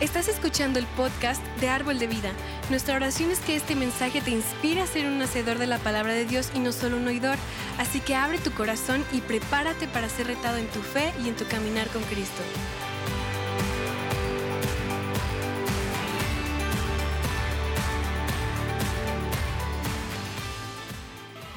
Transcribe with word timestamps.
Estás 0.00 0.28
escuchando 0.28 0.78
el 0.78 0.86
podcast 0.86 1.44
de 1.60 1.68
Árbol 1.68 1.98
de 1.98 2.06
Vida. 2.06 2.32
Nuestra 2.70 2.94
oración 2.94 3.32
es 3.32 3.40
que 3.40 3.56
este 3.56 3.74
mensaje 3.74 4.20
te 4.20 4.30
inspire 4.30 4.80
a 4.80 4.86
ser 4.86 5.06
un 5.06 5.20
hacedor 5.20 5.58
de 5.58 5.66
la 5.66 5.78
palabra 5.78 6.12
de 6.12 6.24
Dios 6.24 6.52
y 6.54 6.60
no 6.60 6.70
solo 6.70 6.98
un 6.98 7.08
oidor. 7.08 7.36
Así 7.78 7.98
que 7.98 8.14
abre 8.14 8.38
tu 8.38 8.52
corazón 8.52 9.04
y 9.12 9.20
prepárate 9.20 9.88
para 9.88 10.08
ser 10.08 10.28
retado 10.28 10.56
en 10.58 10.68
tu 10.68 10.80
fe 10.82 11.12
y 11.24 11.28
en 11.28 11.34
tu 11.34 11.44
caminar 11.48 11.88
con 11.88 12.00
Cristo. 12.04 12.42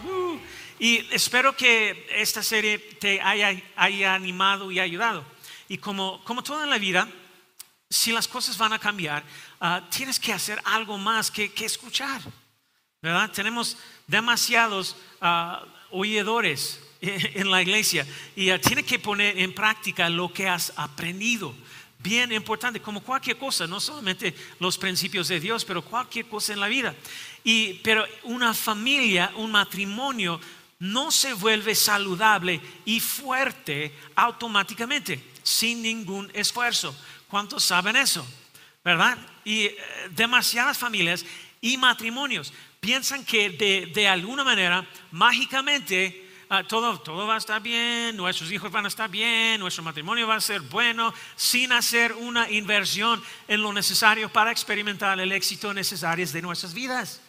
Uh, 0.03 0.39
y 0.79 1.07
espero 1.11 1.55
que 1.55 2.07
esta 2.09 2.41
serie 2.41 2.79
te 2.79 3.21
haya, 3.21 3.55
animado 3.75 4.71
y 4.71 4.79
ayudado. 4.79 5.23
Y 5.69 5.77
como, 5.77 6.23
como 6.23 6.41
todo 6.41 6.63
en 6.63 6.71
la 6.71 6.79
vida, 6.79 7.07
si 7.91 8.13
las 8.13 8.27
cosas 8.27 8.57
van 8.57 8.71
a 8.71 8.79
cambiar, 8.79 9.21
ah, 9.59 9.85
tienes 9.91 10.17
que 10.17 10.31
hacer 10.31 10.61
algo 10.63 10.97
más 10.97 11.29
que, 11.29 11.51
escuchar. 11.59 12.21
¿Verdad? 13.01 13.29
Tenemos 13.31 13.77
demasiados 14.07 14.95
uh, 15.21 16.03
en 17.01 17.51
la 17.51 17.61
iglesia 17.61 18.07
y 18.35 18.51
uh, 18.51 18.59
tienes 18.59 18.85
que 18.85 18.99
poner 18.99 19.37
en 19.37 19.53
práctica 19.53 20.09
lo 20.09 20.31
que 20.31 20.47
has 20.47 20.71
aprendido. 20.77 21.53
Bien 21.99 22.31
importante, 22.31 22.81
como 22.81 23.01
cualquier 23.01 23.37
cosa, 23.37 23.67
no 23.67 23.79
solamente 23.79 24.33
los 24.59 24.77
principios 24.77 25.27
de 25.27 25.39
Dios, 25.39 25.65
pero 25.65 25.83
cualquier 25.83 26.27
cosa 26.27 26.53
en 26.53 26.61
la 26.61 26.67
vida. 26.67 26.95
Y, 27.43 27.73
pero 27.83 28.05
una 28.23 28.53
familia, 28.53 29.33
un 29.35 29.51
matrimonio, 29.51 30.39
no 30.79 31.11
se 31.11 31.33
vuelve 31.33 31.75
saludable 31.75 32.61
y 32.85 32.99
fuerte 33.01 33.93
automáticamente, 34.15 35.21
sin 35.43 35.81
ningún 35.81 36.31
esfuerzo. 36.33 36.95
¿Cuántos 37.31 37.63
saben 37.63 37.95
eso? 37.95 38.27
¿Verdad? 38.83 39.17
Y 39.45 39.61
eh, 39.61 39.77
demasiadas 40.09 40.77
familias 40.77 41.25
y 41.61 41.77
matrimonios 41.77 42.51
piensan 42.81 43.23
que 43.23 43.51
de, 43.93 44.07
alguna 44.09 44.43
manera, 44.43 44.85
mágicamente, 45.11 46.29
ah, 46.49 46.65
todo, 46.67 46.99
todo 46.99 47.25
va 47.25 47.35
a 47.35 47.37
estar 47.37 47.61
bien, 47.61 48.17
nuestros 48.17 48.51
hijos 48.51 48.69
van 48.69 48.83
a 48.83 48.89
estar 48.89 49.09
bien, 49.09 49.61
nuestro 49.61 49.81
matrimonio 49.81 50.27
va 50.27 50.35
a 50.35 50.41
ser 50.41 50.59
bueno, 50.59 51.13
sin 51.37 51.71
hacer 51.71 52.11
una 52.11 52.51
inversión 52.51 53.23
en 53.47 53.61
lo 53.61 53.71
necesario 53.71 54.27
para 54.27 54.51
experimentar 54.51 55.17
el 55.17 55.31
éxito 55.31 55.73
necesario 55.73 56.27
de 56.27 56.41
nuestras 56.41 56.73
vidas. 56.73 57.21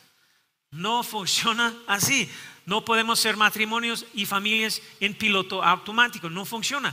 No 0.73 1.05
funciona 1.05 1.73
así. 1.87 2.29
No 2.67 2.85
podemos 2.85 3.21
ser 3.21 3.37
matrimonios 3.37 4.05
y 4.15 4.27
familias 4.27 4.83
en 4.99 5.15
piloto 5.15 5.63
automático, 5.63 6.29
no 6.29 6.45
funciona. 6.45 6.93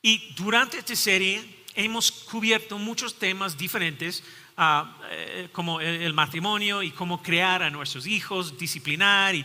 Y 0.00 0.32
durante 0.34 0.78
esta 0.78 0.96
serie 0.96 1.57
hemos 1.78 2.10
cubierto 2.10 2.76
muchos 2.76 3.14
temas 3.14 3.56
diferentes, 3.56 4.24
ah, 4.56 4.96
eh, 5.10 5.48
como 5.52 5.80
el, 5.80 6.12
matrimonio 6.12 6.82
y 6.82 6.90
cómo 6.90 7.22
crear 7.22 7.62
a 7.62 7.70
nuestros 7.70 8.04
hijos, 8.06 8.58
disciplinar 8.58 9.36
y, 9.36 9.44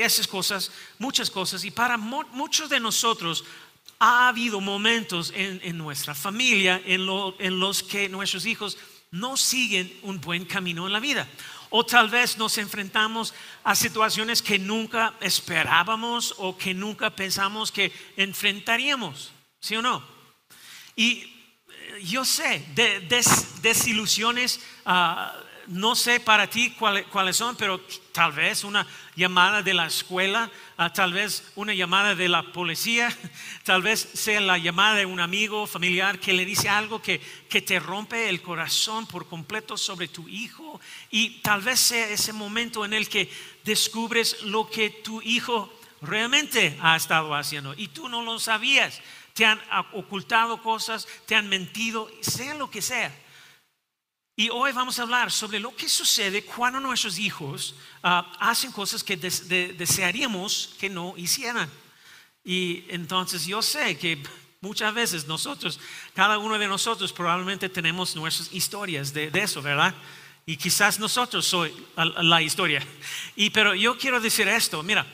esas 0.00 0.28
cosas, 0.28 0.70
muchas 0.98 1.30
cosas. 1.30 1.64
Y 1.64 1.72
para 1.72 1.98
muchos 1.98 2.70
de 2.70 2.78
nosotros 2.78 3.44
ha 3.98 4.28
habido 4.28 4.60
momentos 4.60 5.32
en, 5.34 5.76
nuestra 5.76 6.14
familia 6.14 6.80
en, 6.86 7.06
en 7.38 7.60
los 7.60 7.82
que 7.82 8.08
nuestros 8.08 8.46
hijos 8.46 8.78
no 9.10 9.36
siguen 9.36 9.92
un 10.02 10.20
buen 10.20 10.44
camino 10.44 10.86
en 10.86 10.92
la 10.92 11.00
vida. 11.00 11.28
O 11.70 11.84
tal 11.84 12.08
vez 12.08 12.38
nos 12.38 12.56
enfrentamos 12.56 13.34
a 13.64 13.74
situaciones 13.74 14.42
que 14.42 14.58
nunca 14.58 15.14
esperábamos 15.20 16.34
o 16.38 16.56
que 16.56 16.72
nunca 16.72 17.10
pensamos 17.10 17.72
que 17.72 17.92
enfrentaríamos. 18.16 19.32
¿Sí 19.60 19.76
o 19.76 19.82
no? 19.82 20.02
Y 20.96 21.31
yo 22.00 22.24
sé, 22.24 22.64
de, 22.74 23.00
desilusiones, 23.60 24.60
ah, 24.84 25.34
no 25.68 25.94
sé 25.94 26.18
para 26.18 26.48
ti 26.48 26.74
cuáles, 26.78 27.36
son, 27.36 27.56
pero 27.56 27.80
tal 28.12 28.32
vez 28.32 28.64
una 28.64 28.86
llamada 29.14 29.62
de 29.62 29.74
la 29.74 29.86
escuela, 29.86 30.50
ah, 30.76 30.92
tal 30.92 31.12
vez 31.12 31.52
una 31.54 31.72
llamada 31.72 32.14
de 32.14 32.28
la 32.28 32.42
policía, 32.52 33.16
tal 33.64 33.82
vez 33.82 34.00
sea 34.14 34.40
la 34.40 34.58
llamada 34.58 34.96
de 34.96 35.06
un 35.06 35.20
amigo 35.20 35.66
familiar 35.66 36.18
que 36.18 36.32
le 36.32 36.44
dice 36.44 36.68
algo 36.68 37.00
que, 37.00 37.20
que 37.48 37.62
te 37.62 37.78
rompe 37.78 38.28
el 38.28 38.42
corazón 38.42 39.06
por 39.06 39.28
completo 39.28 39.76
sobre 39.76 40.08
tu 40.08 40.28
hijo. 40.28 40.80
Y 41.10 41.40
tal 41.40 41.60
vez 41.60 41.80
sea 41.80 42.08
ese 42.08 42.32
momento 42.32 42.84
en 42.84 42.92
el 42.92 43.08
que 43.08 43.30
descubres 43.64 44.42
lo 44.42 44.68
que 44.68 44.90
tu 44.90 45.22
hijo 45.22 45.72
realmente 46.02 46.76
ha 46.82 46.96
estado 46.96 47.32
haciendo 47.34 47.74
y 47.76 47.86
tú 47.88 48.08
no 48.08 48.22
lo 48.22 48.40
sabías 48.40 49.00
te 49.34 49.44
han 49.44 49.60
ocultado 49.92 50.62
cosas, 50.62 51.06
te 51.26 51.34
han 51.34 51.48
mentido, 51.48 52.10
sea 52.20 52.54
lo 52.54 52.70
que 52.70 52.82
sea. 52.82 53.12
Y 54.34 54.48
hoy 54.48 54.72
vamos 54.72 54.98
a 54.98 55.02
hablar 55.02 55.30
sobre 55.30 55.60
lo 55.60 55.76
que 55.76 55.88
sucede 55.88 56.42
cuando 56.44 56.80
nuestros 56.80 57.18
hijos 57.18 57.74
ah, 58.02 58.32
hacen 58.40 58.72
cosas 58.72 59.04
que 59.04 59.16
desearíamos 59.16 60.74
que 60.80 60.88
no 60.88 61.14
hicieran. 61.16 61.70
Y 62.42 62.84
entonces 62.88 63.46
yo 63.46 63.60
sé 63.60 63.96
que 63.98 64.22
muchas 64.62 64.94
veces 64.94 65.26
nosotros, 65.26 65.78
cada 66.14 66.38
uno 66.38 66.58
de 66.58 66.66
nosotros 66.66 67.12
probablemente 67.12 67.68
tenemos 67.68 68.16
nuestras 68.16 68.52
historias 68.52 69.12
de, 69.12 69.30
eso, 69.34 69.60
¿verdad? 69.60 69.94
Y 70.46 70.56
quizás 70.56 70.98
nosotros 70.98 71.46
soy 71.46 71.72
la, 71.96 72.40
historia. 72.40 72.82
Y 73.36 73.50
pero 73.50 73.74
yo 73.74 73.98
quiero 73.98 74.18
decir 74.18 74.48
esto, 74.48 74.82
mira, 74.82 75.06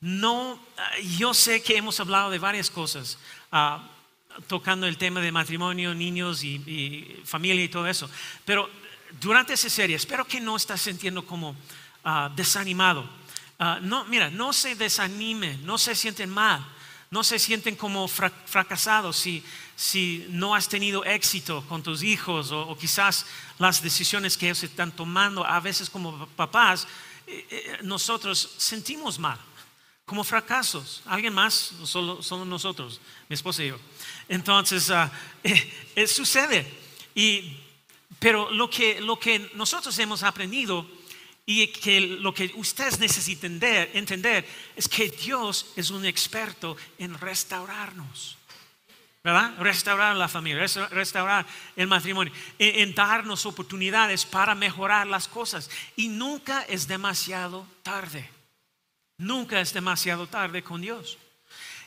no, 0.00 0.58
ah, 0.76 0.98
yo 1.18 1.34
sé 1.34 1.62
que 1.62 1.76
hemos 1.76 1.98
hablado 2.00 2.30
de 2.30 2.38
varias 2.38 2.70
cosas, 2.70 3.18
Tocando 4.46 4.86
el 4.86 4.96
tema 4.96 5.20
de 5.20 5.30
matrimonio, 5.30 5.94
niños 5.94 6.42
y, 6.42 7.20
familia 7.24 7.64
y 7.64 7.68
todo 7.68 7.86
eso. 7.86 8.08
Pero 8.44 8.68
durante 9.20 9.52
esa 9.52 9.68
serie, 9.68 9.96
espero 9.96 10.24
que 10.24 10.40
no 10.40 10.56
estás 10.56 10.80
sintiendo 10.80 11.26
como 11.26 11.54
ah, 12.04 12.30
desanimado. 12.34 13.08
Ah, 13.58 13.78
no, 13.82 14.04
mira, 14.06 14.30
no 14.30 14.52
se 14.52 14.74
desanime, 14.74 15.58
no 15.58 15.76
se 15.76 15.94
sienten 15.94 16.30
mal, 16.30 16.66
no 17.10 17.22
se 17.22 17.38
sienten 17.38 17.76
como 17.76 18.08
fracasados 18.08 19.16
si, 19.16 19.44
si 19.76 20.26
no 20.30 20.54
has 20.54 20.68
tenido 20.68 21.04
éxito 21.04 21.62
con 21.68 21.82
tus 21.82 22.02
hijos 22.02 22.50
o, 22.52 22.76
quizás 22.78 23.26
las 23.58 23.82
decisiones 23.82 24.38
que 24.38 24.46
ellos 24.46 24.62
están 24.62 24.92
tomando, 24.92 25.44
a 25.44 25.60
veces 25.60 25.90
como 25.90 26.26
papás, 26.28 26.88
eh, 27.26 27.46
eh, 27.50 27.78
nosotros 27.82 28.54
sentimos 28.56 29.18
mal 29.18 29.38
como 30.04 30.24
fracasos. 30.24 31.02
¿Alguien 31.06 31.32
más? 31.32 31.72
Solo, 31.84 32.22
solo 32.22 32.44
nosotros, 32.44 33.00
mi 33.28 33.34
esposa 33.34 33.64
y 33.64 33.68
yo. 33.68 33.78
Entonces, 34.28 34.90
uh, 34.90 35.08
eh, 35.42 36.06
sucede. 36.06 36.66
Y, 37.14 37.56
pero 38.18 38.50
lo 38.50 38.68
que, 38.68 39.00
lo 39.00 39.18
que 39.18 39.50
nosotros 39.54 39.98
hemos 39.98 40.22
aprendido 40.22 40.86
y 41.44 41.66
que 41.68 42.00
lo 42.00 42.32
que 42.32 42.52
ustedes 42.54 43.00
necesitan 43.00 43.58
entender, 43.62 44.46
es 44.76 44.88
que 44.88 45.08
Dios 45.08 45.72
es 45.76 45.90
un 45.90 46.04
experto 46.04 46.76
en 46.98 47.18
restaurarnos. 47.18 48.38
¿verdad? 49.24 49.54
Restaurar 49.58 50.16
la 50.16 50.28
familia, 50.28 50.66
restaurar 50.90 51.46
el 51.76 51.86
matrimonio, 51.86 52.32
en, 52.58 52.92
darnos 52.94 53.46
oportunidades 53.46 54.24
para 54.24 54.54
mejorar 54.54 55.06
las 55.06 55.28
cosas. 55.28 55.70
Y 55.94 56.08
nunca 56.08 56.62
es 56.62 56.88
demasiado 56.88 57.66
tarde. 57.82 58.28
Nunca 59.22 59.60
es 59.60 59.72
demasiado 59.72 60.26
tarde 60.26 60.64
con 60.64 60.80
Dios. 60.80 61.16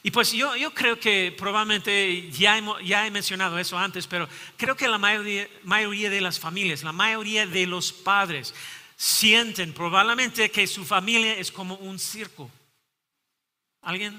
Y 0.04 0.12
pues 0.12 0.32
yo, 0.32 0.54
creo 0.74 0.98
que 0.98 1.36
probablemente 1.38 2.32
ya, 2.32 2.62
ya, 2.82 3.06
he 3.06 3.12
mencionado 3.12 3.60
eso 3.60 3.78
antes, 3.78 4.08
pero 4.08 4.30
creo 4.56 4.78
que 4.78 4.88
la 4.88 4.98
mayoría, 4.98 5.46
mayoría, 5.64 6.10
de 6.10 6.22
las 6.22 6.40
familias, 6.40 6.82
la 6.82 6.94
mayoría 6.94 7.46
de 7.46 7.68
los 7.68 7.92
padres 7.92 8.54
sienten 8.96 9.74
probablemente 9.74 10.50
que 10.50 10.66
su 10.66 10.86
familia 10.86 11.38
es 11.38 11.52
como 11.52 11.76
un 11.76 12.00
circo. 12.00 12.50
¿Alguien 13.82 14.16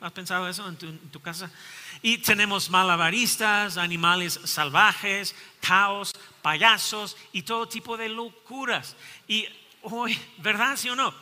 ha 0.00 0.10
pensado 0.10 0.48
eso 0.48 0.66
en 0.66 0.76
tu, 0.76 0.86
en 0.86 1.10
tu 1.10 1.20
casa? 1.20 1.50
Y 2.00 2.16
tenemos 2.18 2.70
malabaristas, 2.70 3.76
animales 3.76 4.40
salvajes, 4.44 5.36
caos, 5.60 6.12
payasos 6.40 7.14
y 7.32 7.42
todo 7.42 7.68
tipo 7.68 7.98
de 7.98 8.08
locuras. 8.08 8.96
Y 9.28 9.46
hoy, 9.82 10.18
¿verdad? 10.38 10.76
¿Sí 10.76 10.88
o 10.88 10.96
no? 10.96 11.12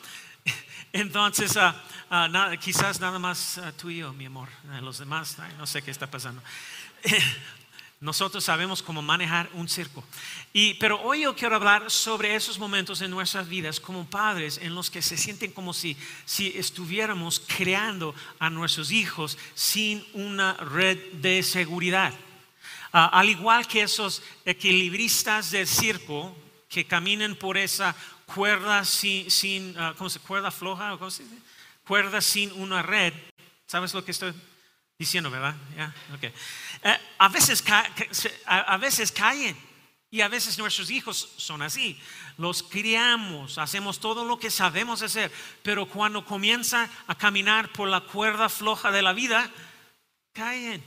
Entonces, 0.92 1.56
ah, 1.56 1.74
ah, 2.10 2.54
quizás 2.60 3.00
nada 3.00 3.18
más 3.18 3.56
ah, 3.56 3.72
tú 3.72 3.88
y 3.88 3.98
yo, 3.98 4.12
mi 4.12 4.26
amor. 4.26 4.48
los 4.82 4.98
demás, 4.98 5.38
no 5.56 5.66
sé 5.66 5.80
qué 5.80 5.90
está 5.90 6.10
pasando. 6.10 6.42
Nosotros 8.00 8.44
sabemos 8.44 8.82
cómo 8.82 9.00
manejar 9.00 9.48
un 9.54 9.68
circo. 9.68 10.04
Y, 10.52 10.74
pero 10.74 11.00
hoy 11.02 11.22
yo 11.22 11.36
quiero 11.36 11.56
hablar 11.56 11.90
sobre 11.90 12.34
esos 12.34 12.58
momentos 12.58 13.00
en 13.00 13.10
nuestras 13.10 13.48
vidas 13.48 13.80
como 13.80 14.04
padres 14.04 14.58
en 14.60 14.74
los 14.74 14.90
que 14.90 15.00
se 15.00 15.16
sienten 15.16 15.52
como 15.52 15.72
si, 15.72 15.96
si 16.26 16.48
estuviéramos 16.48 17.40
creando 17.40 18.14
a 18.38 18.50
nuestros 18.50 18.90
hijos 18.90 19.38
sin 19.54 20.04
una 20.12 20.54
red 20.54 20.98
de 21.12 21.42
seguridad. 21.42 22.12
al 22.90 23.30
igual 23.30 23.66
que 23.66 23.82
esos 23.82 24.22
equilibristas 24.44 25.52
del 25.52 25.66
circo 25.66 26.36
que 26.68 26.86
caminan 26.86 27.36
por 27.36 27.56
esa 27.56 27.94
cuerda 28.34 28.84
sin, 28.84 29.78
uh, 29.78 29.94
¿cómo 29.96 30.10
se 30.10 30.20
Cuerda 30.20 30.50
floja, 30.50 30.96
¿cómo 30.98 31.10
se 31.10 31.24
dice? 31.24 31.36
Cuerda 31.86 32.20
sin 32.20 32.52
una 32.52 32.82
red. 32.82 33.12
¿Sabes 33.66 33.94
lo 33.94 34.04
que 34.04 34.12
estoy 34.12 34.32
diciendo, 34.98 35.30
¿verdad? 35.30 35.54
Eh, 36.22 36.98
a, 37.18 37.28
veces 37.28 37.64
a 38.46 38.76
veces 38.76 39.10
caen 39.12 39.56
y 40.12 40.20
a 40.20 40.28
veces 40.28 40.58
nuestros 40.58 40.90
hijos 40.90 41.32
son 41.38 41.62
así. 41.62 41.98
Los 42.36 42.62
criamos, 42.62 43.56
hacemos 43.56 43.98
todo 43.98 44.26
lo 44.26 44.38
que 44.38 44.50
sabemos 44.50 45.02
hacer, 45.02 45.32
pero 45.62 45.86
cuando 45.86 46.24
comienzan 46.24 46.88
a 47.06 47.14
caminar 47.16 47.72
por 47.72 47.88
la 47.88 48.02
cuerda 48.02 48.50
floja 48.50 48.90
de 48.90 49.00
la 49.00 49.14
vida, 49.14 49.50
caen 50.34 50.84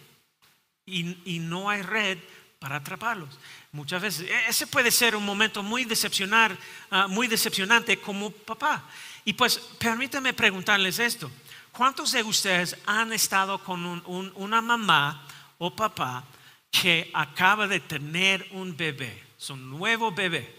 y, 0.85 1.39
no 1.39 1.69
hay 1.71 1.81
red 1.81 2.19
para 2.65 2.77
atraparlos. 2.77 3.29
Muchas 3.73 4.01
veces, 4.01 4.27
e, 4.27 4.49
ese 4.49 4.65
puede 4.65 4.89
ser 4.89 5.15
un 5.15 5.23
momento 5.23 5.61
muy 5.61 5.85
decepcionar, 5.85 6.57
ah, 6.89 7.05
muy 7.07 7.27
decepcionante 7.27 8.01
como 8.01 8.31
papá. 8.31 8.83
Y 9.23 9.33
pues 9.33 9.59
permítame 9.77 10.33
preguntarles 10.33 10.97
esto. 10.97 11.29
¿Cuántos 11.71 12.11
de 12.13 12.23
ustedes 12.23 12.75
han 12.87 13.13
estado 13.13 13.63
con 13.63 14.01
una 14.07 14.61
mamá 14.63 15.27
o 15.59 15.75
papá 15.75 16.23
que 16.71 17.11
acaba 17.13 17.67
de 17.67 17.81
tener 17.81 18.47
un 18.49 18.75
bebé, 18.75 19.21
un 19.49 19.69
nuevo 19.69 20.11
bebé? 20.11 20.55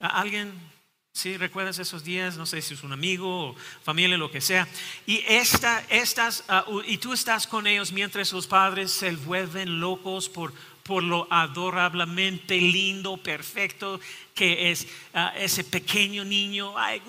¿Alguien 0.00 0.74
¿Sí? 1.16 1.36
¿Recuerdas 1.36 1.78
esos 1.78 2.02
días? 2.02 2.36
No 2.36 2.44
sé 2.44 2.60
si 2.60 2.74
es 2.74 2.82
un 2.82 2.92
amigo 2.92 3.50
o 3.50 3.56
familia, 3.84 4.18
lo 4.18 4.32
que 4.32 4.40
sea. 4.40 4.66
Y, 5.06 5.22
esta, 5.28 5.86
estas, 5.88 6.42
ah, 6.48 6.64
y 6.88 6.98
tú 6.98 7.12
estás 7.12 7.46
con 7.46 7.68
ellos 7.68 7.92
mientras 7.92 8.32
los 8.32 8.48
padres 8.48 8.90
se 8.90 9.14
vuelven 9.14 9.78
locos 9.78 10.28
por, 10.28 10.52
por 10.84 11.02
lo 11.02 11.26
adorablemente 11.30 12.56
lindo, 12.60 13.16
perfecto 13.16 13.98
que 14.34 14.72
es 14.72 14.86
ah, 15.14 15.32
ese 15.36 15.62
pequeño 15.62 16.24
niño. 16.24 16.76
Ay, 16.76 17.00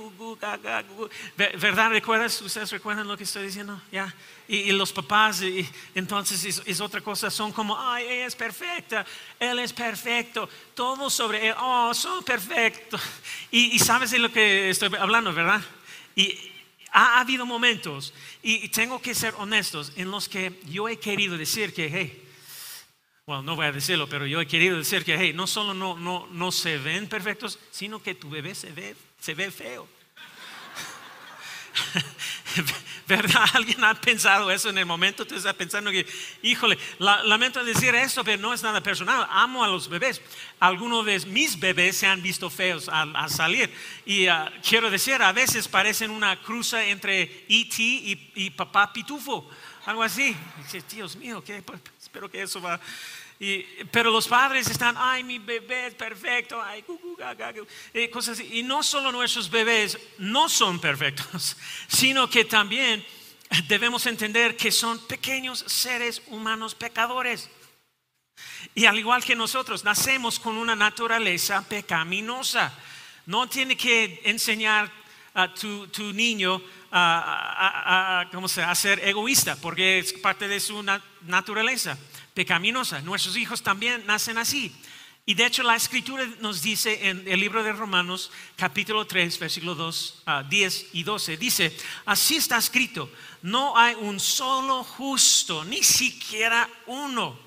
¿Verdad? 1.35 1.89
¿Recuerdas? 1.89 2.39
¿Ustedes 2.41 2.71
recuerdan 2.71 3.07
lo 3.07 3.17
que 3.17 3.23
estoy 3.23 3.47
diciendo? 3.47 3.81
¿Ya? 3.91 4.13
Y, 4.47 4.71
los 4.71 4.93
papás, 4.93 5.41
y, 5.41 5.67
entonces 5.95 6.61
es, 6.65 6.79
otra 6.79 7.01
cosa, 7.01 7.31
son 7.31 7.51
como, 7.51 7.75
ay, 7.77 8.05
ella 8.05 8.27
es 8.27 8.35
perfecta, 8.35 9.03
él 9.39 9.57
es 9.57 9.73
perfecto, 9.73 10.47
todo 10.75 11.09
sobre 11.09 11.47
él, 11.47 11.55
oh, 11.59 11.91
son 11.95 12.23
perfectos. 12.23 13.01
Y, 13.49 13.79
sabes 13.79 14.11
de 14.11 14.19
lo 14.19 14.31
que 14.31 14.69
estoy 14.69 14.91
hablando, 14.99 15.33
¿verdad? 15.33 15.61
Y 16.15 16.37
ha 16.91 17.19
habido 17.19 17.47
momentos, 17.47 18.13
y, 18.43 18.69
tengo 18.69 19.01
que 19.01 19.15
ser 19.15 19.33
honestos, 19.39 19.93
en 19.95 20.11
los 20.11 20.29
que 20.29 20.61
yo 20.65 20.87
he 20.87 20.99
querido 20.99 21.39
decir 21.39 21.73
que, 21.73 21.89
hey, 21.91 22.24
bueno, 23.25 23.41
no 23.41 23.55
voy 23.55 23.65
a 23.65 23.71
decirlo, 23.71 24.07
pero 24.07 24.27
yo 24.27 24.39
he 24.39 24.47
querido 24.47 24.77
decir 24.77 25.03
que, 25.03 25.17
hey, 25.17 25.33
no 25.33 25.47
solo 25.47 25.73
no, 25.73 25.97
no, 25.97 26.27
no 26.31 26.51
se 26.51 26.77
ven 26.77 27.07
perfectos, 27.07 27.59
sino 27.71 28.01
que 28.01 28.13
tu 28.13 28.29
bebé 28.29 28.53
se 28.53 28.71
ve, 28.71 28.95
se 29.19 29.33
ve 29.33 29.49
feo. 29.49 29.87
¿Verdad? 33.07 33.45
¿Alguien 33.53 33.83
ha 33.83 33.93
pensado 33.93 34.49
eso 34.49 34.69
en 34.69 34.77
el 34.79 34.85
momento? 34.85 35.27
Tú 35.27 35.35
estás 35.35 35.53
pensando 35.53 35.91
que, 35.91 36.07
híjole, 36.41 36.77
lamento 36.97 37.63
decir 37.63 37.93
esto, 37.93 38.23
pero 38.23 38.41
no 38.41 38.53
es 38.53 38.63
nada 38.63 38.81
personal. 38.81 39.27
Amo 39.29 39.63
a 39.63 39.67
los 39.67 39.87
bebés. 39.87 40.21
Algunos 40.59 41.05
de 41.05 41.19
mis 41.27 41.59
bebés 41.59 41.97
se 41.97 42.07
han 42.07 42.21
visto 42.21 42.49
feos 42.49 42.89
al, 42.89 43.29
salir. 43.29 43.71
Y 44.05 44.27
ah, 44.27 44.51
quiero 44.67 44.89
decir, 44.89 45.21
a 45.21 45.31
veces 45.33 45.67
parecen 45.67 46.09
una 46.09 46.41
cruza 46.41 46.83
entre 46.83 47.45
E.T. 47.47 47.75
Y, 47.77 48.31
y, 48.35 48.49
papá 48.49 48.91
pitufo. 48.91 49.47
Algo 49.85 50.01
así. 50.01 50.35
Dios 50.89 51.15
mío, 51.15 51.43
¿qué? 51.43 51.61
Pues, 51.61 51.79
espero 52.01 52.29
que 52.29 52.41
eso 52.41 52.59
va 52.59 52.79
pero 53.91 54.11
los 54.11 54.27
padres 54.27 54.69
están, 54.69 54.95
ay, 54.97 55.23
mi 55.23 55.39
bebé 55.39 55.87
es 55.87 55.95
perfecto, 55.95 56.61
ay, 56.61 56.83
y 57.93 58.07
cosas 58.07 58.39
así. 58.39 58.59
Y 58.59 58.63
no 58.63 58.81
solo 58.81 59.11
nuestros 59.11 59.49
bebés 59.49 59.97
no 60.17 60.47
son 60.47 60.79
perfectos, 60.79 61.57
sino 61.87 62.29
que 62.29 62.45
también 62.45 63.05
debemos 63.67 64.05
entender 64.05 64.55
que 64.55 64.71
son 64.71 64.99
pequeños 65.05 65.59
seres 65.67 66.21
humanos 66.27 66.75
pecadores. 66.75 67.49
Y 68.73 68.85
al 68.85 68.97
igual 68.97 69.23
que 69.23 69.35
nosotros, 69.35 69.83
nacemos 69.83 70.39
con 70.39 70.57
una 70.57 70.75
naturaleza 70.75 71.61
pecaminosa. 71.67 72.73
No 73.25 73.47
tiene 73.47 73.75
que 73.75 74.21
enseñar 74.23 74.91
a 75.33 75.53
tu, 75.53 75.87
niño 76.13 76.61
a, 76.91 78.21
a, 78.31 78.75
ser 78.75 78.99
egoísta, 79.05 79.57
porque 79.57 79.99
es 79.99 80.13
parte 80.13 80.47
de 80.47 80.59
su 80.61 80.83
naturaleza 81.23 81.97
pecaminosa. 82.35 83.01
Nuestros 83.01 83.35
hijos 83.37 83.63
también 83.63 84.05
nacen 84.05 84.37
así. 84.37 84.71
Y 85.25 85.33
de 85.33 85.47
hecho 85.47 85.63
la 85.63 85.75
escritura 85.75 86.23
nos 86.39 86.61
dice 86.61 87.09
en 87.09 87.27
el 87.27 87.39
libro 87.39 87.63
de 87.63 87.73
Romanos 87.73 88.29
capítulo 88.55 89.07
3 89.07 89.39
versículo 89.39 89.73
2, 89.73 90.23
10 90.47 90.83
ah, 90.85 90.89
y 90.93 91.01
12, 91.01 91.37
dice, 91.37 91.75
así 92.05 92.35
está 92.35 92.57
escrito, 92.57 93.09
no 93.41 93.75
hay 93.75 93.95
un 93.95 94.19
solo 94.19 94.83
justo, 94.83 95.65
ni 95.65 95.81
siquiera 95.81 96.69
uno, 96.85 97.39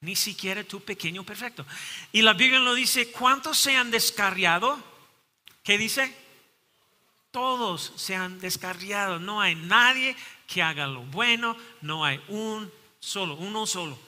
ni 0.00 0.16
siquiera 0.16 0.64
tu 0.64 0.80
pequeño 0.80 1.22
perfecto. 1.22 1.66
Y 2.12 2.22
la 2.22 2.32
Biblia 2.32 2.60
nos 2.60 2.76
dice, 2.76 3.10
¿cuántos 3.10 3.58
se 3.58 3.76
han 3.76 3.90
descarriado? 3.90 4.82
¿Qué 5.62 5.76
dice? 5.76 6.16
Todos 7.30 7.92
se 7.96 8.16
han 8.16 8.40
descarriado, 8.40 9.18
no 9.18 9.42
hay 9.42 9.54
nadie 9.54 10.16
que 10.46 10.62
haga 10.62 10.86
lo 10.86 11.02
bueno, 11.02 11.58
no 11.82 12.06
hay 12.06 12.18
un 12.28 12.72
solo, 13.00 13.34
uno 13.34 13.66
solo. 13.66 14.07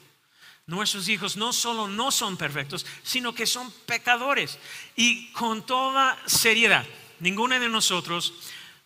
Nuestros 0.71 1.09
hijos 1.09 1.35
no 1.35 1.51
solo 1.51 1.89
no 1.89 2.11
son 2.11 2.37
perfectos, 2.37 2.85
sino 3.03 3.35
que 3.35 3.45
son 3.45 3.69
pecadores. 3.85 4.57
Y 4.95 5.29
con 5.33 5.65
toda 5.65 6.17
seriedad, 6.25 6.85
ninguno 7.19 7.59
de 7.59 7.67
nosotros 7.67 8.33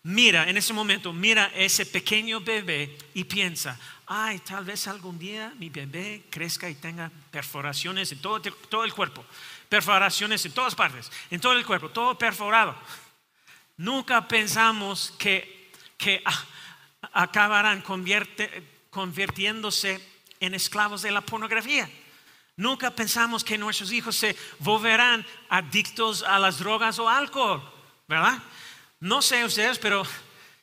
mira 0.02 0.50
en 0.50 0.58
ese 0.58 0.74
momento, 0.74 1.14
mira 1.14 1.52
ese 1.54 1.86
pequeño 1.86 2.42
bebé 2.42 2.98
y 3.14 3.26
piensa, 3.26 3.80
ay, 4.08 4.40
tal 4.40 4.66
vez 4.66 4.88
algún 4.88 5.20
día 5.20 5.54
mi 5.60 5.70
bebé 5.70 6.24
crezca 6.32 6.68
y 6.68 6.74
tenga 6.74 7.12
perforaciones 7.30 8.12
en 8.12 8.20
todo, 8.20 8.84
el 8.84 8.94
cuerpo, 8.96 9.24
perforaciones 9.70 10.44
en 10.44 10.54
todas 10.54 10.74
partes, 10.74 11.12
en 11.30 11.40
todo 11.40 11.54
el 11.54 11.64
cuerpo, 11.68 11.90
todo 11.90 12.18
perforado. 12.18 12.76
Nunca 13.78 14.28
pensamos 14.28 15.14
que, 15.20 15.70
que 16.00 16.24
ah, 16.26 16.46
acabarán 17.14 17.84
convirtiéndose 18.90 20.15
en 20.40 20.54
esclavos 20.54 21.02
de 21.02 21.12
la 21.12 21.22
pornografía. 21.22 21.90
Nunca 22.58 22.92
pensamos 22.92 23.44
que 23.44 23.58
nuestros 23.58 23.92
hijos 23.92 24.16
se 24.16 24.36
volverán 24.60 25.26
adictos 25.50 26.24
a 26.24 26.40
las 26.40 26.60
drogas 26.60 27.00
o 27.00 27.10
alcohol, 27.10 27.62
¿verdad? 28.08 28.42
No 29.00 29.22
sé 29.22 29.44
ustedes, 29.44 29.78
pero 29.78 30.04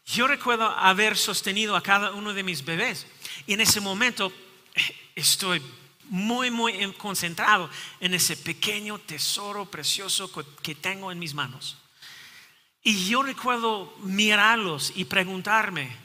yo 0.07 0.27
recuerdo 0.27 0.67
haber 0.67 1.17
sostenido 1.17 1.77
a 1.77 1.83
cada 1.83 2.13
uno 2.13 2.33
de 2.33 2.43
mis 2.43 2.65
bebés 2.65 3.07
y 3.47 3.53
en 3.53 3.61
ese 3.61 3.81
momento 3.81 4.33
estoy 5.15 5.63
muy, 6.05 6.51
muy 6.51 6.93
concentrado 6.95 7.71
en 8.01 8.15
ese 8.15 8.37
pequeño 8.37 8.99
tesoro 8.99 9.67
precioso 9.67 10.31
que 10.63 10.75
tengo 10.75 11.13
en 11.13 11.19
mis 11.19 11.35
manos. 11.35 11.77
Y 12.83 13.09
yo 13.09 13.23
recuerdo 13.23 13.95
mirarlos 14.01 14.93
y 14.97 15.05
preguntarme, 15.05 15.97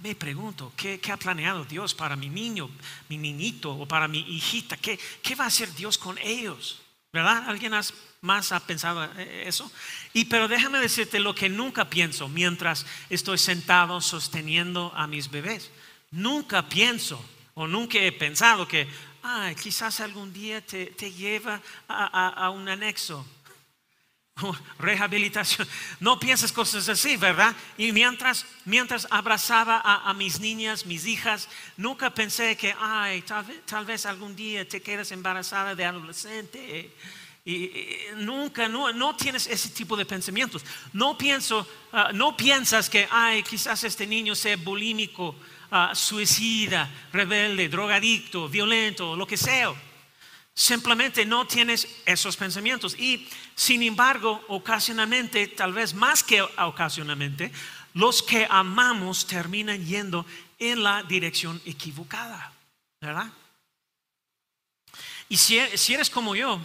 me 0.00 0.14
pregunto, 0.14 0.72
¿qué, 0.76 1.00
ha 1.10 1.16
planeado 1.16 1.64
Dios 1.64 1.94
para 1.94 2.14
mi 2.16 2.28
niño, 2.28 2.70
mi 3.08 3.16
niñito 3.16 3.72
o 3.72 3.86
para 3.86 4.06
mi 4.06 4.20
hijita? 4.20 4.76
¿Qué, 4.76 4.98
qué 5.22 5.34
va 5.34 5.44
a 5.44 5.48
hacer 5.48 5.72
Dios 5.74 5.98
con 5.98 6.18
ellos? 6.18 6.82
¿Verdad? 7.12 7.48
¿Alguien 7.48 7.72
más 8.20 8.52
ha 8.52 8.60
pensado 8.60 9.04
eh, 9.16 9.44
eso? 9.46 9.70
Y 10.12 10.26
pero 10.26 10.46
déjame 10.46 10.78
decirte 10.78 11.18
lo 11.18 11.34
que 11.34 11.48
nunca 11.48 11.90
pienso 11.90 12.28
mientras 12.28 12.86
estoy 13.08 13.38
sentado 13.38 14.00
sosteniendo 14.00 14.92
a 14.94 15.06
mis 15.06 15.30
bebés. 15.30 15.70
Nunca 16.10 16.68
pienso 16.68 17.24
o 17.54 17.66
nunca 17.66 17.98
he 17.98 18.12
pensado 18.12 18.68
que, 18.68 18.86
ay, 19.22 19.54
quizás 19.56 20.00
algún 20.00 20.32
día 20.32 20.64
te, 20.64 20.86
te 20.86 21.12
lleva 21.12 21.60
a 21.88 22.50
un 22.50 22.68
anexo 22.68 23.26
rehabilitación. 24.78 25.66
No 26.00 26.18
piensas 26.18 26.52
cosas 26.52 26.88
así, 26.88 27.16
¿verdad? 27.16 27.54
Y 27.76 27.92
mientras, 27.92 28.46
mientras 28.64 29.06
abrazaba 29.10 29.80
a, 29.80 30.12
mis 30.14 30.40
niñas, 30.40 30.86
mis 30.86 31.06
hijas, 31.06 31.48
nunca 31.76 32.10
pensé 32.14 32.56
que, 32.56 32.74
ay, 32.78 33.22
tal 33.66 33.84
vez, 33.84 34.06
algún 34.06 34.34
día 34.36 34.68
te 34.68 34.82
quedas 34.82 35.12
embarazada 35.12 35.74
de 35.74 35.84
adolescente. 35.84 36.94
Y, 37.44 37.70
nunca, 38.16 38.68
no, 38.68 38.92
no, 38.92 39.16
tienes 39.16 39.46
ese 39.46 39.70
tipo 39.70 39.96
de 39.96 40.04
pensamientos. 40.04 40.64
No, 40.92 41.16
pienso, 41.16 41.66
ah, 41.92 42.10
no 42.12 42.36
piensas 42.36 42.90
que, 42.90 43.08
ay, 43.10 43.42
quizás 43.42 43.82
este 43.84 44.06
niño 44.06 44.34
sea 44.34 44.56
bulímico, 44.56 45.34
ah, 45.70 45.92
suicida, 45.94 46.90
rebelde, 47.12 47.68
drogadicto, 47.68 48.48
violento, 48.48 49.16
lo 49.16 49.26
que 49.26 49.36
sea. 49.36 49.74
Simplemente 50.60 51.24
no 51.24 51.46
tienes 51.46 51.88
esos 52.04 52.36
pensamientos. 52.36 52.94
Y 52.98 53.26
sin 53.54 53.82
embargo, 53.82 54.44
ocasionalmente, 54.48 55.46
tal 55.46 55.72
vez 55.72 55.94
más 55.94 56.22
que 56.22 56.42
ocasionalmente, 56.42 57.50
los 57.94 58.22
que 58.22 58.46
amamos 58.50 59.26
terminan 59.26 59.82
yendo 59.86 60.26
en 60.58 60.82
la 60.82 61.02
dirección 61.02 61.62
equivocada. 61.64 62.52
¿Verdad? 63.00 63.32
Y 65.30 65.38
si, 65.38 65.56
eres 65.58 66.10
como 66.10 66.36
yo 66.36 66.60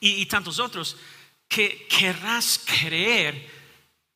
y, 0.00 0.26
tantos 0.26 0.58
otros, 0.58 0.96
que 1.46 1.86
querrás 1.88 2.60
creer 2.66 3.48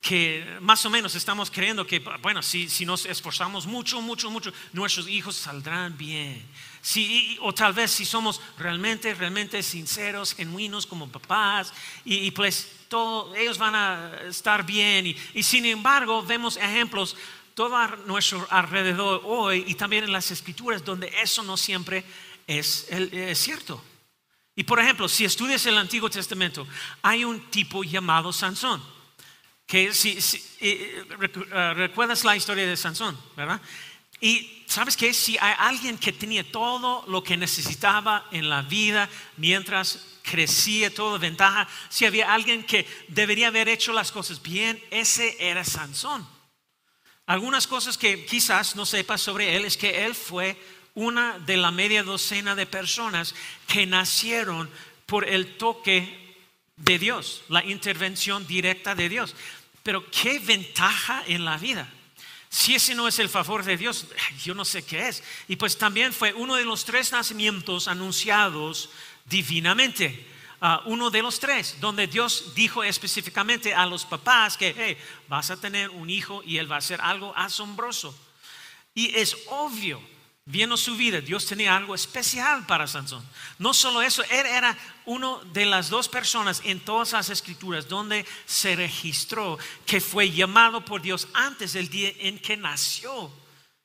que 0.01 0.57
más 0.61 0.85
o 0.87 0.91
menos 0.91 1.15
estamos 1.15 1.51
creyendo 1.51 1.87
que, 1.87 1.99
bueno, 2.23 2.43
si, 2.43 2.71
si 2.71 2.87
nos 2.87 3.05
esforzamos 3.05 3.67
mucho, 3.67 4.01
mucho, 4.01 4.31
mucho, 4.31 4.51
nuestros 4.73 5.07
hijos 5.09 5.37
saldrán 5.37 5.97
bien. 5.99 6.43
Si, 6.81 7.37
o 7.43 7.53
tal 7.53 7.75
vez 7.75 7.91
si 7.91 8.07
somos 8.07 8.41
realmente, 8.57 9.13
realmente 9.13 9.63
sinceros, 9.63 10.35
genuinos 10.35 10.87
como 10.87 11.07
papás, 11.09 11.75
y, 12.05 12.31
pues 12.31 12.73
todo, 12.89 13.35
ellos 13.35 13.59
van 13.59 13.75
a 13.75 14.13
estar 14.27 14.65
bien. 14.65 15.09
Y, 15.09 15.17
y, 15.35 15.43
sin 15.43 15.67
embargo, 15.67 16.23
vemos 16.23 16.57
ejemplos 16.57 17.15
todo 17.55 17.77
a 17.77 17.89
nuestro 18.07 18.47
alrededor 18.49 19.21
hoy 19.25 19.65
y 19.67 19.75
también 19.75 20.05
en 20.05 20.13
las 20.13 20.31
escrituras 20.31 20.83
donde 20.83 21.13
eso 21.23 21.43
no 21.43 21.59
siempre 21.59 22.05
es, 22.47 22.87
es 22.91 23.39
cierto. 23.39 23.85
Y 24.57 24.65
por 24.65 24.81
ejemplo, 24.81 25.09
si 25.09 25.27
estudias 25.27 25.67
el 25.67 25.77
Antiguo 25.77 26.09
Testamento, 26.09 26.67
hay 27.03 27.25
un 27.25 27.51
tipo 27.51 27.85
llamado 27.85 28.33
Sansón 28.33 28.83
que 29.71 29.95
si, 29.95 30.19
eh, 30.61 31.05
recuerdas 31.77 32.25
la 32.25 32.35
historia 32.35 32.67
de 32.67 32.77
Sansón, 32.77 33.17
¿verdad? 33.37 33.61
Y 34.21 34.65
sabes 34.67 34.97
que 34.97 35.15
si 35.15 35.39
hay 35.39 35.55
alguien 35.59 35.97
que 35.97 36.13
tenía 36.13 36.43
todo 36.43 37.05
lo 37.07 37.23
que 37.23 37.37
necesitaba 37.37 38.27
en 38.33 38.51
la 38.51 38.63
vida 38.63 39.09
mientras 39.37 40.19
crecía, 40.23 40.93
toda 40.93 41.19
ventaja, 41.19 41.69
si 41.89 42.05
había 42.05 42.35
alguien 42.35 42.65
que 42.65 42.85
debería 43.07 43.47
haber 43.47 43.69
hecho 43.69 43.93
las 43.93 44.11
cosas 44.11 44.43
bien, 44.43 44.83
ese 44.91 45.37
era 45.39 45.65
Sansón. 45.65 46.27
Algunas 47.27 47.69
cosas 47.69 47.97
que 47.97 48.27
quizás 48.27 48.75
no 48.75 48.85
sepas 48.85 49.21
sobre 49.21 49.55
él 49.55 49.65
es 49.65 49.77
que 49.77 50.05
él 50.05 50.17
fue 50.17 50.61
una 50.95 51.39
de 51.39 51.57
la 51.57 51.71
media 51.71 52.03
docena 52.03 52.57
de 52.57 52.67
personas 52.67 53.37
que 53.69 53.87
nacieron 53.87 54.69
por 55.07 55.29
el 55.29 55.57
toque 55.59 56.19
de 56.77 56.99
Dios, 56.99 57.43
la 57.49 57.65
intervención 57.65 58.47
directa 58.47 58.95
de 58.95 59.09
Dios. 59.09 59.37
Pero 59.83 60.11
qué 60.11 60.39
ventaja 60.39 61.23
en 61.27 61.45
la 61.45 61.57
vida. 61.57 61.89
Si 62.49 62.75
ese 62.75 62.95
no 62.95 63.07
es 63.07 63.19
el 63.21 63.29
favor 63.29 63.65
de 63.65 63.77
Dios, 63.77 64.07
yo 64.45 64.55
no 64.55 64.65
sé 64.65 64.85
qué 64.85 65.09
es. 65.09 65.23
Y 65.47 65.57
pues 65.57 65.79
también 65.79 66.13
fue 66.13 66.35
uno 66.35 66.57
de 66.57 66.65
los 66.65 66.85
tres 66.85 67.13
nacimientos 67.13 67.87
anunciados 67.87 68.91
divinamente. 69.25 70.27
Ah, 70.61 70.83
uno 70.85 71.11
de 71.11 71.23
los 71.23 71.41
tres, 71.41 71.77
donde 71.81 72.07
Dios 72.07 72.55
dijo 72.55 72.85
específicamente 72.85 73.73
a 73.73 73.87
los 73.87 74.05
papás 74.05 74.59
que, 74.59 74.75
hey, 74.77 74.99
vas 75.27 75.51
a 75.51 75.59
tener 75.59 75.89
un 75.89 76.11
hijo 76.11 76.43
y 76.45 76.59
él 76.59 76.71
va 76.71 76.75
a 76.75 76.81
hacer 76.81 77.01
algo 77.01 77.33
asombroso. 77.35 78.15
Y 78.95 79.17
es 79.17 79.37
obvio 79.47 80.03
viendo 80.45 80.77
su 80.77 80.97
vida, 80.97 81.21
Dios 81.21 81.47
tenía 81.47 81.77
algo 81.77 81.95
especial 81.95 82.67
para 82.67 82.87
Sansón. 82.87 83.25
No 83.59 83.75
solo 83.75 84.03
eso, 84.03 84.23
él 84.25 84.47
era 84.47 84.77
uno 85.05 85.39
de 85.53 85.67
las 85.67 85.91
dos 85.91 86.09
personas 86.09 86.63
en 86.65 86.81
todas 86.81 87.13
las 87.13 87.31
escrituras 87.31 87.89
donde 87.89 88.25
se 88.47 88.77
registró 88.77 89.59
que 89.87 90.01
fue 90.01 90.31
llamado 90.31 90.85
por 90.85 91.03
Dios 91.03 91.29
antes 91.35 91.75
del 91.75 91.89
día 91.89 92.13
en 92.19 92.39
que 92.39 92.57
nació. 92.57 93.31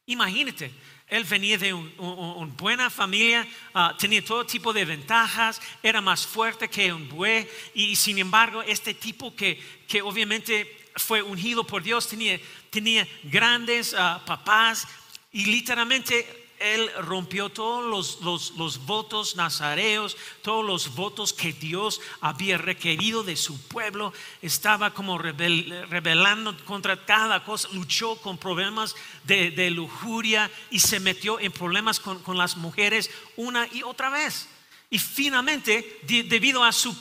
Imagínate, 0.06 0.72
él 1.08 1.24
venía 1.24 1.58
de 1.58 1.74
una 1.74 2.46
buena 2.58 2.90
familia, 2.90 3.48
ah, 3.74 3.96
tenía 3.98 4.24
todo 4.26 4.46
tipo 4.46 4.74
de 4.74 4.86
ventajas, 4.86 5.62
era 5.84 6.02
más 6.02 6.26
fuerte 6.26 6.68
que 6.68 6.92
un 6.92 7.08
buey 7.08 7.48
y, 7.76 7.96
sin 7.96 8.18
embargo 8.18 8.64
este 8.64 8.96
tipo 8.96 9.36
que, 9.36 9.62
que 9.88 10.02
obviamente 10.02 10.90
fue 10.96 11.22
ungido 11.22 11.66
por 11.66 11.84
Dios 11.84 12.08
tenía, 12.08 12.40
tenía 12.72 13.08
grandes 13.24 13.94
ah, 13.94 14.24
papás 14.26 14.88
y 15.32 15.46
literalmente 15.46 16.45
él 16.60 16.90
rompió 17.02 17.50
todos 17.50 18.20
los, 18.22 18.86
votos 18.86 19.36
nazareos, 19.36 20.16
todos 20.42 20.66
los 20.66 20.96
votos 20.96 21.34
que 21.34 21.54
Dios 21.54 22.02
había 22.22 22.58
requerido 22.58 23.24
de 23.24 23.36
su 23.36 23.60
pueblo. 23.68 24.14
Estaba 24.42 24.94
como 24.94 25.18
rebelando 25.18 26.58
contra 26.66 27.06
cada 27.06 27.44
cosa, 27.44 27.68
luchó 27.74 28.16
con 28.18 28.38
problemas 28.38 28.96
de, 29.24 29.70
lujuria 29.70 30.50
y 30.70 30.80
se 30.80 31.00
metió 31.00 31.40
en 31.40 31.52
problemas 31.52 32.00
con, 32.00 32.38
las 32.38 32.58
mujeres 32.58 33.10
una 33.36 33.68
y 33.72 33.84
otra 33.84 34.10
vez. 34.10 34.48
Y 34.90 35.00
finalmente, 35.00 36.00
debido 36.04 36.64
a 36.64 36.72
su 36.72 36.98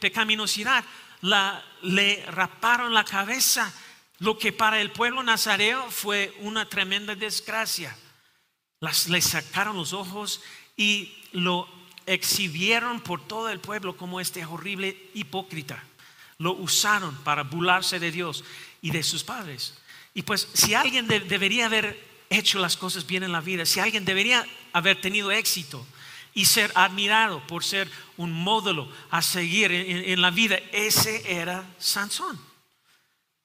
pecaminosidad, 0.00 0.84
le 1.82 2.26
raparon 2.26 2.92
la 2.92 3.04
cabeza, 3.04 3.72
lo 4.18 4.38
que 4.38 4.52
para 4.52 4.80
el 4.80 4.90
pueblo 4.90 5.22
nazareo 5.22 5.90
fue 5.90 6.34
una 6.40 6.68
tremenda 6.68 7.14
desgracia 7.14 7.96
le 8.80 9.20
sacaron 9.20 9.76
los 9.76 9.92
ojos 9.92 10.40
y 10.76 11.14
lo 11.32 11.68
exhibieron 12.04 13.00
por 13.00 13.26
todo 13.26 13.48
el 13.48 13.60
pueblo 13.60 13.96
como 13.96 14.20
este 14.20 14.44
horrible 14.44 15.10
hipócrita. 15.14 15.82
Lo 16.38 16.52
usaron 16.52 17.14
para 17.24 17.42
burlarse 17.42 17.98
de 17.98 18.10
Dios 18.12 18.44
y 18.82 18.90
de 18.90 19.02
sus 19.02 19.24
padres. 19.24 19.78
Y 20.14 20.22
pues 20.22 20.48
si 20.52 20.74
alguien 20.74 21.06
debería 21.06 21.66
haber 21.66 21.98
hecho 22.30 22.58
las 22.58 22.76
cosas 22.76 23.06
bien 23.06 23.22
en 23.22 23.32
la 23.32 23.40
vida, 23.40 23.64
si 23.66 23.80
alguien 23.80 24.04
debería 24.04 24.46
haber 24.72 25.00
tenido 25.00 25.30
éxito 25.30 25.86
y 26.34 26.44
ser 26.44 26.70
admirado 26.74 27.44
por 27.46 27.64
ser 27.64 27.90
un 28.18 28.32
módulo 28.32 28.90
a 29.10 29.22
seguir 29.22 29.72
en 29.72 30.20
la 30.20 30.30
vida, 30.30 30.56
ese 30.72 31.32
era 31.32 31.64
Sansón. 31.78 32.38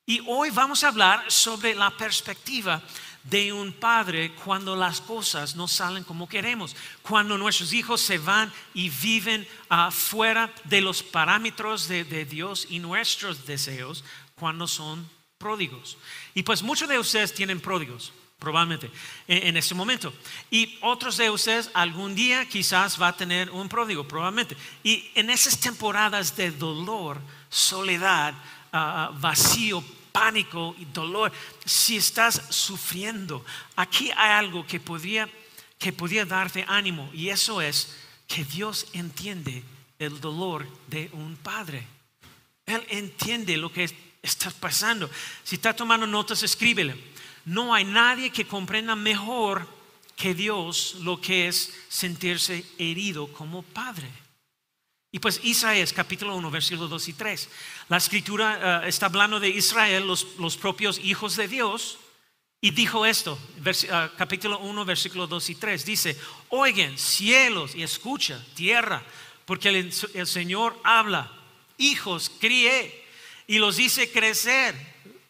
Y 0.06 0.22
hoy 0.28 0.50
vamos 0.50 0.84
a 0.84 0.90
hablar 0.90 1.24
sobre 1.32 1.74
la 1.74 1.96
perspectiva 1.96 2.82
de 3.24 3.54
un 3.54 3.72
padre 3.72 4.34
cuando 4.44 4.76
las 4.76 5.00
cosas 5.00 5.56
no 5.56 5.68
salen 5.68 6.04
como 6.04 6.28
queremos, 6.28 6.76
cuando 7.02 7.38
nuestros 7.38 7.74
hijos 7.74 8.02
se 8.02 8.18
van 8.18 8.52
y 8.74 8.90
viven 8.90 9.48
afuera 9.70 10.52
de 10.66 10.82
los 10.82 11.04
parámetros 11.04 11.88
de, 11.88 12.04
Dios 12.26 12.68
y 12.70 12.80
nuestros 12.80 13.46
deseos, 13.46 14.04
cuando 14.36 14.68
son 14.68 15.08
pródigos. 15.38 15.98
Y 16.34 16.44
pues 16.44 16.64
muchos 16.64 16.90
de 16.90 16.98
ustedes 16.98 17.34
tienen 17.34 17.60
pródigos, 17.60 18.12
probablemente, 18.40 18.90
en, 19.28 19.48
en 19.48 19.58
este 19.58 19.76
momento. 19.76 20.14
Y 20.50 20.78
otros 20.82 21.18
de 21.18 21.30
ustedes 21.30 21.70
algún 21.74 22.16
día 22.16 22.48
quizás 22.48 23.00
va 23.00 23.10
a 23.10 23.18
tener 23.18 23.52
un 23.52 23.70
pródigo, 23.70 24.08
probablemente. 24.08 24.58
Y 24.84 25.12
en 25.16 25.30
esas 25.30 25.60
temporadas 25.60 26.36
de 26.36 26.52
dolor, 26.52 27.22
soledad, 27.50 28.34
ah, 28.72 29.12
vacío, 29.20 29.84
pánico 30.12 30.76
y 30.78 30.86
dolor, 30.86 31.32
si 31.66 31.98
estás 31.98 32.42
sufriendo, 32.50 33.46
aquí 33.76 34.12
hay 34.16 34.32
algo 34.32 34.66
que 34.66 34.80
podría, 34.80 35.30
que 35.78 35.94
podría 35.94 36.26
darte 36.26 36.66
ánimo 36.68 37.10
y 37.14 37.30
eso 37.30 37.62
es 37.62 37.96
que 38.28 38.44
Dios 38.46 38.88
entiende 38.94 39.64
el 40.00 40.20
dolor 40.20 40.68
de 40.88 41.10
un 41.14 41.36
padre. 41.36 41.86
Él 42.66 42.84
entiende 42.90 43.58
lo 43.58 43.72
que 43.72 43.90
estás 44.22 44.54
pasando. 44.54 45.10
Si 45.44 45.56
está 45.56 45.76
tomando 45.76 46.08
notas, 46.08 46.44
escríbele. 46.44 46.96
No 47.46 47.74
hay 47.74 47.86
nadie 47.86 48.32
que 48.32 48.48
comprenda 48.48 48.96
mejor 48.96 49.68
que 50.16 50.34
Dios 50.34 50.98
lo 51.02 51.20
que 51.20 51.48
es 51.48 51.74
sentirse 51.90 52.66
herido 52.78 53.28
como 53.34 53.64
padre. 53.64 54.08
Y 55.14 55.20
pues 55.20 55.42
Isaías 55.44 55.92
capítulo 55.92 56.36
1, 56.38 56.52
versículos 56.52 56.90
2 56.90 57.10
y 57.10 57.14
3. 57.14 57.50
La 57.90 57.98
escritura 57.98 58.84
eh, 58.86 58.90
está 58.90 59.08
hablando 59.08 59.42
de 59.42 59.50
Israel, 59.50 60.08
los, 60.08 60.58
propios 60.58 61.00
hijos 61.00 61.36
de 61.36 61.50
Dios, 61.50 61.98
y 62.62 62.72
dijo 62.72 63.06
esto, 63.06 63.38
eh, 63.66 64.10
capítulo 64.18 64.60
1, 64.60 64.86
versículos 64.86 65.28
2 65.28 65.50
y 65.50 65.56
3. 65.56 65.86
Dice, 65.86 66.18
oigan 66.48 66.98
cielos 66.98 67.76
y 67.76 67.84
escucha 67.84 68.42
tierra, 68.56 69.04
porque 69.44 69.68
el, 69.68 69.94
el 70.14 70.28
Señor 70.28 70.80
habla, 70.82 71.30
hijos 71.78 72.32
crié 72.40 73.06
y 73.48 73.58
los 73.58 73.80
hice 73.80 74.10
crecer. 74.12 74.76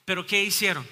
Pero 0.05 0.27
¿qué 0.27 0.43
hicieron? 0.43 0.85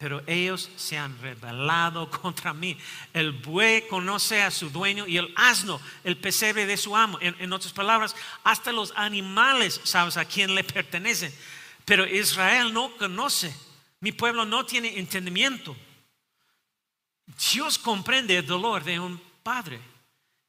Pero 0.00 0.22
ellos 0.26 0.70
se 0.76 0.96
han 0.96 1.20
rebelado 1.20 2.08
contra 2.10 2.54
mí. 2.54 2.74
El 3.12 3.32
buey 3.32 3.86
conoce 3.86 4.42
a 4.42 4.50
su 4.50 4.70
dueño 4.70 5.06
y 5.06 5.18
el 5.18 5.30
asno, 5.36 5.78
el 6.04 6.16
pesebre 6.16 6.64
de 6.64 6.78
su 6.78 6.96
amo. 6.96 7.18
En, 7.20 7.52
otras 7.52 7.74
palabras, 7.74 8.16
hasta 8.42 8.72
los 8.72 8.94
animales 8.96 9.78
sabes 9.84 10.16
a 10.16 10.24
quién 10.24 10.54
le 10.54 10.64
pertenecen. 10.64 11.34
Pero 11.84 12.06
Israel 12.06 12.72
no 12.72 12.96
conoce. 12.96 13.54
Mi 14.00 14.10
pueblo 14.10 14.46
no 14.46 14.64
tiene 14.64 14.98
entendimiento. 14.98 15.76
Dios 17.52 17.78
comprende 17.78 18.38
el 18.38 18.46
dolor 18.46 18.82
de 18.82 18.98
un 18.98 19.20
padre. 19.42 19.82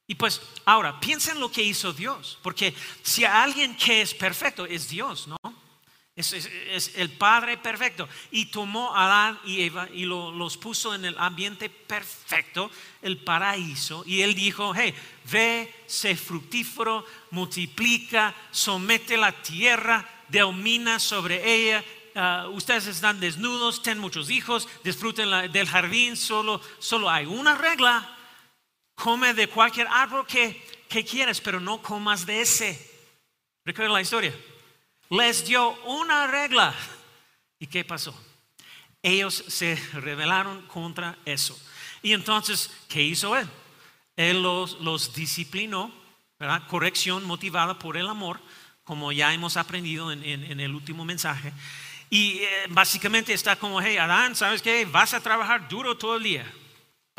Y 0.06 0.14
pues 0.14 0.40
ahora, 0.64 0.98
piensen 0.98 1.38
lo 1.38 1.52
que 1.52 1.62
hizo 1.62 1.92
Dios. 1.92 2.38
Porque 2.42 2.74
si 3.02 3.26
alguien 3.26 3.76
que 3.76 4.00
es 4.00 4.14
perfecto 4.14 4.64
es 4.64 4.88
Dios, 4.88 5.28
¿no? 5.28 5.36
Es, 6.14 6.92
el 6.96 7.10
Padre 7.10 7.56
perfecto. 7.56 8.08
Y 8.30 8.46
tomó 8.46 8.94
a 8.94 9.06
Adán 9.06 9.40
y 9.44 9.62
Eva 9.62 9.88
y 9.92 10.04
los 10.04 10.56
puso 10.58 10.94
en 10.94 11.06
el 11.06 11.16
ambiente 11.18 11.70
perfecto, 11.70 12.70
el 13.00 13.18
paraíso. 13.18 14.04
Y 14.06 14.20
él 14.20 14.34
dijo, 14.34 14.74
hey, 14.74 14.94
ve, 15.30 15.74
sé 15.86 16.16
fructífero, 16.16 17.06
multiplica, 17.30 18.34
somete 18.50 19.16
la 19.16 19.32
tierra, 19.32 20.06
domina 20.28 20.98
sobre 20.98 21.50
ella. 21.50 21.84
Ah, 22.14 22.46
ustedes 22.50 22.88
están 22.88 23.18
desnudos, 23.18 23.82
ten 23.82 23.98
muchos 23.98 24.28
hijos, 24.28 24.68
disfruten 24.84 25.50
del 25.50 25.66
jardín. 25.66 26.16
Solo, 26.16 26.60
solo 26.78 27.08
hay 27.08 27.24
una 27.24 27.56
regla. 27.56 28.18
Come 28.94 29.32
de 29.32 29.48
cualquier 29.48 29.88
árbol 29.88 30.26
que, 30.26 30.62
que 30.90 31.06
quieras, 31.06 31.40
pero 31.40 31.58
no 31.58 31.80
comas 31.80 32.26
de 32.26 32.42
ese. 32.42 32.90
Recuerda 33.64 33.94
la 33.94 34.02
historia. 34.02 34.34
Les 35.12 35.44
dio 35.44 35.72
una 35.84 36.26
regla. 36.26 36.74
¿Y 37.58 37.66
qué 37.66 37.84
pasó? 37.84 38.18
Ellos 39.02 39.44
se 39.46 39.76
rebelaron 39.92 40.62
contra 40.66 41.18
eso. 41.24 41.58
Y 42.02 42.12
entonces, 42.12 42.70
¿qué 42.88 43.02
hizo 43.02 43.36
él? 43.36 43.48
Él 44.16 44.42
los, 44.42 45.12
disciplinó, 45.14 45.92
¿verdad? 46.38 46.66
Corrección 46.66 47.24
motivada 47.24 47.78
por 47.78 47.96
el 47.96 48.08
amor, 48.08 48.40
como 48.84 49.12
ya 49.12 49.32
hemos 49.34 49.56
aprendido 49.56 50.10
en, 50.12 50.24
en, 50.24 50.60
el 50.60 50.74
último 50.74 51.04
mensaje. 51.04 51.52
Y 52.08 52.38
eh, 52.38 52.48
básicamente 52.70 53.32
está 53.32 53.56
como, 53.56 53.80
hey, 53.80 53.98
Adán, 53.98 54.34
¿sabes 54.34 54.62
qué? 54.62 54.84
Vas 54.86 55.14
a 55.14 55.20
trabajar 55.20 55.68
duro 55.68 55.96
todo 55.96 56.16
el 56.16 56.22
día 56.22 56.52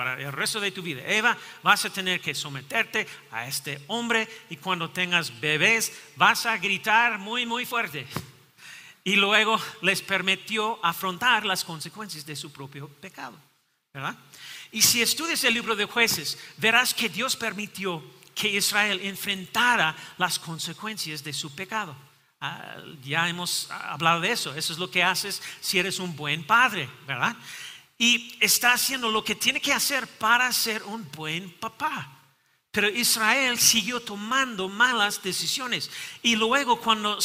para 0.04 0.22
el 0.22 0.34
resto 0.34 0.60
de 0.60 0.72
tu 0.72 0.82
vida. 0.82 1.02
Eva, 1.08 1.38
vas 1.64 1.86
a 1.86 1.90
tener 1.90 2.20
que 2.20 2.36
someterte 2.36 3.08
a 3.32 3.48
este 3.48 3.82
hombre 3.88 4.28
y 4.50 4.58
cuando 4.58 4.90
tengas 4.90 5.40
bebés 5.40 5.94
vas 6.18 6.46
a 6.46 6.58
gritar 6.58 7.20
muy, 7.20 7.46
muy 7.46 7.66
fuerte. 7.66 8.06
Y 9.06 9.16
luego 9.16 9.58
les 9.82 10.02
permitió 10.02 10.78
afrontar 10.84 11.46
las 11.46 11.64
consecuencias 11.64 12.26
de 12.26 12.36
su 12.36 12.52
propio 12.52 12.90
pecado. 12.90 13.40
¿verdad? 13.94 14.18
Y 14.74 14.82
si 14.82 15.02
estudias 15.02 15.42
el 15.46 15.54
libro 15.54 15.74
de 15.74 15.86
jueces, 15.86 16.38
verás 16.58 16.94
que 16.94 17.08
Dios 17.08 17.38
permitió 17.38 18.04
que 18.36 18.50
Israel 18.50 19.00
enfrentara 19.04 19.96
las 20.18 20.38
consecuencias 20.38 21.24
de 21.24 21.32
su 21.32 21.56
pecado. 21.56 21.96
Ah, 22.42 22.76
ya 23.02 23.30
hemos 23.30 23.72
hablado 23.72 24.20
de 24.20 24.34
eso. 24.34 24.54
Eso 24.54 24.74
es 24.74 24.80
lo 24.80 24.92
que 24.92 25.02
haces 25.02 25.42
si 25.62 25.80
eres 25.80 26.00
un 26.00 26.14
buen 26.14 26.44
padre, 26.44 26.90
¿verdad? 27.08 27.38
Y 28.04 28.36
está 28.42 28.74
haciendo 28.74 29.10
lo 29.10 29.24
que 29.24 29.34
tiene 29.34 29.62
que 29.62 29.72
hacer 29.72 30.06
para 30.08 30.52
ser 30.52 30.84
un 30.84 31.10
buen 31.12 31.50
papá. 31.52 32.12
Pero 32.70 32.90
Israel 32.90 33.58
siguió 33.58 34.02
tomando 34.02 34.68
malas 34.68 35.24
decisiones. 35.24 35.90
Y 36.22 36.36
luego 36.36 36.82
cuando, 36.82 37.18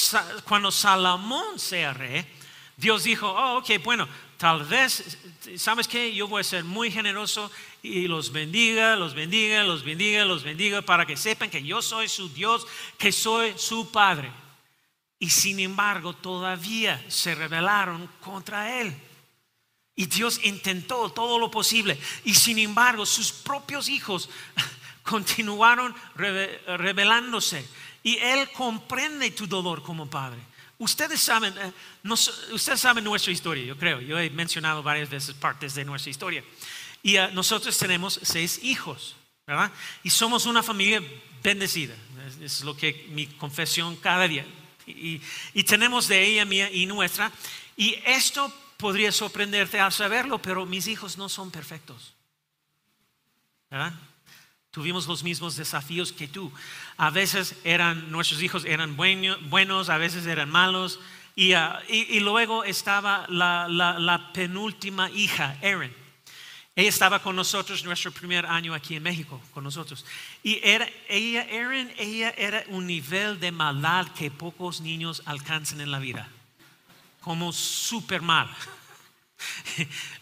cuando 0.45 0.71
Salomón 0.71 1.59
sea 1.59 1.95
rey, 1.95 2.25
Dios 2.77 3.03
dijo, 3.03 3.27
oh, 3.29 3.59
ok, 3.59 3.83
bueno, 3.83 4.07
tal 4.37 4.63
vez, 4.67 5.19
¿sabes 5.57 5.89
qué? 5.89 6.15
Yo 6.15 6.29
voy 6.29 6.43
a 6.43 6.45
ser 6.45 6.63
muy 6.63 6.93
generoso 6.93 7.51
y 7.83 8.07
los 8.07 8.31
bendiga, 8.31 8.95
los 8.95 9.15
bendiga, 9.15 9.65
los 9.65 9.83
bendiga, 9.83 10.25
los 10.25 10.45
bendiga 10.45 10.81
para 10.83 11.07
que 11.07 11.17
sepan 11.17 11.51
que 11.51 11.65
yo 11.65 11.83
soy 11.83 12.09
su 12.09 12.33
Dios, 12.33 12.65
que 12.97 13.11
soy 13.11 13.53
su 13.57 13.91
Padre. 13.91 14.31
Y 15.19 15.31
sin 15.31 15.59
embargo 15.59 16.13
todavía 16.13 17.05
se 17.09 17.35
rebelaron 17.35 18.09
contra 18.21 18.81
Él. 18.81 19.08
Y 19.99 20.07
Dios 20.07 20.39
intentó 20.45 21.11
todo 21.11 21.41
lo 21.41 21.51
posible. 21.51 21.99
Y 22.25 22.33
sin 22.33 22.61
embargo, 22.61 23.05
sus 23.05 23.33
propios 23.33 23.89
hijos 23.89 24.31
continuaron 25.03 25.93
rebelándose. 26.15 27.67
Y 28.05 28.17
Él 28.19 28.49
comprende 28.53 29.33
tu 29.33 29.49
dolor 29.49 29.83
como 29.83 30.09
padre. 30.09 30.39
Ustedes 30.79 31.21
saben, 31.21 31.53
eh, 31.59 31.73
ustedes 32.53 32.79
saben 32.79 33.03
nuestra 33.03 33.33
historia, 33.33 33.65
yo 33.65 33.77
creo. 33.77 34.01
Yo 34.01 34.21
he 34.21 34.31
mencionado 34.31 34.85
varias 34.85 35.11
veces 35.11 35.35
partes 35.35 35.75
de 35.75 35.85
nuestra 35.85 36.11
historia. 36.11 36.45
Y 37.03 37.17
eh, 37.17 37.31
nosotros 37.33 37.77
tenemos 37.77 38.21
seis 38.23 38.61
hijos, 38.63 39.17
¿verdad? 39.49 39.73
Y 40.05 40.11
somos 40.11 40.47
una 40.47 40.63
familia 40.63 41.03
bendecida. 41.43 41.97
Es, 42.41 42.61
lo 42.61 42.77
que 42.77 43.09
mi 43.11 43.27
confesión 43.27 43.97
cada 43.97 44.29
día. 44.29 44.47
Y, 44.87 45.21
y 45.55 45.65
tenemos 45.65 46.07
de 46.07 46.25
ella, 46.25 46.45
mía 46.45 46.71
y 46.71 46.87
nuestra. 46.87 47.33
Y 47.77 47.97
esto 48.07 48.55
podría 48.79 49.13
sorprenderte 49.13 49.81
al 49.81 49.93
saberlo, 49.93 50.41
pero 50.41 50.65
mis 50.65 50.87
hijos 50.87 51.19
no 51.19 51.29
son 51.29 51.51
perfectos. 51.51 52.15
¿Verdad? 53.71 53.93
Tuvimos 54.71 55.07
los 55.07 55.25
mismos 55.25 55.57
desafíos 55.57 56.13
que 56.13 56.29
tú. 56.29 56.51
A 56.97 57.11
veces 57.11 57.57
eran, 57.65 58.11
nuestros 58.11 58.41
hijos 58.41 58.65
eran 58.65 58.97
buenos, 58.97 59.89
a 59.91 59.99
veces 59.99 60.27
eran 60.27 60.49
malos. 60.49 61.01
Y, 61.35 61.53
ah, 61.53 61.83
luego 62.21 62.65
estaba 62.65 63.27
la, 63.29 64.31
penúltima 64.33 65.11
hija, 65.11 65.59
Erin. 65.61 65.93
Ella 66.77 66.89
estaba 66.89 67.21
con 67.21 67.35
nosotros 67.35 67.85
nuestro 67.85 68.13
primer 68.13 68.47
año 68.47 68.73
aquí 68.73 68.95
en 68.95 69.03
México, 69.03 69.43
con 69.53 69.65
nosotros. 69.65 70.07
Y 70.45 70.61
era, 70.63 70.89
ella, 71.09 71.43
Erin, 71.43 71.93
ella 71.99 72.33
era 72.39 72.65
un 72.69 72.87
nivel 72.87 73.41
de 73.41 73.51
maldad 73.51 74.07
que 74.15 74.31
pocos 74.31 74.81
niños 74.81 75.23
alcanzan 75.27 75.81
en 75.81 75.91
la 75.91 75.99
vida 75.99 76.29
como 77.21 77.53
súper 77.53 78.23
mal. 78.23 78.49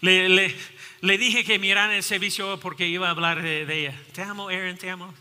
le, 0.00 1.18
dije 1.18 1.44
que 1.44 1.58
miran 1.58 1.90
el 1.90 2.02
servicio 2.02 2.58
porque 2.60 2.86
iba 2.86 3.08
a 3.08 3.10
hablar 3.10 3.42
de, 3.42 3.62
ella. 3.62 3.94
Te 4.12 4.22
amo, 4.22 4.48
Aaron, 4.48 4.76
te 4.76 4.90
amo. 4.90 5.14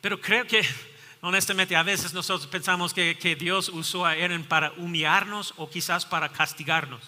pero 0.00 0.20
creo 0.20 0.46
que, 0.46 0.62
honestamente, 1.20 1.76
a 1.76 1.82
veces 1.82 2.12
nosotros 2.12 2.46
pensamos 2.48 2.92
que, 2.92 3.36
Dios 3.38 3.68
usó 3.68 4.04
a 4.04 4.10
Aaron 4.10 4.44
para 4.44 4.72
humillarnos 4.72 5.54
o 5.56 5.68
quizás 5.68 6.04
para 6.04 6.28
castigarnos. 6.28 7.00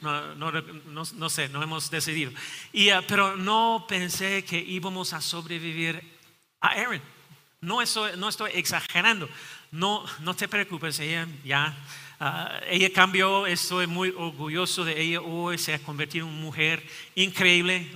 No, 0.00 1.30
sé, 1.30 1.48
no 1.48 1.62
hemos 1.62 1.90
decidido. 1.90 2.30
Y, 2.72 2.90
ah, 2.90 3.02
pero 3.06 3.36
no 3.36 3.84
pensé 3.88 4.44
que 4.44 4.58
íbamos 4.58 5.12
a 5.12 5.20
sobrevivir 5.20 6.02
a 6.60 6.68
Aaron. 6.68 7.02
No 7.60 7.82
estoy, 7.82 8.12
no 8.16 8.28
estoy 8.28 8.52
exagerando. 8.54 9.28
No, 9.72 10.04
no 10.20 10.34
te 10.34 10.46
preocupes, 10.46 11.00
ella 11.00 11.26
ya 11.44 11.76
Ah, 12.20 12.60
ella 12.68 12.92
cambió, 12.92 13.46
estoy 13.46 13.86
muy 13.86 14.08
orgulloso 14.08 14.84
de 14.84 15.00
ella 15.00 15.20
hoy, 15.20 15.56
se 15.56 15.72
ha 15.72 15.78
convertido 15.78 16.26
en 16.26 16.32
una 16.32 16.42
mujer 16.42 16.84
increíble, 17.14 17.86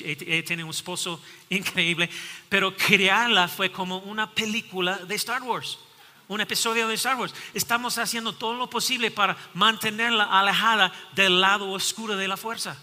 ella 0.00 0.44
tiene 0.44 0.64
un 0.64 0.68
esposo 0.68 1.18
increíble, 1.48 2.10
pero 2.50 2.76
criarla 2.76 3.48
fue 3.48 3.72
como 3.72 3.98
una 4.00 4.30
película 4.30 4.98
de 4.98 5.14
Star 5.14 5.42
Wars, 5.42 5.78
un 6.28 6.42
episodio 6.42 6.86
de 6.88 6.94
Star 6.94 7.16
Wars. 7.16 7.34
Estamos 7.54 7.96
haciendo 7.96 8.34
todo 8.34 8.52
lo 8.52 8.68
posible 8.68 9.10
para 9.10 9.34
mantenerla 9.54 10.24
alejada 10.24 10.92
del 11.14 11.40
lado 11.40 11.70
oscuro 11.70 12.16
de 12.16 12.28
la 12.28 12.36
fuerza. 12.36 12.78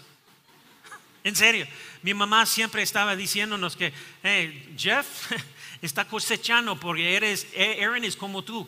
En 1.22 1.36
serio, 1.36 1.68
mi 2.02 2.12
mamá 2.12 2.44
siempre 2.44 2.82
estaba 2.82 3.14
diciéndonos 3.14 3.76
que, 3.76 3.92
hey, 4.24 4.74
Jeff 4.76 5.30
está 5.80 6.04
cosechando 6.08 6.74
porque 6.74 7.14
eres, 7.14 7.46
Aaron 7.56 8.02
es 8.02 8.16
como 8.16 8.42
tú. 8.42 8.66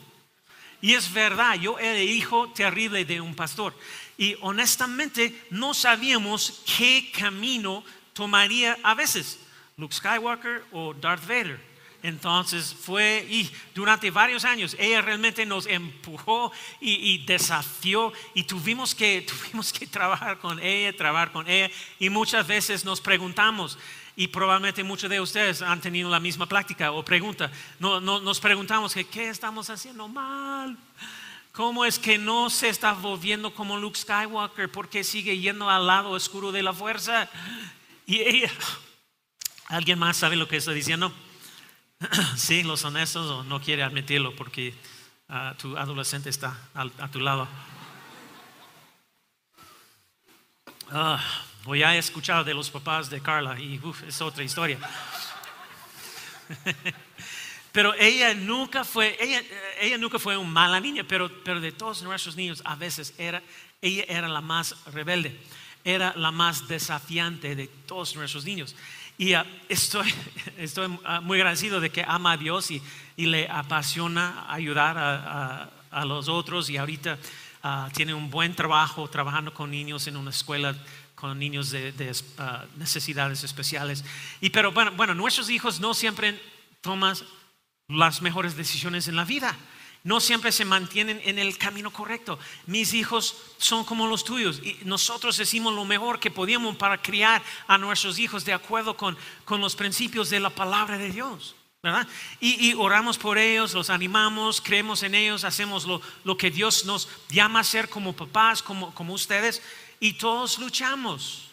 Y 0.85 0.93
es 0.93 1.11
verdad, 1.11 1.55
yo 1.55 1.79
era 1.79 1.99
hijo 1.99 2.47
terrible 2.49 3.05
de 3.05 3.19
un 3.19 3.33
pastor. 3.33 3.75
Y 4.19 4.35
honestamente 4.41 5.35
no 5.49 5.73
sabíamos 5.73 6.61
qué 6.77 7.11
camino 7.11 7.83
tomaría 8.13 8.77
a 8.83 8.93
veces 8.93 9.39
Luke 9.77 9.95
Skywalker 9.95 10.63
o 10.71 10.93
Darth 10.93 11.25
Vader. 11.27 11.59
Entonces 12.03 12.75
fue, 12.79 13.25
y 13.27 13.49
durante 13.73 14.11
varios 14.11 14.45
años, 14.45 14.75
ella 14.77 15.01
realmente 15.01 15.43
nos 15.43 15.65
empujó 15.65 16.51
y, 16.79 17.25
desafió 17.25 18.13
y 18.35 18.43
tuvimos 18.43 18.93
que, 18.93 19.21
tuvimos 19.27 19.73
que 19.73 19.87
trabajar 19.87 20.37
con 20.37 20.59
ella, 20.59 20.95
trabajar 20.95 21.31
con 21.31 21.49
ella. 21.49 21.73
Y 21.97 22.11
muchas 22.11 22.45
veces 22.45 22.85
nos 22.85 23.01
preguntamos, 23.01 23.79
y 24.15 24.27
probablemente 24.27 24.83
muchos 24.83 25.09
de 25.09 25.19
ustedes 25.19 25.61
han 25.61 25.81
tenido 25.81 26.09
la 26.09 26.19
misma 26.19 26.45
práctica 26.45 26.91
o 26.91 27.03
pregunta. 27.03 27.51
No, 27.79 27.99
nos 27.99 28.39
preguntamos 28.39 28.93
que 28.93 29.05
qué 29.05 29.29
estamos 29.29 29.69
haciendo 29.69 30.07
mal. 30.07 30.77
¿Cómo 31.51 31.85
es 31.85 31.99
que 31.99 32.17
no 32.17 32.49
se 32.49 32.69
está 32.69 32.93
volviendo 32.93 33.53
como 33.53 33.77
Luke 33.77 33.97
Skywalker? 33.97 34.71
¿Por 34.71 34.89
qué 34.89 35.03
sigue 35.03 35.37
yendo 35.37 35.69
al 35.69 35.87
lado 35.87 36.11
oscuro 36.11 36.51
de 36.51 36.63
la 36.63 36.73
fuerza? 36.73 37.29
Y 38.05 38.19
ella, 38.19 38.51
¿alguien 39.67 39.99
más 39.99 40.17
sabe 40.17 40.35
lo 40.35 40.47
que 40.47 40.57
está 40.57 40.71
diciendo? 40.71 41.13
sí, 42.37 42.63
los 42.63 42.83
honestos 42.85 43.45
no 43.45 43.61
quiere 43.61 43.83
admitirlo 43.83 44.35
porque 44.35 44.73
ah, 45.27 45.55
tu 45.57 45.77
adolescente 45.77 46.29
está 46.29 46.57
a, 46.73 47.09
tu 47.09 47.19
lado. 47.19 47.47
Ah. 50.91 51.21
O 51.67 51.75
ya 51.75 51.95
he 51.95 51.97
escuchado 51.97 52.43
de 52.43 52.53
los 52.53 52.69
papás 52.69 53.09
de 53.09 53.19
Carla 53.21 53.59
y 53.59 53.81
es 54.07 54.21
otra 54.21 54.43
historia. 54.43 54.77
pero 57.71 57.95
ella 57.95 58.35
nunca 58.35 58.83
fue, 58.83 59.17
ella, 59.19 59.41
ella 59.81 59.97
nunca 59.97 60.19
fue 60.19 60.37
una 60.37 60.47
mala 60.47 60.79
niña, 60.79 61.03
pero, 61.07 61.27
pero 61.43 61.59
de 61.59 61.71
todos 61.71 62.03
nuestros 62.03 62.35
niños 62.35 62.61
a 62.65 62.75
veces 62.75 63.15
era, 63.17 63.41
ella 63.81 64.05
era 64.07 64.27
la 64.27 64.41
más 64.41 64.75
rebelde, 64.93 65.39
era 65.83 66.13
la 66.15 66.29
más 66.29 66.67
desafiante 66.67 67.55
de 67.55 67.67
todos 67.67 68.15
nuestros 68.15 68.45
niños. 68.45 68.75
Y 69.17 69.33
ah, 69.33 69.43
estoy, 69.67 70.13
estoy 70.57 70.99
ah, 71.03 71.19
muy 71.19 71.39
agradecido 71.39 71.79
de 71.79 71.89
que 71.89 72.05
ama 72.07 72.33
a 72.33 72.37
Dios 72.37 72.69
y, 72.69 72.79
y 73.17 73.25
le 73.25 73.49
apasiona 73.49 74.45
ayudar 74.53 74.99
a, 74.99 75.69
a, 75.89 76.05
los 76.05 76.27
otros 76.27 76.69
y 76.69 76.77
ahorita 76.77 77.17
ah, 77.63 77.89
tiene 77.91 78.13
un 78.13 78.29
buen 78.29 78.53
trabajo 78.53 79.07
trabajando 79.07 79.51
con 79.51 79.71
niños 79.71 80.05
en 80.05 80.17
una 80.17 80.29
escuela 80.29 80.75
con 81.15 81.39
niños 81.39 81.71
de, 81.71 81.93
ah, 82.37 82.65
necesidades 82.77 83.43
especiales. 83.43 84.03
Y 84.41 84.49
pero 84.49 84.71
bueno, 84.71 84.91
bueno, 84.91 85.15
nuestros 85.15 85.49
hijos 85.49 85.79
no 85.79 85.93
siempre 85.93 86.39
toman 86.81 87.15
las 87.87 88.21
mejores 88.21 88.55
decisiones 88.55 89.07
en 89.07 89.15
la 89.15 89.25
vida. 89.25 89.57
No 90.03 90.19
siempre 90.19 90.51
se 90.51 90.65
mantienen 90.65 91.19
en 91.23 91.39
el 91.39 91.57
camino 91.57 91.89
correcto. 91.91 92.37
Mis 92.67 92.93
hijos 92.93 93.35
son 93.57 93.83
como 93.85 94.05
los 94.05 94.23
tuyos 94.23 94.61
y 94.63 94.77
nosotros 94.83 95.39
hicimos 95.39 95.73
lo 95.73 95.83
mejor 95.83 96.19
que 96.19 96.29
podíamos 96.29 96.75
para 96.75 97.01
criar 97.01 97.41
a 97.67 97.79
nuestros 97.79 98.19
hijos 98.19 98.45
de 98.45 98.53
acuerdo 98.53 98.95
con, 98.95 99.17
con 99.45 99.61
los 99.61 99.75
principios 99.75 100.29
de 100.29 100.39
la 100.39 100.51
palabra 100.51 100.99
de 100.99 101.11
Dios. 101.11 101.55
¿verdad? 101.85 102.07
Y, 102.39 102.73
oramos 102.73 103.17
por 103.19 103.37
ellos, 103.37 103.75
los 103.75 103.91
animamos, 103.91 104.59
creemos 104.59 105.03
en 105.03 105.13
ellos, 105.13 105.43
hacemos 105.43 105.85
lo, 105.85 106.37
que 106.37 106.49
Dios 106.49 106.85
nos 106.85 107.07
llama 107.29 107.59
a 107.59 107.61
hacer 107.61 107.89
como 107.89 108.13
papás, 108.13 108.63
como, 108.63 108.91
como 108.95 109.13
ustedes, 109.13 109.61
y 109.99 110.13
todos 110.13 110.59
luchamos. 110.59 111.49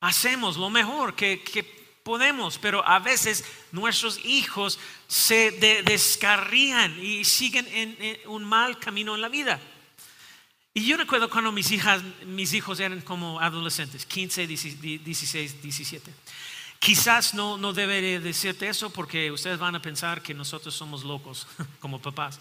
Hacemos 0.00 0.56
lo 0.56 0.70
mejor 0.70 1.14
que, 1.14 1.82
podemos, 2.02 2.58
pero 2.58 2.84
a 2.84 2.98
veces 2.98 3.44
nuestros 3.70 4.18
hijos 4.24 4.76
se 5.06 5.52
descarrían 5.84 6.98
y 7.00 7.24
siguen 7.24 7.68
en, 7.70 8.18
un 8.26 8.42
mal 8.42 8.80
camino 8.80 9.14
en 9.14 9.20
la 9.20 9.28
vida. 9.28 9.60
Y 10.74 10.84
yo 10.84 10.96
recuerdo 10.96 11.30
cuando 11.30 11.52
mis 11.52 11.70
hijas, 11.70 12.02
mis 12.26 12.54
hijos 12.54 12.80
eran 12.80 13.02
como 13.02 13.38
adolescentes, 13.38 14.04
15, 14.06 14.48
16, 14.48 15.62
17. 15.62 16.12
Quizás 16.80 17.34
no, 17.34 17.56
no 17.56 17.72
debería 17.72 18.18
decirte 18.18 18.68
eso 18.68 18.90
porque 18.90 19.30
ustedes 19.30 19.60
van 19.60 19.76
a 19.76 19.82
pensar 19.82 20.20
que 20.20 20.34
nosotros 20.34 20.74
somos 20.74 21.04
locos 21.04 21.46
como 21.78 22.02
papás. 22.02 22.40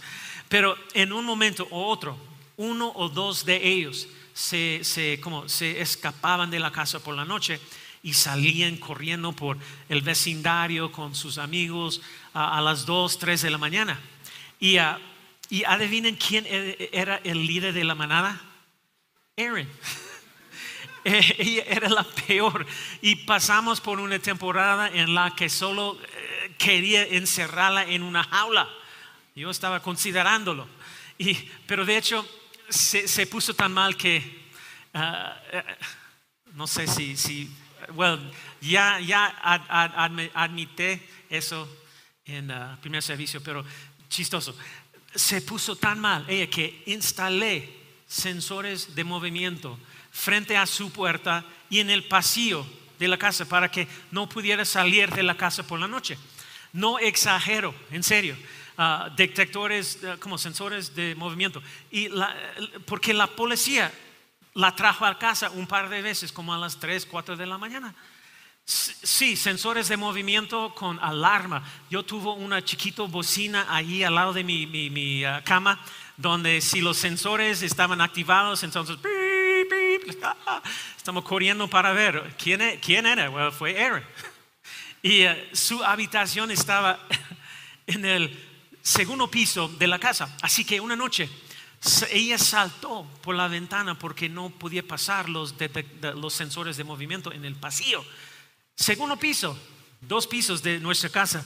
Pero 0.50 0.76
en 0.96 1.14
un 1.14 1.26
momento 1.26 1.68
u 1.70 1.78
otro, 1.78 2.18
uno 2.58 2.92
o 2.96 3.10
dos 3.10 3.46
de 3.46 3.68
ellos 3.68 4.08
se, 4.34 4.82
se, 4.84 5.20
como, 5.20 5.48
se 5.50 5.82
escapaban 5.82 6.52
de 6.52 6.60
la 6.60 6.72
casa 6.72 7.00
por 7.00 7.15
la 7.15 7.26
noche 7.26 7.60
y 8.04 8.13
salían 8.13 8.78
corriendo 8.78 9.32
por 9.34 9.58
el 9.89 10.02
vecindario 10.02 10.91
con 10.91 11.13
sus 11.15 11.38
amigos 11.38 12.02
a, 12.34 12.62
las 12.62 12.86
2, 12.86 13.20
3 13.20 13.41
de 13.41 13.50
la 13.50 13.58
mañana. 13.58 14.00
Y, 14.60 14.80
uh, 14.80 14.98
y 15.50 15.63
adivinen 15.63 16.15
quién 16.15 16.46
e, 16.48 16.89
era 16.91 17.17
el 17.24 17.46
líder 17.46 17.74
de 17.74 17.84
la 17.84 17.96
manada. 17.96 18.41
Aaron. 19.38 19.67
ella 21.04 21.63
era 21.67 21.89
la 21.89 22.04
peor. 22.04 22.65
Y 23.02 23.17
pasamos 23.17 23.82
por 23.82 24.00
una 24.00 24.17
temporada 24.20 24.89
en 24.89 25.13
la 25.13 25.36
que 25.36 25.50
solo 25.50 26.00
eh, 26.02 26.56
quería 26.58 27.04
encerrarla 27.04 27.86
en 27.86 28.04
una 28.04 28.24
jaula. 28.24 28.67
Yo 29.36 29.50
estaba 29.50 29.82
considerándolo. 29.82 30.67
Y, 31.17 31.36
pero 31.67 31.86
de 31.86 31.98
hecho 31.98 32.28
se, 32.72 33.28
puso 33.28 33.54
tan 33.54 33.74
mal 33.74 33.96
que, 33.96 34.50
ah, 34.94 35.38
eh, 35.52 35.64
no 36.54 36.66
sé 36.68 36.88
si, 36.88 37.16
si 37.18 37.50
bueno, 37.94 38.22
ya, 38.62 39.00
ya 39.00 39.26
admité 40.34 41.02
eso 41.30 41.68
en 42.26 42.50
el 42.50 42.78
primer 42.78 43.04
servicio, 43.04 43.42
pero 43.42 43.66
chistoso. 44.10 44.56
Se 45.14 45.42
puso 45.42 45.76
tan 45.76 46.00
mal 46.00 46.26
ella 46.30 46.50
que 46.50 46.84
instalé 46.86 47.82
sensores 48.08 48.96
de 48.96 49.04
movimiento 49.04 49.78
frente 50.12 50.58
a 50.58 50.66
su 50.66 50.92
puerta 50.92 51.44
y 51.70 51.80
en 51.80 51.90
el 51.90 52.04
pasillo 52.04 52.66
de 53.00 53.08
la 53.08 53.18
casa 53.18 53.46
para 53.46 53.70
que 53.72 53.88
no 54.12 54.30
pudiera 54.30 54.64
salir 54.64 55.10
de 55.12 55.24
la 55.24 55.36
casa 55.36 55.64
por 55.64 55.80
la 55.80 55.88
noche. 55.88 56.18
No 56.74 57.00
exagero, 57.00 57.74
en 57.92 58.04
serio. 58.04 58.38
Ah, 58.84 59.12
detectores 59.15 60.00
ah, 60.04 60.17
como 60.20 60.39
sensores 60.39 60.96
de 60.96 61.13
movimiento. 61.13 61.62
Y 61.91 62.10
porque 62.88 63.13
la 63.13 63.28
policía 63.28 63.91
la 64.56 64.76
trajo 64.76 65.06
a 65.06 65.20
casa 65.20 65.52
un 65.52 65.67
par 65.67 65.88
de 65.88 66.02
veces, 66.02 66.32
como 66.32 66.52
a 66.52 66.58
las 66.58 66.80
3, 66.80 67.06
4 67.06 67.38
de 67.38 67.46
la 67.46 67.60
mañana. 67.60 67.94
Sí, 68.65 69.36
sensores 69.36 69.88
de 69.88 69.98
movimiento 69.98 70.74
con 70.74 70.98
alarma. 71.00 71.63
Yo 71.91 72.02
tuve 72.02 72.32
una 72.32 72.65
chiquito 72.65 73.08
bocina 73.08 73.67
ahí 73.70 74.04
al 74.04 74.15
lado 74.15 74.34
de 74.34 74.44
mi, 74.44 75.24
ah, 75.26 75.44
cama, 75.46 75.80
donde 76.17 76.60
si 76.60 76.82
los 76.82 76.98
sensores 76.98 77.62
estaban 77.62 78.02
activados, 78.02 78.63
entonces 78.63 78.98
estamos 80.98 81.24
corriendo 81.24 81.67
para 81.67 81.91
ver 81.91 82.34
quién, 82.36 82.62
e, 82.62 82.80
quién 82.80 83.06
era. 83.06 83.30
Well, 83.30 83.52
fue 83.52 83.80
Aaron. 83.80 84.04
Y 85.04 85.26
su 85.52 85.84
habitación 85.84 86.50
estaba 86.50 87.00
en 87.88 88.06
el 88.06 88.51
segundo 88.82 89.30
piso 89.30 89.67
de 89.67 89.88
la 89.88 90.00
casa. 90.00 90.36
Así 90.41 90.65
que 90.65 90.80
una 90.80 90.96
noche 90.96 91.30
ella 92.12 92.38
saltó 92.38 93.08
por 93.22 93.36
la 93.36 93.48
ventana 93.48 93.98
porque 93.98 94.30
no 94.30 94.50
podía 94.52 94.84
pasar 94.84 95.30
los, 95.30 95.56
sensores 96.30 96.78
de 96.78 96.84
movimiento 96.84 97.32
en 97.32 97.44
el 97.44 97.56
pasillo. 97.56 98.06
Segundo 98.76 99.17
piso, 99.17 99.58
dos 100.00 100.28
pisos 100.28 100.62
de 100.62 100.80
nuestra 100.80 101.10
casa. 101.10 101.44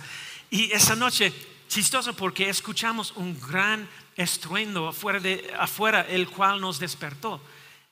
Y 0.50 0.71
esa 0.71 0.95
noche, 0.95 1.34
chistoso 1.69 2.13
porque 2.13 2.50
escuchamos 2.50 3.13
un 3.15 3.39
gran 3.39 3.88
estruendo 4.17 4.89
afuera, 4.89 6.02
el 6.02 6.28
cual 6.30 6.60
nos 6.60 6.80
despertó. 6.80 7.41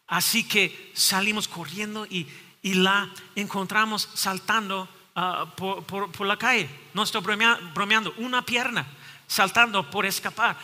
Así 0.08 0.46
que 0.46 0.92
salimos 0.94 1.48
corriendo 1.48 2.06
y, 2.06 2.28
la 2.62 3.10
encontramos 3.36 4.08
saltando 4.14 4.88
ah, 5.16 5.54
por, 5.56 6.26
la 6.26 6.38
calle. 6.38 6.70
No 6.94 7.04
estoy 7.04 7.22
bromeando, 7.22 8.14
una 8.18 8.46
pierna 8.46 8.86
saltando 9.28 9.90
por 9.90 10.06
escapar, 10.06 10.58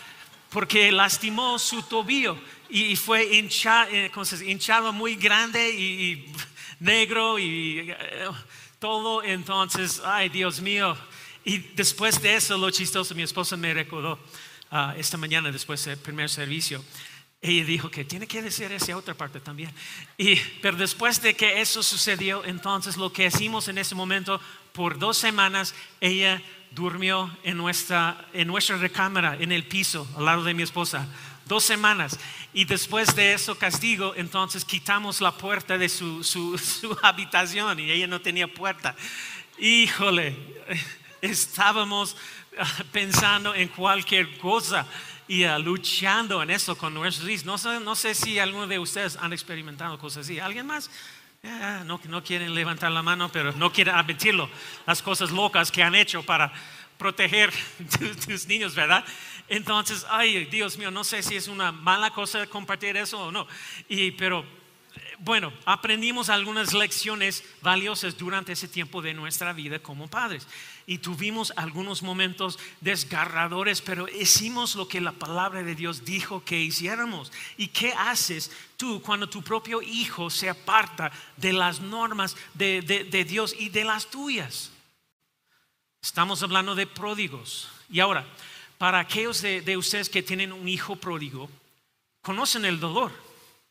porque 0.49 0.91
lastimó 0.91 1.59
su 1.59 1.81
tobillo 1.83 2.37
y, 2.69 2.95
fue 2.95 3.23
eh, 3.23 4.11
hinchado 4.45 4.93
muy 4.93 5.15
grande 5.15 5.69
y, 5.71 6.31
negro 6.79 7.39
y 7.39 7.89
eh, 7.89 8.29
todo. 8.79 9.23
Entonces, 9.23 10.01
ay 10.03 10.29
Dios 10.29 10.61
mío. 10.61 10.97
Y 11.45 11.57
después 11.57 12.21
de 12.21 12.35
eso, 12.35 12.57
lo 12.57 12.69
chistoso, 12.69 13.15
mi 13.15 13.23
esposa 13.23 13.57
me 13.57 13.73
recordó 13.73 14.19
ah, 14.71 14.93
esta 14.97 15.17
mañana 15.17 15.51
después 15.51 15.83
del 15.85 15.97
primer 15.97 16.29
servicio 16.29 16.83
ella 17.41 17.63
dijo 17.63 17.89
que 17.89 18.03
tiene 18.03 18.27
que 18.27 18.41
decir 18.41 18.71
esa 18.71 18.97
otra 18.97 19.13
parte 19.13 19.39
también. 19.39 19.71
Y, 20.17 20.35
pero 20.61 20.75
después 20.75 21.21
de 21.21 21.35
que 21.35 21.61
eso 21.61 21.81
sucedió, 21.81 22.43
entonces 22.43 22.97
lo 22.97 23.13
que 23.13 23.27
hicimos 23.27 23.69
en 23.69 23.77
ese 23.77 23.95
momento, 23.95 24.41
por 24.73 24.99
dos 24.99 25.17
semanas, 25.17 25.73
ella 26.01 26.41
durmió 26.71 27.36
en 27.43 27.58
nuestra, 27.58 28.27
en 28.34 28.47
nuestra 28.47 28.77
recámara, 28.77 29.36
en 29.39 29.51
el 29.51 29.65
piso, 29.65 30.08
al 30.17 30.25
lado 30.25 30.43
de 30.43 30.53
mi 30.53 30.63
esposa. 30.63 31.08
Dos 31.45 31.63
semanas. 31.63 32.19
Y 32.53 32.65
después 32.65 33.15
de 33.15 33.34
eso 33.34 33.58
castigo, 33.58 34.13
entonces 34.15 34.63
quitamos 34.65 35.21
la 35.21 35.32
puerta 35.32 35.77
de 35.77 35.89
su, 35.89 36.23
su, 36.23 36.97
habitación 37.03 37.79
y 37.79 37.91
ella 37.91 38.08
no 38.08 38.21
tenía 38.21 38.47
puerta. 38.47 38.95
Híjole, 39.58 40.38
estábamos 41.21 42.15
ah, 42.58 42.84
pensando 42.91 43.53
en 43.53 43.67
cualquier 43.67 44.38
cosa 44.38 44.86
y 45.27 45.45
uh, 45.45 45.60
luchando 45.60 46.41
en 46.41 46.49
eso 46.49 46.75
con 46.75 46.93
nuestros 46.93 47.29
hijos. 47.29 47.45
No 47.45 47.58
sé, 47.58 47.79
no 47.79 47.95
sé 47.95 48.15
si 48.15 48.39
alguno 48.39 48.67
de 48.67 48.79
ustedes 48.79 49.15
han 49.15 49.32
experimentado 49.32 49.97
cosas 49.99 50.25
así. 50.25 50.39
¿Alguien 50.39 50.65
más? 50.65 50.89
No, 51.86 51.99
no 52.08 52.23
quieren 52.23 52.54
levantar 52.54 52.91
la 52.91 53.02
mano, 53.02 53.32
pero 53.32 53.52
no 53.54 53.71
quieren 53.71 53.95
admitirlo. 53.95 54.49
Las 54.86 55.02
cosas 55.02 55.32
locas 55.32 55.71
que 55.71 55.84
han 55.84 55.95
hecho 55.95 56.23
para 56.23 56.52
proteger 56.97 57.52
tus, 57.99 58.25
tus 58.25 58.47
niños, 58.47 58.75
¿verdad? 58.75 59.04
Entonces, 59.47 60.06
ay, 60.10 60.45
Dios 60.45 60.78
mío, 60.78 60.91
no 60.91 61.04
sé 61.04 61.23
si 61.23 61.36
es 61.36 61.47
una 61.47 61.71
mala 61.71 62.12
cosa 62.12 62.45
compartir 62.47 62.97
eso 62.97 63.19
o 63.19 63.32
no. 63.32 63.47
Y, 63.88 64.12
pero 64.12 64.45
bueno, 65.19 65.51
aprendimos 65.65 66.29
algunas 66.29 66.73
lecciones 66.73 67.43
valiosas 67.62 68.17
durante 68.17 68.53
ese 68.53 68.67
tiempo 68.67 69.01
de 69.01 69.13
nuestra 69.13 69.51
vida 69.51 69.79
como 69.79 70.08
padres. 70.08 70.47
Y 70.86 70.99
tuvimos 70.99 71.51
algunos 71.58 72.01
momentos 72.01 72.58
desgarradores, 72.79 73.82
pero 73.82 74.08
hicimos 74.08 74.75
lo 74.75 74.88
que 74.88 75.01
la 75.01 75.12
palabra 75.12 75.62
de 75.62 75.75
Dios 75.75 76.05
dijo 76.05 76.43
que 76.45 76.60
hiciéramos. 76.60 77.32
¿Y 77.58 77.67
qué 77.67 77.93
haces 77.93 78.49
tú 78.77 79.01
cuando 79.01 79.29
tu 79.29 79.43
propio 79.43 79.82
hijo 79.82 80.29
se 80.29 80.49
aparta 80.49 81.12
de 81.36 81.51
las 81.51 81.82
normas 81.82 82.38
de, 82.53 83.25
Dios 83.27 83.53
y 83.60 83.69
de 83.69 83.84
las 83.84 84.10
tuyas? 84.10 84.71
Estamos 86.01 86.41
hablando 86.43 86.75
de 86.75 86.88
pródigos. 86.88 87.69
Y 87.89 87.99
ahora, 87.99 88.25
para 88.77 88.99
aquellos 88.99 89.41
de 89.41 89.77
ustedes 89.77 90.10
que 90.10 90.23
tienen 90.23 90.53
un 90.53 90.69
hijo 90.69 90.95
pródigo, 90.95 91.49
conocen 92.21 92.63
el 92.63 92.79
dolor. 92.79 93.12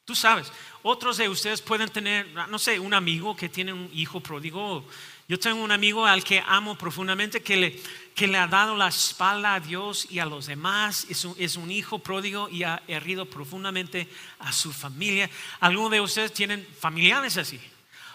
Tú 0.08 0.14
sabes, 0.14 0.50
otros 0.82 1.16
de 1.16 1.28
ustedes 1.28 1.60
pueden 1.60 1.88
tener, 1.88 2.26
no 2.48 2.58
sé, 2.58 2.78
un 2.78 2.94
amigo 2.94 3.36
que 3.36 3.48
tiene 3.48 3.72
un 3.72 3.90
hijo 3.92 4.20
pródigo. 4.20 4.84
Yo 5.28 5.38
tengo 5.38 5.62
un 5.62 5.72
amigo 5.72 6.06
al 6.06 6.24
que 6.24 6.42
amo 6.46 6.78
profundamente, 6.78 7.42
que 7.42 7.56
le, 7.56 7.82
que 8.14 8.26
le 8.26 8.38
ha 8.38 8.46
dado 8.46 8.76
la 8.76 8.88
espalda 8.88 9.54
a 9.54 9.60
Dios 9.60 10.06
y 10.10 10.18
a 10.18 10.24
los 10.24 10.46
demás. 10.46 11.06
Es 11.10 11.24
un, 11.24 11.34
es 11.38 11.56
un 11.56 11.70
hijo 11.70 11.98
pródigo 11.98 12.48
y 12.48 12.62
ha 12.62 12.82
herido 12.88 13.26
profundamente 13.26 14.08
a 14.38 14.52
su 14.52 14.72
familia. 14.72 15.28
Algunos 15.60 15.90
de 15.90 16.00
ustedes 16.00 16.32
tienen 16.32 16.66
familiares 16.78 17.36
así. 17.36 17.60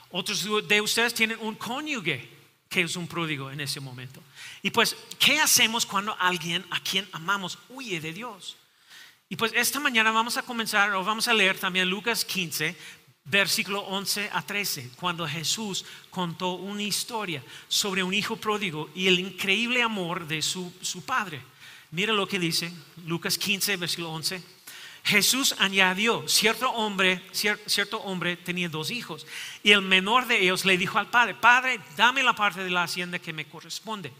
Otros 0.09 0.47
de 0.67 0.81
ustedes 0.81 1.13
tienen 1.13 1.37
un 1.41 1.55
cónyuge 1.55 2.29
que 2.69 2.81
es 2.81 2.95
un 2.95 3.07
pródigo 3.07 3.51
en 3.51 3.61
ese 3.61 3.79
momento. 3.79 4.19
Y 4.63 4.71
pues, 4.71 4.95
¿qué 5.19 5.39
hacemos 5.39 5.85
cuando 5.85 6.15
alguien 6.19 6.65
a 6.71 6.79
quien 6.79 7.07
amamos 7.11 7.59
huye 7.69 7.99
de 8.01 8.13
Dios? 8.13 8.57
Y 9.33 9.35
pues 9.35 9.51
esta 9.55 9.79
mañana 9.79 10.11
vamos 10.11 10.37
a 10.37 10.43
comenzar 10.43 10.93
o 10.93 11.03
vamos 11.03 11.27
a 11.27 11.33
leer 11.33 11.57
también 11.57 11.89
Lucas 11.89 12.23
15, 12.23 12.75
versículo 13.25 13.79
11 13.79 14.29
a 14.31 14.43
13, 14.43 14.91
cuando 14.95 15.27
Jesús 15.27 15.85
contó 16.11 16.51
una 16.51 16.83
historia 16.83 17.43
sobre 17.67 18.03
un 18.03 18.13
hijo 18.13 18.35
pródigo 18.35 18.91
y 18.93 19.07
el 19.07 19.19
increíble 19.19 19.81
amor 19.81 20.27
de 20.27 20.43
su, 20.43 20.71
su 20.81 21.03
padre. 21.03 21.41
Mira 21.89 22.13
lo 22.13 22.27
que 22.27 22.37
dice 22.37 22.71
Lucas 23.07 23.39
15, 23.39 23.77
versículo 23.77 24.11
11. 24.11 24.39
Jesús 25.03 25.55
añadió, 25.57 26.27
cierto 26.27 26.69
hombre, 26.69 27.19
cierto 27.31 28.01
hombre 28.01 28.37
tenía 28.37 28.69
dos 28.69 28.91
hijos 28.91 29.25
y 29.63 29.71
el 29.71 29.81
menor 29.81 30.27
de 30.27 30.43
ellos 30.43 30.63
le 30.63 30.77
dijo 30.77 30.99
al 30.99 31.09
padre, 31.09 31.33
padre, 31.33 31.79
dame 31.97 32.21
la 32.21 32.35
parte 32.35 32.63
de 32.63 32.69
la 32.69 32.83
hacienda 32.83 33.17
que 33.17 33.33
me 33.33 33.45
corresponde. 33.45 34.13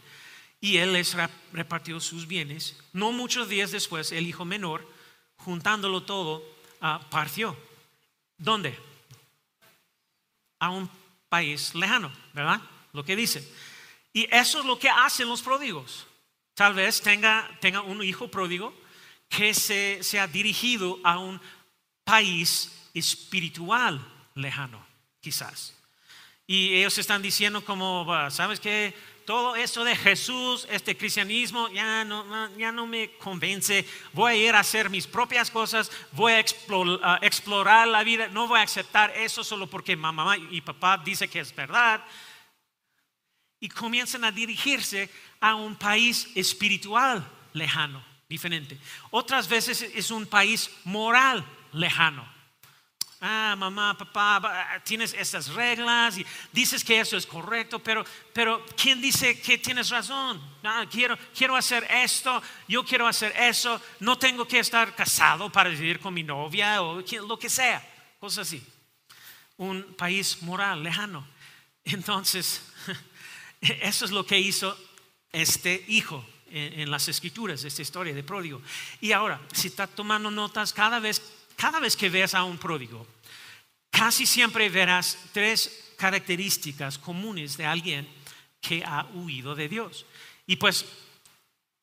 y 0.60 0.78
él 0.78 0.92
les 0.94 1.14
repartió 1.52 2.00
sus 2.00 2.26
bienes. 2.26 2.76
No 2.92 3.12
muchos 3.12 3.48
días 3.48 3.70
después, 3.70 4.10
el 4.10 4.26
hijo 4.26 4.44
menor, 4.44 4.92
juntándolo 5.36 6.02
todo, 6.02 6.42
ah, 6.80 7.00
partió. 7.10 7.56
¿Dónde? 8.36 8.78
A 10.58 10.70
un 10.70 10.88
país 11.28 11.74
lejano, 11.74 12.12
¿verdad? 12.32 12.60
Lo 12.92 13.04
que 13.04 13.16
dice. 13.16 13.46
Y 14.12 14.28
eso 14.34 14.60
es 14.60 14.64
lo 14.64 14.78
que 14.78 14.88
hacen 14.88 15.28
los 15.28 15.42
pródigos. 15.42 16.06
Tal 16.54 16.74
vez 16.74 17.00
tenga, 17.00 17.50
tenga 17.60 17.80
un 17.82 18.02
hijo 18.02 18.28
pródigo 18.28 18.72
que 19.28 19.52
se, 19.52 20.20
ha 20.20 20.26
dirigido 20.26 21.00
a 21.02 21.18
un 21.18 21.40
país 22.04 22.88
espiritual 22.94 24.00
lejano, 24.34 24.84
quizás. 25.20 25.74
Y 26.46 26.74
ellos 26.74 26.96
están 26.98 27.22
diciendo 27.22 27.64
como, 27.64 28.06
¿sabes 28.30 28.60
qué? 28.60 28.94
Todo 29.24 29.56
eso 29.56 29.84
de 29.84 29.96
Jesús, 29.96 30.66
este 30.70 30.96
cristianismo, 30.96 31.68
ya 31.70 32.04
no, 32.04 32.86
me 32.86 33.16
convence. 33.16 33.86
Voy 34.12 34.32
a 34.32 34.36
ir 34.48 34.54
a 34.54 34.60
hacer 34.60 34.90
mis 34.90 35.06
propias 35.06 35.50
cosas, 35.50 35.90
voy 36.12 36.32
a 36.32 36.40
explorar, 36.40 37.88
la 37.88 38.04
vida, 38.04 38.28
no 38.28 38.46
voy 38.48 38.58
a 38.58 38.62
aceptar 38.62 39.10
eso 39.16 39.42
solo 39.42 39.66
porque 39.66 39.96
mamá 39.96 40.36
y 40.36 40.60
papá 40.60 41.00
dicen 41.02 41.30
que 41.30 41.40
es 41.40 41.54
verdad. 41.54 42.04
Y 43.60 43.68
comienzan 43.68 44.24
a 44.24 44.30
dirigirse 44.30 45.08
a 45.40 45.54
un 45.54 45.76
país 45.76 46.28
espiritual 46.34 47.26
lejano, 47.54 48.04
diferente. 48.28 48.78
Otras 49.10 49.48
veces 49.48 49.80
es 49.80 50.10
un 50.10 50.26
país 50.26 50.70
moral 50.84 51.44
lejano 51.72 52.33
ah, 53.20 53.54
mamá, 53.56 53.96
papá, 53.96 54.82
tienes 54.84 55.14
esas 55.14 55.48
reglas 55.48 56.18
y 56.18 56.26
dices 56.52 56.84
que 56.84 57.00
eso 57.00 57.16
es 57.16 57.26
correcto, 57.26 57.78
pero, 57.78 58.04
pero 58.32 58.64
¿quién 58.76 59.00
dice 59.00 59.40
que 59.40 59.58
tienes 59.58 59.90
razón? 59.90 60.40
Ah, 60.62 60.84
quiero, 60.90 61.18
quiero 61.36 61.56
hacer 61.56 61.86
esto, 61.90 62.42
yo 62.68 62.84
quiero 62.84 63.06
hacer 63.06 63.34
eso, 63.36 63.80
no 64.00 64.18
tengo 64.18 64.46
que 64.46 64.58
estar 64.58 64.94
casado 64.94 65.50
para 65.50 65.70
vivir 65.70 66.00
con 66.00 66.14
mi 66.14 66.22
novia 66.22 66.82
o 66.82 67.02
lo 67.26 67.38
que 67.38 67.48
sea, 67.48 67.86
cosas 68.18 68.48
así. 68.48 68.62
Un 69.56 69.94
país 69.94 70.42
moral, 70.42 70.82
lejano. 70.82 71.26
Entonces, 71.84 72.62
eso 73.60 74.04
es 74.04 74.10
lo 74.10 74.26
que 74.26 74.38
hizo 74.38 74.76
este 75.32 75.84
hijo 75.88 76.24
en, 76.50 76.90
las 76.90 77.08
escrituras, 77.08 77.64
esta 77.64 77.82
historia 77.82 78.14
de 78.14 78.22
pródigo. 78.22 78.62
Y 79.00 79.12
ahora, 79.12 79.40
si 79.52 79.68
está 79.68 79.86
tomando 79.86 80.30
notas, 80.30 80.72
cada 80.72 81.00
vez, 81.00 81.20
cada 81.56 81.80
vez 81.80 81.96
que 81.96 82.10
veas 82.10 82.34
a 82.34 82.44
un 82.44 82.58
pródigo, 82.58 83.06
casi 83.90 84.26
siempre 84.26 84.68
verás 84.68 85.18
tres 85.32 85.92
características 85.96 86.98
comunes 86.98 87.56
de 87.56 87.66
alguien 87.66 88.08
que 88.60 88.82
ha 88.84 89.06
huido 89.14 89.54
de 89.54 89.68
Dios. 89.68 90.06
Y 90.46 90.56
pues, 90.56 90.84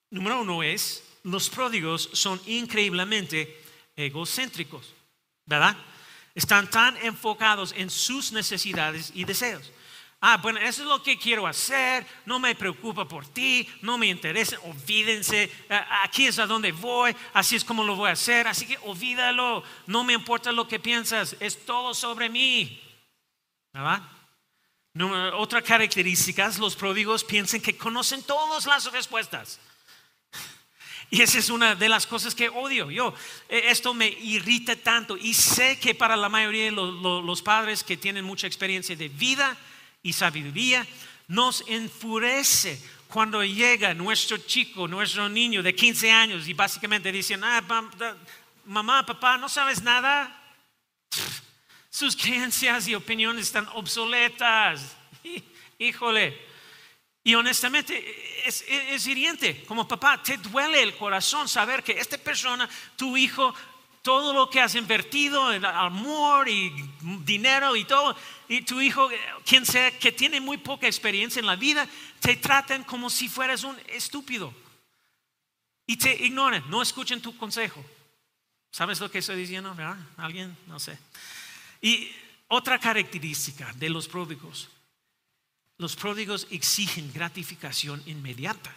número 0.10 0.42
uno 0.42 0.64
es, 0.64 1.04
los 1.24 1.50
pródigos 1.50 2.10
son 2.14 2.42
increíblemente 2.46 3.62
egocéntricos, 3.96 4.94
¿verdad? 5.46 5.78
Están 6.34 6.70
tan 6.70 6.98
enfocados 6.98 7.74
en 7.78 7.90
sus 7.90 8.32
necesidades 8.32 9.12
y 9.14 9.26
deseos. 9.26 9.72
Ah, 10.24 10.38
bueno, 10.38 10.60
eso 10.60 10.84
es 10.84 10.88
lo 10.88 11.02
que 11.02 11.18
quiero 11.18 11.48
hacer, 11.48 12.06
no 12.28 12.38
me 12.38 12.54
preocupa 12.54 13.08
por 13.08 13.26
ti, 13.26 13.68
no 13.82 13.98
me 13.98 14.06
interesa, 14.06 14.56
olvídense, 14.66 15.52
eh, 15.68 15.82
aquí 16.04 16.28
es 16.28 16.38
a 16.38 16.46
donde 16.46 16.72
voy, 16.72 17.16
así 17.34 17.56
es 17.56 17.66
como 17.66 17.84
lo 17.84 17.96
voy 17.96 18.10
a 18.10 18.14
hacer, 18.14 18.48
así 18.48 18.68
que 18.68 18.78
olvídalo, 18.84 19.64
no 19.88 20.04
me 20.04 20.14
importa 20.14 20.52
lo 20.52 20.68
que 20.68 20.80
piensas, 20.80 21.36
es 21.40 21.66
todo 21.66 21.96
sobre 21.96 22.30
mí. 22.30 22.80
¿Verdad? 23.74 24.04
otra 25.34 25.62
característica, 25.62 26.52
los 26.60 26.76
pródigos 26.76 27.24
piensan 27.24 27.62
que 27.62 27.76
conocen 27.76 28.22
todas 28.22 28.66
las 28.68 28.92
respuestas. 28.92 29.60
Y 31.14 31.22
esa 31.22 31.40
es 31.40 31.50
una 31.50 31.76
de 31.76 31.90
las 31.90 32.08
cosas 32.08 32.34
que 32.34 32.48
odio. 32.48 32.90
Yo, 32.90 33.14
e, 33.50 33.70
esto 33.70 33.94
me 33.94 34.08
irrita 34.08 34.78
tanto 34.78 35.18
y 35.18 35.34
sé 35.34 35.78
que 35.78 35.94
para 35.94 36.16
la 36.16 36.30
mayoría 36.30 36.66
de 36.66 36.72
los 36.72 37.42
padres 37.42 37.84
que 37.84 37.98
tienen 37.98 38.24
mucha 38.24 38.48
experiencia 38.48 38.96
de 38.96 39.10
vida, 39.10 39.58
y 40.04 40.14
sabiduría, 40.14 40.86
nos 41.28 41.64
enfurece 41.68 42.82
cuando 43.08 43.44
llega 43.44 43.94
nuestro 43.94 44.38
chico, 44.38 44.88
nuestro 44.88 45.28
niño 45.30 45.62
de 45.62 45.76
15 45.76 46.12
años 46.12 46.48
y 46.48 46.54
básicamente 46.54 47.12
dicen, 47.12 47.44
ah, 47.44 47.62
mamá, 48.66 49.06
papá, 49.06 49.38
¿no 49.38 49.50
sabes 49.50 49.82
nada? 49.82 50.38
Sus 51.90 52.16
creencias 52.16 52.88
y 52.88 52.96
opiniones 52.96 53.48
están 53.48 53.68
obsoletas. 53.74 54.96
Híjole. 55.78 56.52
Y 57.24 57.36
honestamente 57.36 58.48
es, 58.48 58.64
es, 58.68 59.06
hiriente. 59.08 59.64
Como 59.66 59.88
papá, 59.88 60.24
te 60.24 60.38
duele 60.38 60.82
el 60.82 60.96
corazón 60.96 61.48
saber 61.48 61.84
que 61.84 61.92
esta 61.92 62.18
persona, 62.18 62.68
tu 62.96 63.16
hijo, 63.16 63.54
todo 64.02 64.34
lo 64.34 64.50
que 64.50 64.60
has 64.60 64.76
invertido 64.76 65.54
en 65.54 65.64
amor 65.64 66.50
y 66.50 66.72
dinero 67.24 67.76
y 67.76 67.86
todo, 67.86 68.16
y 68.48 68.62
tu 68.62 68.82
hijo, 68.82 69.10
quien 69.46 69.66
sea, 69.66 69.98
que 69.98 70.12
tiene 70.12 70.42
muy 70.42 70.58
poca 70.58 70.88
experiencia 70.88 71.40
en 71.40 71.46
la 71.46 71.56
vida, 71.56 71.88
te 72.20 72.36
tratan 72.36 72.84
como 72.84 73.10
si 73.10 73.30
fueras 73.30 73.64
un 73.64 73.78
estúpido. 73.88 74.54
Y 75.86 75.98
te 75.98 76.26
ignoran, 76.26 76.64
no 76.70 76.82
escuchen 76.82 77.22
tu 77.22 77.36
consejo. 77.38 77.84
¿Sabes 78.72 79.00
lo 79.00 79.12
que 79.12 79.20
estoy 79.20 79.36
diciendo? 79.36 79.76
¿Alguien? 80.18 80.58
No 80.68 80.80
sé. 80.80 80.98
Y 81.82 82.10
otra 82.48 82.80
característica 82.80 83.72
de 83.74 83.90
los 83.90 84.08
pródigos. 84.08 84.70
Los 85.78 85.96
pródigos 85.96 86.48
exigen 86.50 87.12
gratificación 87.12 88.02
inmediata. 88.06 88.74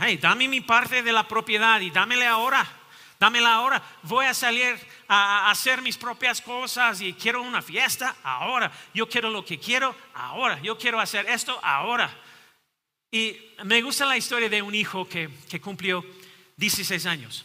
Hey, 0.00 0.18
dame 0.18 0.48
mi 0.48 0.60
parte 0.60 1.02
de 1.02 1.12
la 1.12 1.26
propiedad 1.26 1.80
y 1.80 1.90
dámele 1.90 2.26
ahora 2.26 2.77
dámela 3.18 3.54
ahora. 3.54 3.82
Voy 4.02 4.26
a 4.26 4.34
salir 4.34 4.78
a 5.08 5.50
hacer 5.50 5.82
mis 5.82 5.96
propias 5.96 6.40
cosas 6.40 7.00
y 7.00 7.12
quiero 7.14 7.42
una 7.42 7.62
fiesta 7.62 8.16
ahora. 8.22 8.70
Yo 8.94 9.08
quiero 9.08 9.30
lo 9.30 9.44
que 9.44 9.58
quiero 9.58 9.94
ahora. 10.14 10.60
Yo 10.62 10.76
quiero 10.78 11.00
hacer 11.00 11.28
esto 11.28 11.58
ahora. 11.62 12.10
Y 13.10 13.36
me 13.64 13.82
gusta 13.82 14.06
la 14.06 14.16
historia 14.16 14.48
de 14.48 14.62
un 14.62 14.74
hijo 14.74 15.08
que, 15.08 15.30
que 15.48 15.60
cumplió 15.60 16.04
16 16.56 17.06
años. 17.06 17.44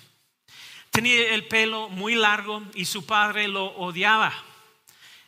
Tenía 0.92 1.34
el 1.34 1.48
pelo 1.48 1.90
muy 1.90 2.16
largo 2.16 2.62
y 2.76 2.86
su 2.86 3.06
padre 3.06 3.48
lo 3.48 3.66
odiaba. 3.66 4.32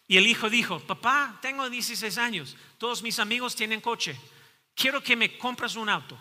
Y 0.07 0.17
el 0.17 0.27
hijo 0.27 0.49
dijo, 0.49 0.79
papá, 0.79 1.39
tengo 1.41 1.69
16 1.69 2.17
años, 2.19 2.55
todos 2.77 3.01
mis 3.01 3.17
amigos 3.17 3.55
tienen 3.55 3.81
coche, 3.81 4.15
quiero 4.75 5.01
que 5.01 5.15
me 5.15 5.37
compres 5.37 5.75
un 5.75 5.89
auto. 5.89 6.17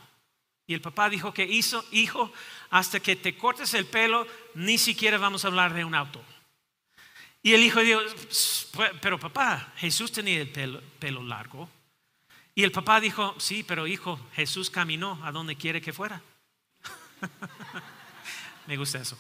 Y 0.67 0.75
el 0.75 0.81
papá 0.81 1.11
dijo 1.11 1.35
que 1.35 1.45
hizo, 1.45 1.85
hijo, 1.93 2.33
hasta 2.71 3.01
que 3.01 3.17
te 3.17 3.37
cortes 3.37 3.75
el 3.75 3.87
pelo, 3.87 4.27
ni 4.55 4.79
siquiera 4.79 5.19
vamos 5.19 5.45
a 5.45 5.49
hablar 5.49 5.75
de 5.75 5.85
un 5.85 5.95
auto. 5.95 6.23
Y 7.43 7.53
el 7.53 7.63
hijo 7.63 7.81
dijo, 7.81 8.01
pero 9.03 9.19
papá, 9.19 9.75
Jesús 9.77 10.11
tenía 10.11 10.41
el 10.41 10.49
pelo, 10.49 11.23
largo. 11.23 11.69
Y 12.55 12.63
el 12.63 12.73
papá 12.73 13.01
dijo, 13.01 13.35
sí, 13.39 13.63
pero 13.63 13.87
hijo, 13.87 14.19
Jesús 14.35 14.71
caminó 14.71 15.21
a 15.23 15.33
donde 15.33 15.57
quiere 15.57 15.83
que 15.83 15.93
fuera. 15.93 16.23
Me 18.67 18.79
gusta 18.79 18.99
eso. 18.99 19.19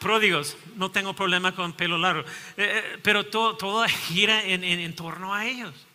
Pródigos, 0.00 0.56
no 0.74 0.90
tengo 0.90 1.14
problema 1.14 1.54
con 1.54 1.72
pelo 1.74 1.96
largo, 1.96 2.22
eh, 2.22 2.24
eh, 2.56 2.98
pero 3.02 3.26
todo, 3.26 3.86
gira 3.86 4.42
en 4.44 4.94
torno 4.96 5.32
a 5.32 5.46
ellos 5.46 5.85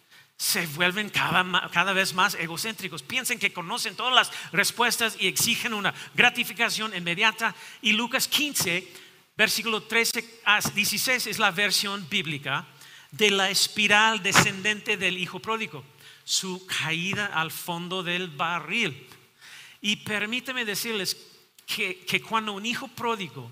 se 0.42 0.66
vuelven 0.66 1.12
cada, 1.12 1.94
vez 1.94 2.16
más 2.16 2.34
egocéntricos. 2.34 3.04
Piensen 3.04 3.38
que 3.38 3.54
conocen 3.54 3.96
todas 3.96 4.16
las 4.16 4.52
respuestas 4.52 5.16
y 5.20 5.28
exigen 5.28 5.72
una 5.72 5.94
gratificación 6.16 6.96
inmediata. 6.96 7.54
Y 7.84 7.92
Lucas 7.92 8.28
15, 8.28 8.92
versículo 9.38 9.84
13 9.84 10.42
a 10.46 10.60
16 10.60 11.28
es 11.28 11.38
la 11.38 11.52
versión 11.52 12.10
bíblica 12.10 12.66
de 13.12 13.30
la 13.30 13.52
espiral 13.52 14.24
descendente 14.24 14.98
del 14.98 15.20
hijo 15.20 15.40
pródigo, 15.40 15.86
su 16.24 16.66
caída 16.66 17.28
al 17.28 17.52
fondo 17.52 18.02
del 18.02 18.28
barril. 18.30 19.08
Y 19.80 19.98
permíteme 19.98 20.66
decirles 20.66 21.18
que, 21.68 22.20
cuando 22.28 22.54
un 22.54 22.66
hijo 22.66 22.88
pródigo 22.88 23.52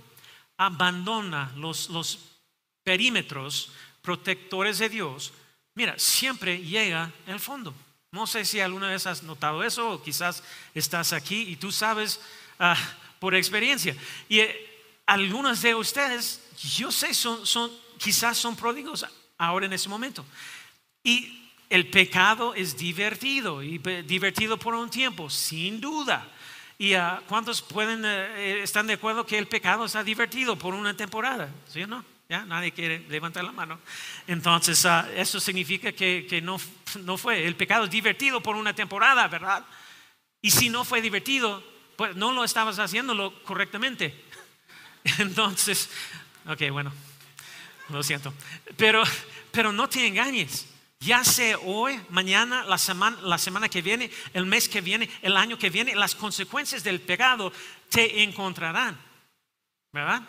abandona 0.57 1.53
los 1.55 2.17
perímetros 2.83 3.73
protectores 4.01 4.79
de 4.79 4.89
Dios, 4.89 5.33
mira, 5.79 5.97
siempre 5.97 6.57
llega 6.57 7.09
el 7.25 7.39
fondo. 7.39 7.73
No 8.11 8.27
sé 8.27 8.43
si 8.43 8.59
alguna 8.59 8.89
vez 8.89 9.07
has 9.07 9.23
notado 9.23 9.63
eso 9.63 9.91
o 9.91 10.03
quizás 10.03 10.43
estás 10.75 11.13
aquí 11.13 11.43
y 11.47 11.55
tú 11.55 11.71
sabes 11.71 12.19
ah, 12.59 12.75
por 13.17 13.33
experiencia. 13.33 13.95
Y 14.27 14.39
eh, 14.39 14.83
algunos 15.05 15.61
de 15.61 15.75
ustedes, 15.75 16.41
yo 16.75 16.91
sé, 16.91 17.13
son, 17.13 17.47
son, 17.47 17.71
quizás 17.97 18.37
son 18.37 18.57
pródigos 18.57 19.05
ahora 19.37 19.67
en 19.67 19.71
ese 19.71 19.87
momento. 19.87 20.25
Y 21.01 21.49
el 21.69 21.89
pecado 21.89 22.53
es 22.55 22.75
divertido 22.75 23.63
y 23.63 23.77
divertido 24.05 24.59
por 24.59 24.73
un 24.75 24.89
tiempo, 24.89 25.29
sin 25.29 25.79
duda. 25.79 26.27
¿Y 26.77 26.93
uh, 26.93 27.21
cuántos 27.25 27.61
pueden, 27.61 28.03
eh, 28.03 28.63
están 28.63 28.85
de 28.85 28.95
acuerdo 28.95 29.25
que 29.25 29.37
el 29.37 29.47
pecado 29.47 29.85
está 29.85 30.03
divertido 30.03 30.57
por 30.57 30.73
una 30.73 30.93
temporada? 30.97 31.49
¿Sí 31.69 31.83
o 31.83 31.87
no? 31.87 32.03
¿Ya? 32.29 32.45
Nadie 32.45 32.71
quiere 32.71 32.99
levantar 33.09 33.43
la 33.43 33.51
mano. 33.51 33.79
Entonces, 34.27 34.85
ah, 34.85 35.09
eso 35.15 35.39
significa 35.39 35.91
que, 35.91 36.39
no, 36.43 36.61
no, 37.01 37.17
fue. 37.17 37.47
El 37.47 37.55
pecado 37.55 37.87
divertido 37.87 38.39
por 38.39 38.55
una 38.55 38.75
temporada, 38.75 39.27
¿verdad? 39.27 39.65
Y 40.39 40.51
si 40.51 40.69
no 40.69 40.85
fue 40.85 41.01
divertido, 41.01 41.63
pues 41.97 42.15
no 42.15 42.31
lo 42.31 42.43
estabas 42.43 42.77
haciéndolo 42.77 43.43
correctamente. 43.43 44.13
Entonces, 45.17 45.89
ok, 46.47 46.69
bueno, 46.71 46.93
lo 47.89 48.03
siento. 48.03 48.31
Pero, 48.77 49.01
pero 49.49 49.71
no 49.71 49.89
te 49.89 50.05
engañes. 50.05 50.67
Ya 50.99 51.23
sea 51.23 51.57
hoy, 51.57 51.99
mañana, 52.09 52.63
la 52.63 52.77
semana, 52.77 53.17
la 53.23 53.39
semana 53.39 53.69
que 53.69 53.81
viene, 53.81 54.11
el 54.35 54.45
mes 54.45 54.69
que 54.69 54.81
viene, 54.81 55.09
el 55.23 55.35
año 55.35 55.57
que 55.57 55.71
viene, 55.71 55.95
las 55.95 56.13
consecuencias 56.13 56.83
del 56.83 57.01
pecado 57.01 57.51
te 57.89 58.21
encontrarán. 58.21 58.99
¿Verdad? 59.91 60.21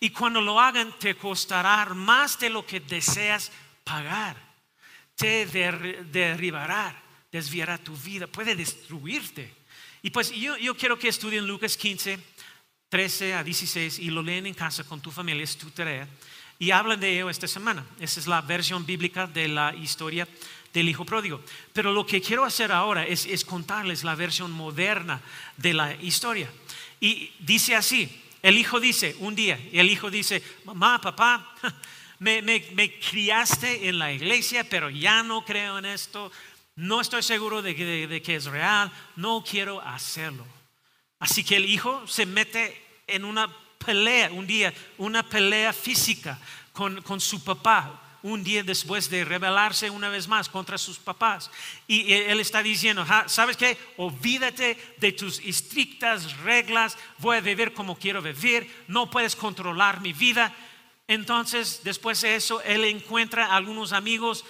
Y 0.00 0.10
cuando 0.10 0.40
lo 0.40 0.60
hagan, 0.60 0.94
te 0.98 1.16
costará 1.16 1.86
más 1.86 2.38
de 2.38 2.50
lo 2.50 2.64
que 2.64 2.80
deseas 2.80 3.50
pagar. 3.82 4.36
Te 5.16 5.46
derribará, 5.46 6.94
desviará 7.32 7.78
tu 7.78 7.96
vida, 7.96 8.26
puede 8.26 8.54
destruirte. 8.54 9.52
Y 10.02 10.10
pues 10.10 10.30
yo, 10.30 10.76
quiero 10.76 10.98
que 10.98 11.08
estudien 11.08 11.46
Lucas 11.46 11.76
15, 11.76 12.18
13 12.88 13.34
a 13.34 13.42
16 13.42 13.98
y 13.98 14.10
lo 14.10 14.22
leen 14.22 14.46
en 14.46 14.54
casa 14.54 14.84
con 14.84 15.00
tu 15.00 15.10
familia, 15.10 15.42
es 15.42 15.56
tu 15.56 15.70
tarea. 15.70 16.08
Y 16.60 16.70
hablan 16.70 17.00
de 17.00 17.14
ello 17.14 17.30
esta 17.30 17.48
semana. 17.48 17.84
Esa 17.98 18.20
es 18.20 18.26
la 18.26 18.40
versión 18.40 18.86
bíblica 18.86 19.26
de 19.26 19.48
la 19.48 19.74
historia 19.74 20.28
del 20.72 20.88
hijo 20.88 21.04
pródigo. 21.04 21.40
Pero 21.72 21.92
lo 21.92 22.06
que 22.06 22.20
quiero 22.20 22.44
hacer 22.44 22.70
ahora 22.70 23.04
es, 23.04 23.26
es 23.26 23.44
contarles 23.44 24.04
la 24.04 24.14
versión 24.14 24.52
moderna 24.52 25.20
de 25.56 25.74
la 25.74 25.94
historia. 25.94 26.50
Y 27.00 27.32
dice 27.40 27.74
así, 27.74 28.22
el 28.42 28.58
hijo 28.58 28.80
dice 28.80 29.16
un 29.20 29.34
día, 29.34 29.58
el 29.72 29.90
hijo 29.90 30.10
dice, 30.10 30.42
mamá, 30.64 31.00
papá, 31.00 31.54
me, 32.18 32.42
me, 32.42 32.98
criaste 32.98 33.88
en 33.88 33.98
la 33.98 34.12
iglesia, 34.12 34.64
pero 34.68 34.90
ya 34.90 35.22
no 35.22 35.44
creo 35.44 35.78
en 35.78 35.84
esto, 35.84 36.30
no 36.76 37.00
estoy 37.00 37.22
seguro 37.22 37.62
de 37.62 37.74
que, 37.74 38.06
de 38.06 38.22
que 38.22 38.36
es 38.36 38.44
real, 38.44 38.92
no 39.16 39.44
quiero 39.48 39.80
hacerlo. 39.80 40.46
Así 41.18 41.42
que 41.42 41.56
el 41.56 41.64
hijo 41.64 42.06
se 42.06 42.26
mete 42.26 42.80
en 43.06 43.24
una 43.24 43.52
pelea, 43.84 44.30
un 44.30 44.46
día, 44.46 44.72
una 44.98 45.28
pelea 45.28 45.72
física 45.72 46.38
con, 46.72 47.02
con 47.02 47.20
su 47.20 47.42
papá, 47.42 48.07
un 48.22 48.42
día 48.42 48.62
después 48.62 49.08
de 49.10 49.24
rebelarse 49.24 49.90
una 49.90 50.08
vez 50.08 50.28
más 50.28 50.48
contra 50.48 50.78
sus 50.78 50.98
papás. 50.98 51.50
Y 51.86 52.12
él 52.12 52.40
está 52.40 52.62
diciendo, 52.62 53.06
¿sabes 53.26 53.56
qué? 53.56 53.76
Olvídate 53.96 54.76
de 54.98 55.12
tus 55.12 55.38
estrictas 55.40 56.36
reglas, 56.38 56.96
voy 57.18 57.36
a 57.36 57.40
vivir 57.40 57.72
como 57.72 57.96
quiero 57.98 58.20
vivir, 58.22 58.70
no 58.88 59.10
puedes 59.10 59.36
controlar 59.36 60.00
mi 60.00 60.12
vida. 60.12 60.54
Entonces, 61.08 61.80
después 61.84 62.20
de 62.20 62.36
eso, 62.36 62.60
él 62.62 62.84
encuentra 62.84 63.56
algunos 63.56 63.92
amigos 63.92 64.44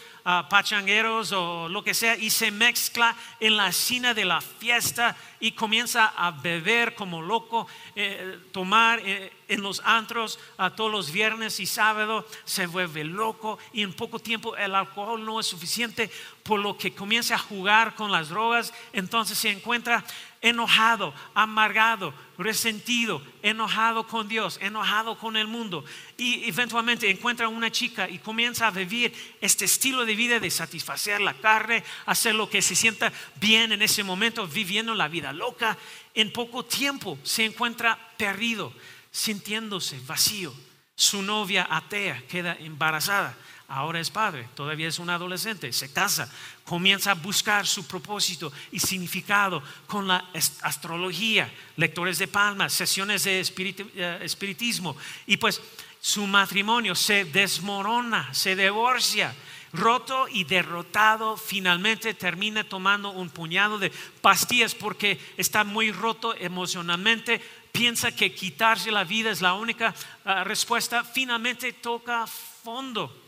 pachangueros 0.51 1.33
o 1.33 1.69
lo 1.69 1.83
que 1.83 1.95
sea 1.95 2.15
y 2.17 2.29
se 2.29 2.51
mezcla 2.51 3.17
en 3.41 3.57
la 3.57 3.73
cena 3.73 4.13
de 4.13 4.27
la 4.27 4.41
fiesta 4.41 5.17
y 5.41 5.53
comienza 5.53 6.13
a 6.17 6.31
beber 6.33 6.95
como 6.95 7.23
loco, 7.23 7.67
eh, 7.95 8.39
tomar 8.53 9.01
eh, 9.05 9.33
en 9.49 9.63
los 9.63 9.81
antros 9.85 10.39
a 10.59 10.71
todos 10.71 10.91
los 10.91 11.13
viernes 11.13 11.61
y 11.61 11.67
sábado, 11.67 12.27
se 12.45 12.67
vuelve 12.67 13.05
loco 13.05 13.59
y 13.73 13.83
en 13.83 13.95
poco 13.95 14.19
tiempo 14.19 14.55
el 14.57 14.75
alcohol 14.75 15.25
no 15.25 15.41
es 15.41 15.47
suficiente, 15.47 16.11
por 16.43 16.61
lo 16.61 16.77
que 16.77 16.95
comienza 16.95 17.37
a 17.37 17.39
jugar 17.39 17.95
con 17.95 18.13
las 18.13 18.29
drogas, 18.29 18.75
entonces 18.93 19.39
se 19.39 19.51
encuentra 19.51 20.05
enojado, 20.41 21.15
amargado, 21.35 22.15
resentido, 22.37 23.23
enojado 23.43 24.07
con 24.07 24.29
Dios, 24.29 24.59
enojado 24.63 25.19
con 25.19 25.37
el 25.37 25.47
mundo. 25.47 25.85
Y 26.17 26.49
eventualmente 26.49 27.11
encuentra 27.11 27.49
una 27.49 27.71
chica 27.71 28.09
y 28.09 28.19
comienza 28.19 28.69
a 28.69 28.71
vivir 28.71 29.13
este 29.41 29.65
estilo 29.65 30.05
de 30.05 30.15
vida 30.15 30.39
de 30.39 30.51
satisfacer 30.51 31.21
la 31.21 31.35
carne, 31.35 31.83
hacer 32.07 32.35
lo 32.35 32.49
que 32.49 32.63
se 32.63 32.77
sienta 32.77 33.13
bien 33.37 33.73
en 33.73 33.83
ese 33.83 34.05
momento, 34.05 34.47
viviendo 34.47 34.95
la 34.95 35.09
vida 35.09 35.33
loca. 35.33 35.77
En 36.15 36.33
poco 36.33 36.65
tiempo 36.65 37.19
se 37.23 37.45
encuentra 37.45 37.99
perdido, 38.17 38.73
sintiéndose 39.11 40.01
vacío. 40.07 40.55
Su 40.95 41.23
novia 41.23 41.67
atea 41.71 42.23
queda 42.27 42.57
embarazada 42.59 43.37
ahora 43.69 44.01
es 44.01 44.11
padre, 44.11 44.49
todavía 44.55 44.89
es 44.89 44.99
un 44.99 45.11
adolescente, 45.11 45.73
se 45.75 45.93
casa, 45.93 46.31
comienza 46.65 47.11
a 47.11 47.15
buscar 47.15 47.67
su 47.67 47.87
propósito 47.87 48.51
y 48.73 48.81
significado 48.81 49.63
con 49.87 50.09
la 50.09 50.25
astrología, 50.63 51.53
lectores 51.77 52.19
de 52.19 52.29
palmas, 52.29 52.73
sesiones 52.73 53.25
de 53.25 53.41
eh, 53.41 54.19
espiritismo 54.23 54.97
y 55.27 55.37
pues 55.37 55.61
su 56.01 56.27
matrimonio 56.27 56.95
se 56.95 57.27
desmorona, 57.27 58.33
se 58.33 58.57
divorcia. 58.57 59.35
Roto 59.71 60.29
y 60.29 60.45
derrotado, 60.45 61.37
finalmente 61.37 62.15
termina 62.15 62.65
tomando 62.65 63.11
un 63.11 63.29
puñado 63.29 63.79
de 63.79 63.93
pastillas 64.23 64.75
porque 64.75 65.21
está 65.37 65.63
muy 65.63 65.93
roto 65.93 66.35
emocionalmente, 66.35 67.39
piensa 67.71 68.11
que 68.11 68.33
quitarse 68.33 68.91
la 68.91 69.05
vida 69.05 69.31
es 69.31 69.43
la 69.43 69.53
única 69.53 69.95
ah, 70.25 70.43
respuesta, 70.43 71.05
finalmente 71.05 71.75
toca 71.75 72.27
fondo 72.27 73.28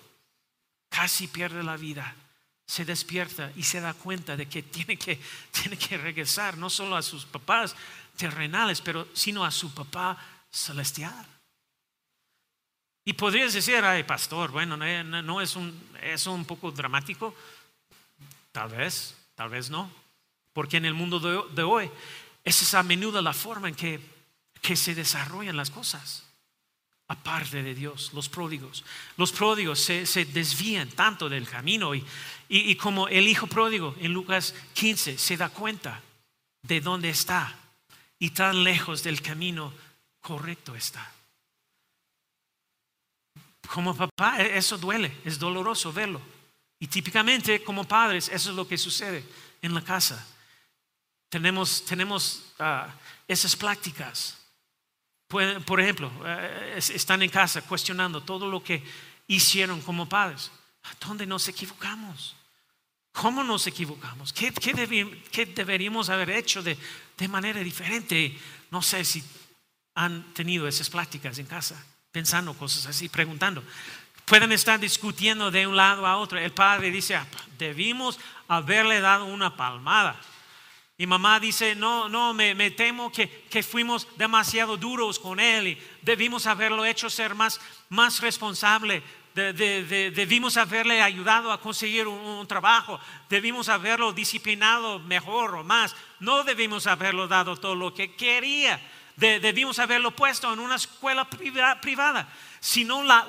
casi 0.90 1.28
pierde 1.28 1.62
la 1.62 1.78
vida, 1.78 2.14
se 2.66 2.84
despierta 2.84 3.50
y 3.56 3.62
se 3.62 3.80
da 3.80 3.94
cuenta 3.94 4.36
de 4.36 4.46
que 4.46 4.62
tiene 4.62 4.98
que, 4.98 5.18
tiene 5.50 5.78
que 5.78 5.96
regresar 5.96 6.58
no 6.58 6.68
solo 6.68 6.96
a 6.96 7.02
sus 7.02 7.24
papás 7.24 7.74
terrenales, 8.16 8.82
pero 8.82 9.08
sino 9.14 9.44
a 9.44 9.50
su 9.50 9.72
papá 9.72 10.18
celestial. 10.50 11.26
Y 13.04 13.14
podrías 13.14 13.54
decir, 13.54 13.82
ay, 13.82 14.02
pastor, 14.02 14.50
bueno, 14.50 14.76
no, 14.76 15.40
es, 15.40 15.56
un, 15.56 15.88
es 16.02 16.26
un 16.26 16.44
poco 16.44 16.70
dramático. 16.70 17.34
Tal 18.52 18.68
vez, 18.68 19.16
tal 19.34 19.48
vez 19.48 19.70
no. 19.70 19.90
Porque 20.52 20.76
en 20.76 20.84
el 20.84 20.92
mundo 20.92 21.18
de, 21.18 21.62
hoy, 21.62 21.90
esa 22.44 22.64
es 22.64 22.74
a 22.74 22.82
menudo 22.82 23.22
la 23.22 23.32
forma 23.32 23.68
en 23.68 23.74
que, 23.74 24.00
que 24.60 24.76
se 24.76 24.94
desarrollan 24.94 25.56
las 25.56 25.70
cosas 25.70 26.29
aparte 27.10 27.64
de 27.64 27.74
Dios, 27.74 28.12
los 28.14 28.28
pródigos. 28.28 28.84
Los 29.16 29.32
pródigos 29.32 29.80
se, 29.80 30.24
desvían 30.26 30.88
tanto 30.90 31.28
del 31.28 31.48
camino 31.48 31.92
y, 31.92 32.06
y, 32.48 32.76
como 32.76 33.08
el 33.08 33.26
hijo 33.26 33.48
pródigo 33.48 33.96
en 33.98 34.12
Lucas 34.12 34.54
15 34.74 35.18
se 35.18 35.36
da 35.36 35.48
cuenta 35.48 36.00
de 36.62 36.80
dónde 36.80 37.10
está 37.10 37.58
y 38.20 38.30
tan 38.30 38.62
lejos 38.62 39.02
del 39.02 39.20
camino 39.22 39.72
correcto 40.20 40.76
está. 40.76 41.12
Como 43.66 43.96
papá, 43.96 44.40
e, 44.40 44.56
eso 44.56 44.78
duele, 44.78 45.10
es 45.24 45.36
doloroso 45.36 45.92
verlo. 45.92 46.20
Y 46.78 46.86
típicamente 46.86 47.64
como 47.64 47.88
padres, 47.88 48.28
eso 48.28 48.50
es 48.50 48.56
lo 48.56 48.68
que 48.68 48.78
sucede 48.78 49.24
en 49.62 49.74
la 49.74 49.82
casa. 49.82 50.24
Tenemos, 51.28 51.84
tenemos 51.84 52.52
ah, 52.60 52.88
esas 53.26 53.56
prácticas 53.56 54.39
por 55.30 55.80
ejemplo, 55.80 56.10
eh, 56.26 56.74
están 56.76 57.22
en 57.22 57.30
casa 57.30 57.62
cuestionando 57.62 58.20
todo 58.20 58.50
lo 58.50 58.62
que 58.62 58.82
hicieron 59.28 59.80
como 59.80 60.08
padres. 60.08 60.50
¿Dónde 61.00 61.24
nos 61.24 61.46
equivocamos? 61.46 62.34
¿Cómo 63.12 63.44
nos 63.44 63.66
equivocamos? 63.66 64.32
¿Qué, 64.32 64.52
deberíamos 65.54 66.10
haber 66.10 66.30
hecho 66.30 66.62
de, 66.62 66.76
manera 67.28 67.60
diferente? 67.60 68.36
No 68.70 68.82
sé 68.82 69.04
si 69.04 69.22
han 69.94 70.34
tenido 70.34 70.66
esas 70.66 70.90
pláticas 70.90 71.38
en 71.38 71.46
casa, 71.46 71.84
pensando 72.10 72.54
cosas 72.54 72.86
así, 72.86 73.08
preguntando. 73.08 73.62
Pueden 74.24 74.50
estar 74.52 74.80
discutiendo 74.80 75.50
de 75.50 75.66
un 75.66 75.76
lado 75.76 76.06
a 76.06 76.16
otro. 76.16 76.38
El 76.38 76.52
padre 76.52 76.90
dice, 76.90 77.14
ah, 77.14 77.26
debimos 77.58 78.18
haberle 78.48 79.00
dado 79.00 79.26
una 79.26 79.56
palmada. 79.56 80.20
Y 81.00 81.06
mamá 81.06 81.40
dice, 81.40 81.74
no, 81.74 82.10
no, 82.10 82.34
me, 82.34 82.70
temo 82.72 83.10
que, 83.10 83.62
fuimos 83.62 84.06
demasiado 84.18 84.76
duros 84.76 85.18
con 85.18 85.40
él 85.40 85.68
y 85.68 85.78
debimos 86.02 86.46
haberlo 86.46 86.84
hecho 86.84 87.08
ser 87.08 87.34
más, 87.34 87.58
más 87.88 88.20
responsable. 88.20 89.02
debimos 89.34 90.58
haberle 90.58 91.00
ayudado 91.00 91.52
a 91.52 91.58
conseguir 91.62 92.06
un, 92.06 92.46
trabajo, 92.46 93.00
debimos 93.30 93.70
haberlo 93.70 94.12
disciplinado 94.12 94.98
mejor 94.98 95.54
o 95.54 95.64
más, 95.64 95.96
no 96.18 96.44
debimos 96.44 96.86
haberlo 96.86 97.26
dado 97.26 97.56
todo 97.56 97.74
lo 97.74 97.94
que 97.94 98.14
quería, 98.14 98.78
debimos 99.20 99.78
haberlo 99.78 100.10
puesto 100.16 100.52
en 100.52 100.58
una 100.58 100.76
escuela 100.76 101.28
privada 101.80 102.28
si 102.60 102.84
no 102.84 103.02
la 103.02 103.26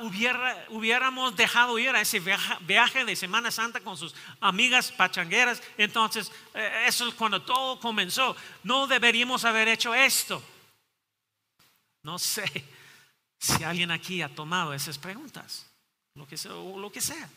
hubiéramos 0.69 1.35
dejado 1.37 1.79
ir 1.79 1.89
a 1.89 2.01
ese 2.01 2.21
viaje 2.61 3.05
de 3.05 3.15
Semana 3.15 3.49
Santa 3.49 3.79
con 3.79 3.97
sus 3.97 4.13
amigas 4.41 4.91
pachangueras, 4.91 5.63
entonces 5.77 6.29
eh, 6.53 6.83
eso 6.85 7.07
es 7.07 7.13
cuando 7.13 7.41
todo 7.41 7.79
comenzó. 7.79 8.35
No 8.63 8.87
deberíamos 8.87 9.45
haber 9.45 9.69
hecho 9.69 9.95
esto. 9.95 10.43
No 12.03 12.19
sé 12.19 12.43
si 13.39 13.63
alguien 13.63 13.91
aquí 13.91 14.21
ha 14.21 14.27
tomado 14.27 14.73
esas 14.73 14.97
preguntas, 14.97 15.65
lo 16.15 16.27
que 16.27 16.35
sea. 16.35 16.51
Lo 16.51 16.91
que 16.91 16.99
sea. 16.99 17.29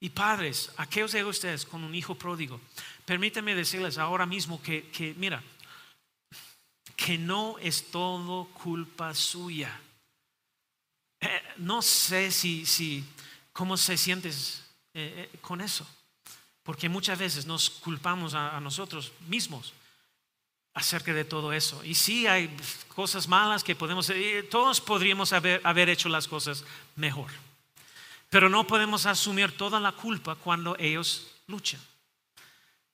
Y 0.00 0.10
padres, 0.10 0.72
aquellos 0.76 1.12
de 1.12 1.24
ustedes 1.24 1.64
con 1.64 1.84
un 1.84 1.94
hijo 1.94 2.16
pródigo, 2.16 2.60
permítanme 3.04 3.54
decirles 3.54 3.96
ahora 3.98 4.26
mismo 4.26 4.60
que 4.60 5.14
mira, 5.16 5.42
que 6.98 7.16
no 7.16 7.56
es 7.60 7.92
todo 7.92 8.46
culpa 8.46 9.14
suya 9.14 9.80
eh, 11.20 11.42
no 11.56 11.82
sé 11.82 12.30
si, 12.30 12.64
si, 12.64 13.04
cómo 13.52 13.76
se 13.76 13.96
sientes 13.96 14.62
eh, 14.94 15.28
eh, 15.32 15.38
con 15.40 15.60
eso, 15.60 15.86
porque 16.62 16.88
muchas 16.88 17.18
veces 17.18 17.46
nos 17.46 17.70
culpamos 17.70 18.34
a, 18.34 18.60
nosotros 18.60 19.12
mismos 19.26 19.72
acerca 20.74 21.12
de 21.12 21.24
todo 21.24 21.52
eso. 21.52 21.82
Y 21.84 21.94
sí 21.94 22.26
hay 22.26 22.54
cosas 22.94 23.26
malas 23.26 23.64
que 23.64 23.74
podemos, 23.74 24.12
todos 24.50 24.80
podríamos 24.80 25.32
haber, 25.32 25.60
haber 25.64 25.88
hecho 25.88 26.08
las 26.08 26.28
cosas 26.28 26.64
mejor. 26.94 27.30
Pero 28.30 28.48
no 28.48 28.66
podemos 28.66 29.06
asumir 29.06 29.56
toda 29.56 29.80
la 29.80 29.92
culpa 29.92 30.36
cuando 30.36 30.76
ellos 30.78 31.34
luchan. 31.48 31.80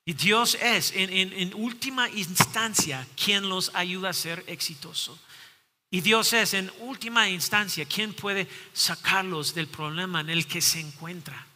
Y 0.07 0.13
Dios 0.13 0.57
es, 0.61 0.93
en, 0.95 1.55
última 1.55 2.11
instancia, 2.11 3.07
quien 3.17 3.49
los 3.49 3.71
ayuda 3.75 4.11
a 4.11 4.13
ser 4.13 4.45
exitosos. 4.47 5.19
Y 5.91 6.03
Dios 6.03 6.33
es, 6.33 6.53
en 6.55 6.71
última 6.81 7.29
instancia, 7.31 7.87
quien 7.87 8.13
puede 8.13 8.47
sacarlos 8.73 9.55
del 9.55 9.69
problema 9.69 10.21
en 10.21 10.29
el 10.29 10.47
que 10.47 10.61
se 10.61 10.81
encuentra. 10.81 11.47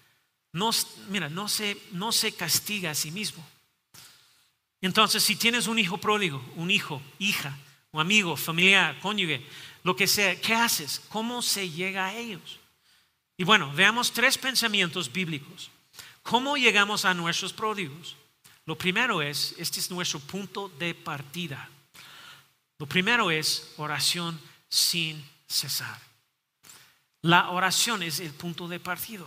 No, 0.53 0.71
mira, 1.09 1.29
no 1.29 1.49
se, 1.49 1.77
no 1.93 2.11
se 2.11 2.33
castiga 2.33 2.93
a 2.93 2.95
sí 2.95 3.11
mismo. 3.11 3.47
Entonces, 4.81 5.23
si 5.23 5.37
tienes 5.37 5.67
un 5.67 5.79
hijo 5.79 5.99
pródigo, 5.99 6.43
un 6.57 6.71
hijo, 6.71 7.03
hija, 7.19 7.57
un 7.91 8.01
amigo, 8.01 8.37
familiar, 8.37 8.99
cónyuge, 9.01 9.45
lo 9.83 9.95
que 9.97 10.07
sea, 10.07 10.41
¿qué 10.41 10.55
haces? 10.55 11.03
¿Cómo 11.09 11.43
se 11.43 11.69
llega 11.69 12.07
a 12.07 12.17
ellos? 12.17 12.59
Y 13.37 13.45
bueno, 13.45 13.73
veamos 13.75 14.13
tres 14.13 14.39
pensamientos 14.39 15.13
bíblicos. 15.13 15.71
¿Cómo 16.23 16.57
llegamos 16.57 17.05
a 17.05 17.15
nuestros 17.15 17.53
pródigos? 17.53 18.18
Lo 18.69 18.77
primero 18.77 19.23
es, 19.23 19.55
este 19.57 19.81
es 19.81 19.91
nuestro 19.91 20.21
punto 20.21 20.69
de 20.79 20.95
partida. 20.95 21.71
Lo 22.79 22.85
primero 22.85 23.31
es 23.31 23.73
oración 23.79 24.39
sin 24.69 25.25
cesar. 25.47 25.99
La 27.23 27.49
oración 27.49 28.03
es 28.03 28.21
el 28.21 28.31
punto 28.33 28.69
de 28.69 28.79
partido. 28.79 29.27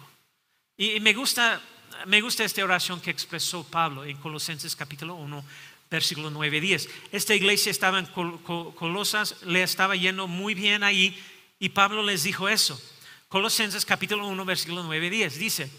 Y 0.78 1.00
me 1.00 1.16
gusta, 1.16 1.60
me 2.06 2.22
gusta 2.22 2.44
esta 2.44 2.64
oración 2.64 3.02
que 3.02 3.10
expresó 3.10 3.64
Pablo 3.64 4.06
en 4.06 4.16
Colosenses 4.18 4.76
capítulo 4.76 5.16
1, 5.16 5.44
versículo 5.90 6.30
9 6.30 6.62
10. 6.62 6.90
Esta 7.12 7.34
iglesia 7.34 7.72
estaba 7.72 7.98
en 7.98 8.06
Colosas, 8.06 9.42
le 9.42 9.64
estaba 9.64 9.96
yendo 9.96 10.28
muy 10.28 10.54
bien 10.54 10.84
ahí 10.84 11.20
y 11.58 11.70
Pablo 11.70 12.04
les 12.04 12.22
dijo 12.22 12.48
eso. 12.48 12.80
Colosenses 13.28 13.86
capítulo 13.86 14.28
1, 14.28 14.46
versículo 14.46 14.84
9 14.84 15.10
10 15.10 15.40
dice, 15.40 15.72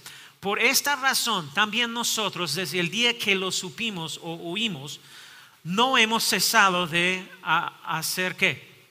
por 0.43 0.59
esta 0.59 0.97
razón, 0.97 1.49
también 1.55 1.93
nosotros, 1.93 2.57
desde 2.57 2.81
el 2.81 2.91
día 2.91 3.17
que 3.17 3.37
lo 3.37 3.53
supimos 3.53 4.19
o 4.25 4.51
oímos, 4.51 4.99
no 5.63 5.97
hemos 5.97 6.25
cesado 6.25 6.89
de 6.89 7.25
hacer 7.45 8.35
qué? 8.35 8.89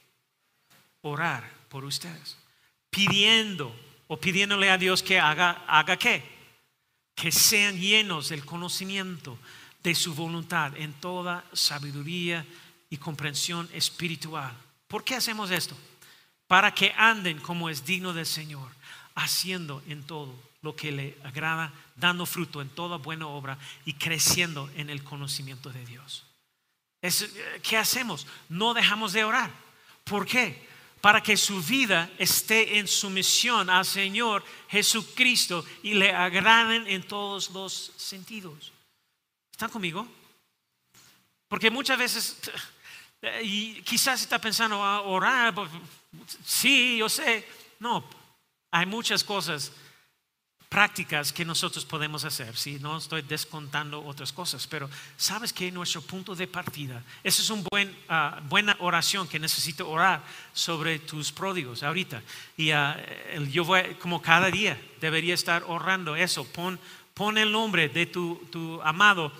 Orar 1.02 1.52
por 1.68 1.84
ustedes. 1.84 2.38
Pidiendo 2.90 3.76
o 4.08 4.16
pidiéndole 4.16 4.72
a 4.72 4.78
Dios 4.78 5.04
que 5.04 5.20
haga, 5.20 5.66
haga 5.68 5.98
qué? 5.98 6.24
Que 7.16 7.34
sean 7.34 7.78
llenos 7.78 8.30
del 8.30 8.46
conocimiento 8.46 9.38
de 9.84 9.94
su 9.94 10.16
voluntad 10.16 10.78
en 10.78 10.94
toda 10.94 11.44
sabiduría 11.52 12.46
y 12.90 12.96
comprensión 12.96 13.70
espiritual. 13.74 14.54
¿Por 14.88 15.04
qué 15.04 15.16
hacemos 15.16 15.52
esto? 15.52 15.76
Para 16.48 16.74
que 16.74 16.94
anden 16.96 17.42
como 17.42 17.70
es 17.70 17.84
digno 17.84 18.14
del 18.14 18.26
Señor, 18.26 18.70
haciendo 19.16 19.84
en 19.90 20.02
todo 20.04 20.34
lo 20.62 20.76
que 20.76 20.92
le 20.92 21.18
agrada, 21.24 21.74
dando 21.96 22.26
fruto 22.26 22.62
en 22.62 22.70
toda 22.70 22.98
buena 22.98 23.28
obra 23.28 23.58
y 23.86 23.94
creciendo 23.94 24.70
en 24.76 24.90
el 24.90 25.04
conocimiento 25.04 25.70
de 25.72 25.86
Dios. 25.86 26.26
¿Qué 27.64 27.78
hacemos? 27.78 28.28
No 28.48 28.74
dejamos 28.74 29.14
de 29.14 29.24
orar. 29.24 29.50
¿Por 30.04 30.26
qué? 30.26 30.70
Para 31.02 31.22
que 31.22 31.36
su 31.36 31.64
vida 31.64 32.12
esté 32.20 32.78
en 32.78 32.88
sumisión 32.88 33.72
al 33.72 33.86
Señor 33.86 34.44
Jesucristo 34.70 35.66
y 35.82 35.96
le 35.96 36.14
agraden 36.14 36.86
en 36.88 37.02
todos 37.08 37.50
los 37.50 37.94
sentidos. 37.98 38.72
¿Están 39.52 39.72
conmigo? 39.72 40.08
Porque 41.48 41.72
muchas 41.72 41.98
veces, 41.98 42.38
y 43.44 43.82
quizás 43.82 44.22
está 44.22 44.40
pensando, 44.40 44.82
a 44.84 44.98
ah, 44.98 45.02
orar, 45.02 45.56
pues, 45.56 45.72
sí, 46.46 46.98
yo 46.98 47.10
sé. 47.10 47.48
No, 47.80 48.06
hay 48.70 48.86
muchas 48.86 49.24
cosas 49.24 49.72
prácticas 50.72 51.34
que 51.34 51.44
nosotros 51.44 51.84
podemos 51.84 52.24
hacer. 52.24 52.56
Si 52.56 52.80
no 52.80 52.98
estoy 52.98 53.24
descontando 53.24 54.02
otras 54.06 54.32
cosas, 54.32 54.66
pero 54.68 54.90
sabes 55.18 55.52
que 55.52 55.70
nuestro 55.70 56.02
punto 56.02 56.34
de 56.34 56.48
partida, 56.48 57.04
esa 57.26 57.42
es 57.42 57.50
una 57.50 57.68
ah, 58.08 58.40
buena 58.48 58.78
oración 58.80 59.28
que 59.28 59.38
necesito 59.38 59.90
orar 59.90 60.24
sobre 60.54 61.00
tus 61.00 61.30
pródigos 61.30 61.84
ahorita. 61.84 62.24
Y 62.56 62.72
uh, 62.72 63.44
yo 63.52 63.66
voy, 63.66 63.96
como 64.00 64.22
cada 64.22 64.50
día, 64.50 64.80
debería 65.02 65.34
estar 65.34 65.62
orando 65.68 66.16
eso. 66.16 66.48
Pon, 66.48 66.80
el 67.38 67.52
nombre 67.52 67.90
de 67.90 68.06
tu, 68.06 68.80
amado 68.82 69.34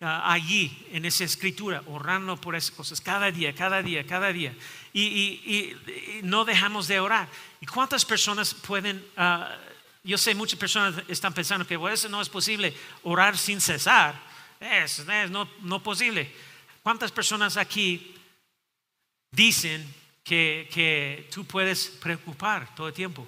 ah, 0.00 0.32
allí 0.32 0.86
en 0.92 1.04
esa 1.04 1.24
escritura, 1.24 1.82
orando 1.86 2.36
por 2.36 2.54
esas 2.54 2.70
cosas, 2.70 3.00
cada 3.00 3.32
día, 3.32 3.52
cada 3.56 3.82
día, 3.82 4.06
cada 4.06 4.32
día. 4.32 4.54
Y, 4.94 5.74
no 6.22 6.44
dejamos 6.44 6.86
de 6.86 7.00
orar. 7.00 7.28
¿Y 7.60 7.66
cuántas 7.66 8.04
personas 8.04 8.54
pueden 8.54 9.04
yo 10.06 10.16
sé, 10.16 10.36
muchas 10.36 10.58
personas 10.58 11.02
están 11.08 11.34
pensando 11.34 11.66
que 11.66 11.78
eso 11.92 12.08
no 12.08 12.22
es 12.22 12.28
posible, 12.28 12.72
orar 13.02 13.36
sin 13.36 13.60
cesar. 13.60 14.14
Es, 14.60 15.04
no, 15.30 15.48
no 15.62 15.82
posible. 15.82 16.32
¿Cuántas 16.82 17.10
personas 17.10 17.56
aquí 17.56 18.14
dicen 19.32 19.84
que, 20.22 20.68
que 20.72 21.28
tú 21.34 21.44
puedes 21.44 21.88
preocupar 21.88 22.72
todo 22.76 22.86
el 22.86 22.94
tiempo? 22.94 23.26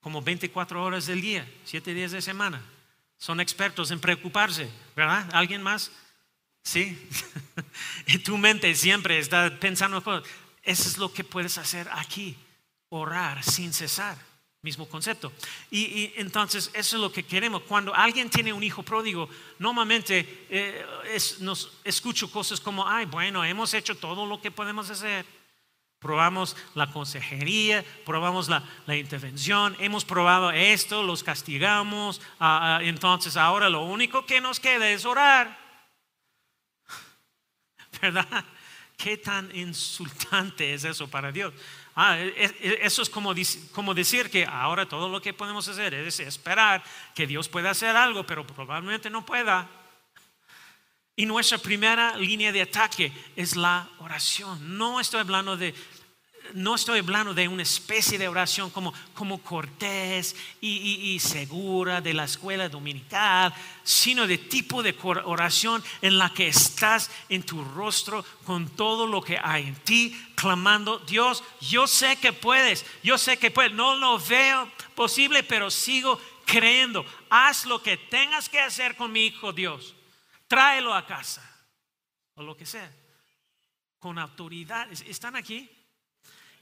Como 0.00 0.20
24 0.20 0.84
horas 0.84 1.06
del 1.06 1.22
día, 1.22 1.48
7 1.64 1.94
días 1.94 2.12
de 2.12 2.20
semana. 2.20 2.62
Son 3.16 3.40
expertos 3.40 3.90
en 3.90 3.98
preocuparse, 3.98 4.68
¿verdad? 4.94 5.26
¿Alguien 5.32 5.62
más? 5.62 5.90
Sí. 6.62 7.08
y 8.06 8.18
tu 8.18 8.36
mente 8.36 8.74
siempre 8.74 9.18
está 9.18 9.58
pensando, 9.58 10.02
eso 10.62 10.88
es 10.88 10.98
lo 10.98 11.10
que 11.10 11.24
puedes 11.24 11.56
hacer 11.56 11.88
aquí, 11.90 12.36
orar 12.90 13.42
sin 13.42 13.72
cesar 13.72 14.35
mismo 14.66 14.88
concepto. 14.88 15.32
Y, 15.70 16.12
entonces 16.16 16.70
eso 16.74 16.96
es 16.96 17.02
lo 17.02 17.12
que 17.12 17.22
queremos. 17.22 17.62
Cuando 17.62 17.94
alguien 17.94 18.28
tiene 18.28 18.52
un 18.52 18.64
hijo 18.64 18.82
pródigo, 18.82 19.30
normalmente 19.60 20.46
eh, 20.50 20.84
nos 21.40 21.70
escucho 21.84 22.30
cosas 22.30 22.60
como, 22.60 22.86
ay, 22.86 23.06
bueno, 23.06 23.44
hemos 23.44 23.72
hecho 23.74 23.94
todo 23.94 24.26
lo 24.26 24.42
que 24.42 24.50
podemos 24.50 24.90
hacer. 24.90 25.24
Probamos 26.00 26.56
la 26.74 26.90
consejería, 26.92 27.84
probamos 28.04 28.48
la, 28.48 28.62
intervención, 28.96 29.76
hemos 29.78 30.04
probado 30.04 30.50
esto, 30.50 31.02
los 31.02 31.22
castigamos, 31.22 32.20
ah, 32.38 32.78
ah, 32.78 32.82
entonces 32.82 33.36
ahora 33.36 33.70
lo 33.70 33.82
único 33.82 34.26
que 34.26 34.40
nos 34.40 34.60
queda 34.60 34.90
es 34.90 35.04
orar. 35.06 35.56
¿Verdad? 38.02 38.44
¿Qué 38.96 39.16
tan 39.16 39.54
insultante 39.56 40.74
es 40.74 40.84
eso 40.84 41.08
para 41.08 41.30
Dios? 41.30 41.54
Ah, 41.98 42.18
e, 42.20 42.44
e, 42.60 42.78
eso 42.82 43.00
es 43.00 43.08
como, 43.08 43.34
como 43.72 43.94
decir 43.94 44.28
que 44.28 44.44
ahora 44.44 44.86
todo 44.86 45.08
lo 45.08 45.22
que 45.22 45.32
podemos 45.32 45.66
hacer 45.66 45.94
es 45.94 46.20
esperar 46.20 46.84
que 47.14 47.26
Dios 47.26 47.48
pueda 47.48 47.70
hacer 47.70 47.96
algo, 47.96 48.26
pero 48.26 48.46
probablemente 48.46 49.08
no 49.08 49.24
pueda. 49.24 49.66
Y 51.16 51.24
nuestra 51.24 51.56
primera 51.56 52.14
línea 52.18 52.52
de 52.52 52.60
ataque 52.60 53.10
es 53.34 53.56
la 53.56 53.88
oración. 54.00 54.76
No 54.76 55.00
estoy 55.00 55.20
hablando 55.20 55.56
de 55.56 55.74
no 56.54 56.74
estoy 56.74 57.00
hablando 57.00 57.34
de 57.34 57.48
una 57.48 57.62
especie 57.62 58.18
de 58.18 58.28
oración 58.28 58.70
como, 58.70 58.92
como 59.14 59.42
cortés 59.42 60.36
y, 60.60 61.18
segura 61.20 62.00
de 62.00 62.14
la 62.14 62.24
escuela 62.24 62.68
dominical, 62.68 63.54
sino 63.82 64.26
de 64.26 64.38
tipo 64.38 64.82
de 64.82 64.94
oración 65.02 65.82
en 66.02 66.18
la 66.18 66.32
que 66.32 66.48
estás 66.48 67.10
en 67.28 67.42
tu 67.42 67.64
rostro 67.64 68.24
con 68.44 68.68
todo 68.68 69.06
lo 69.06 69.22
que 69.22 69.38
hay 69.42 69.64
en 69.68 69.76
ti, 69.76 70.16
clamando, 70.34 70.98
Dios, 71.00 71.42
yo 71.60 71.86
sé 71.86 72.16
que 72.16 72.32
puedes, 72.32 72.84
yo 73.02 73.18
sé 73.18 73.38
que 73.38 73.50
puedes, 73.50 73.72
no 73.72 73.96
lo 73.96 74.18
veo 74.18 74.70
posible, 74.94 75.42
pero 75.42 75.70
sigo 75.70 76.20
creyendo. 76.44 77.04
Haz 77.28 77.66
lo 77.66 77.82
que 77.82 77.96
tengas 77.96 78.48
que 78.48 78.60
hacer 78.60 78.96
con 78.96 79.12
mi 79.12 79.26
hijo, 79.26 79.52
Dios. 79.52 79.94
Tráelo 80.46 80.94
a 80.94 81.06
casa, 81.06 81.42
o 82.34 82.42
lo 82.42 82.56
que 82.56 82.64
sea, 82.64 82.90
con 83.98 84.18
autoridad. 84.18 84.90
¿Están 84.92 85.36
aquí? 85.36 85.70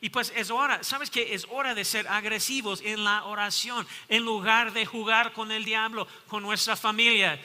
Y 0.05 0.11
pues 0.11 0.31
es 0.37 0.51
hora, 0.51 0.85
¿sabes 0.85 1.09
qué? 1.09 1.33
Es 1.33 1.47
hora 1.49 1.75
de 1.75 1.83
ser 1.83 2.07
agresivos 2.09 2.83
en 2.85 3.05
la 3.05 3.25
oración, 3.25 3.89
en 4.11 4.23
lugar 4.23 4.75
de 4.75 4.85
jugar 4.85 5.33
con 5.33 5.51
el 5.51 5.65
diablo, 5.65 6.07
con 6.29 6.43
nuestra 6.43 6.77
familia. 6.77 7.43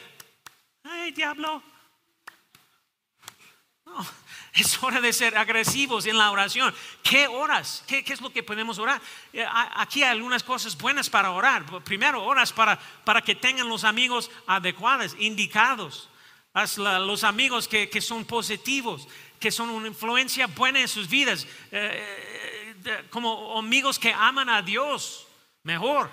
¡Ay, 0.84 1.14
diablo! 1.14 1.64
No, 3.86 4.05
es 4.55 4.84
hora 4.84 4.99
de 4.99 5.14
ser 5.14 5.38
agresivos 5.38 6.05
en 6.05 6.18
la 6.18 6.32
oración. 6.32 6.76
¿Qué 7.01 7.28
horas? 7.30 7.82
¿Qué, 7.88 8.03
es 8.05 8.20
lo 8.20 8.30
que 8.30 8.43
podemos 8.43 8.78
orar? 8.78 9.01
Eh, 9.32 9.47
aquí 9.76 10.03
hay 10.03 10.10
algunas 10.10 10.43
cosas 10.43 10.78
buenas 10.78 11.10
para 11.10 11.32
orar. 11.32 11.64
Primero, 11.86 12.26
horas 12.26 12.51
para, 12.51 12.78
para 13.05 13.22
que 13.22 13.36
tengan 13.36 13.70
los 13.70 13.86
amigos 13.86 14.30
adecuados, 14.45 15.16
indicados. 15.18 16.10
los 16.76 17.24
amigos 17.24 17.70
que, 17.70 17.89
que, 17.89 18.01
son 18.01 18.26
positivos, 18.26 19.07
que 19.39 19.49
son 19.49 19.70
una 19.70 19.88
influencia 19.88 20.47
buena 20.47 20.82
en 20.82 20.89
sus 20.89 21.07
vidas. 21.07 21.47
Eh, 21.72 22.38
como 23.09 23.57
amigos 23.57 23.97
que 23.99 24.13
aman 24.13 24.49
a 24.49 24.61
Dios 24.61 25.27
mejor. 25.63 26.09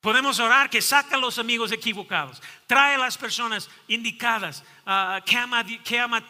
Podemos 0.00 0.40
orar 0.40 0.68
que 0.68 0.82
saca 0.82 1.14
a 1.14 1.18
los 1.18 1.38
amigos 1.38 1.70
equivocados, 1.70 2.42
trae 2.66 2.96
a 2.96 2.98
las 2.98 3.16
personas 3.16 3.70
indicadas, 3.86 4.64
ah, 4.84 5.20
que, 5.24 5.36
ama, 5.36 5.64
que 5.64 6.00
ama 6.00 6.24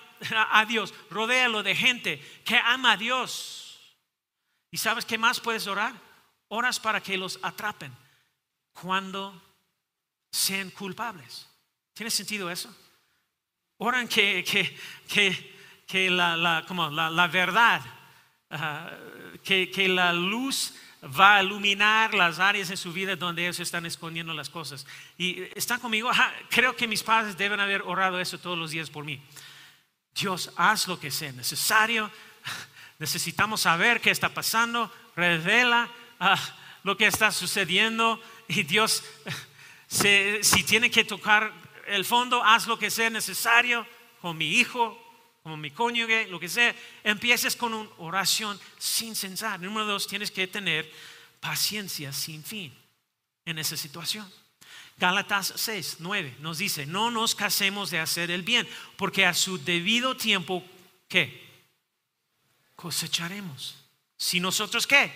a 0.51 0.65
Dios, 0.67 0.93
rodéalo 1.11 1.63
de 1.63 1.75
gente 1.75 2.19
que 2.45 2.57
ama 2.57 2.93
a 2.93 2.97
Dios. 2.97 3.97
¿Y 4.71 4.77
sabes 4.77 5.05
qué 5.05 5.19
más 5.19 5.41
puedes 5.41 5.67
orar? 5.67 5.95
Oras 6.49 6.81
para 6.81 7.03
que 7.03 7.17
los 7.17 7.39
atrapen 7.43 7.95
cuando 8.73 9.41
sean 10.31 10.71
culpables. 10.71 11.49
¿Tiene 11.95 12.11
sentido 12.11 12.51
eso? 12.51 12.75
Oran 13.79 14.09
que, 14.09 14.45
que, 15.09 16.11
la, 16.11 16.65
como 16.67 16.89
la, 16.89 17.27
verdad, 17.27 17.83
que, 19.45 19.71
que 19.71 19.89
la 19.89 20.13
luz 20.13 20.75
va 21.03 21.37
a 21.37 21.43
iluminar 21.43 22.15
las 22.15 22.39
áreas 22.39 22.71
en 22.71 22.77
su 22.77 22.93
vida 22.93 23.17
donde 23.17 23.43
ellos 23.43 23.59
están 23.61 23.87
escondiendo 23.87 24.33
las 24.35 24.49
cosas. 24.49 24.87
Y 25.19 25.43
están 25.55 25.81
conmigo, 25.81 26.11
creo 26.49 26.77
que 26.77 26.87
mis 26.87 27.03
padres 27.03 27.37
deben 27.37 27.61
haber 27.61 27.83
orado 27.83 28.21
eso 28.21 28.39
todos 28.39 28.57
los 28.59 28.71
días 28.71 28.91
por 28.91 29.05
mí. 29.05 29.21
Dios, 30.15 30.53
haz 30.57 30.87
lo 30.87 31.01
que 31.01 31.11
sea 31.11 31.33
necesario. 31.33 32.11
Necesitamos 32.99 33.63
saber 33.63 34.01
qué 34.01 34.11
está 34.11 34.29
pasando. 34.29 34.93
Revela 35.17 35.91
ah, 36.21 36.39
lo 36.85 36.97
que 36.97 37.07
está 37.07 37.33
sucediendo. 37.33 38.23
Y 38.47 38.63
Dios, 38.63 39.03
si 39.89 40.63
tiene 40.65 40.91
que 40.91 41.05
tocar 41.05 41.53
el 41.87 42.05
fondo, 42.05 42.45
haz 42.45 42.69
lo 42.69 42.79
que 42.79 42.91
sea 42.91 43.11
necesario 43.11 43.87
con 44.21 44.39
mi 44.39 44.53
hijo, 44.53 45.02
como 45.43 45.57
mi 45.57 45.71
cónyuge, 45.71 46.29
lo 46.29 46.39
que 46.39 46.49
sea, 46.49 46.75
empieces 47.03 47.57
con 47.57 47.75
una 47.75 47.91
oración 47.99 48.59
sin 48.79 49.17
censar. 49.17 49.61
Número 49.61 49.87
dos, 49.87 50.07
tienes 50.07 50.31
que 50.31 50.47
tener 50.47 50.91
paciencia 51.41 52.13
sin 52.13 52.45
fin 52.45 52.73
en 53.45 53.59
esa 53.59 53.77
situación. 53.77 54.31
Gálatas 54.99 55.53
6, 55.57 55.97
9 55.99 56.37
nos 56.41 56.59
dice, 56.59 56.87
no 56.87 57.11
nos 57.11 57.35
casemos 57.35 57.91
de 57.91 57.99
hacer 57.99 58.31
el 58.31 58.43
bien, 58.43 58.69
porque 58.97 59.27
a 59.27 59.35
su 59.35 59.59
debido 59.59 60.17
tiempo, 60.17 60.63
¿qué? 61.09 61.43
Cosecharemos. 62.77 63.77
Si 64.17 64.39
nosotros, 64.39 64.87
¿qué? 64.87 65.13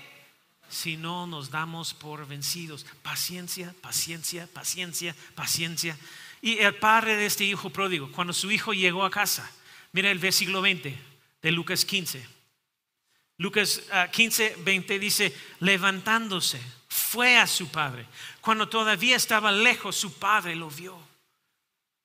Si 0.68 0.96
no 0.96 1.28
nos 1.28 1.50
damos 1.50 1.94
por 1.94 2.26
vencidos. 2.26 2.84
Paciencia, 3.02 3.72
paciencia, 3.80 4.48
paciencia, 4.52 5.14
paciencia. 5.36 5.96
Y 6.42 6.58
el 6.58 6.74
padre 6.74 7.14
de 7.14 7.26
este 7.26 7.44
hijo 7.44 7.70
pródigo, 7.70 8.10
cuando 8.10 8.32
su 8.32 8.50
hijo 8.50 8.72
llegó 8.72 9.04
a 9.04 9.10
casa, 9.10 9.48
Mira 9.97 10.11
el 10.11 10.18
versículo 10.18 10.61
20 10.61 10.94
de 11.40 11.51
Lucas 11.53 11.82
15. 11.86 12.22
Lucas 13.38 13.80
15, 14.12 14.55
ah, 14.55 14.61
20 14.62 14.99
dice, 14.99 15.34
levantándose, 15.61 16.61
fue 16.86 17.38
a 17.38 17.47
su 17.47 17.68
padre. 17.70 18.05
Cuando 18.42 18.68
todavía 18.68 19.16
estaba 19.16 19.51
lejos, 19.51 19.97
su 19.97 20.12
padre 20.12 20.55
lo 20.55 20.68
vio. 20.68 20.99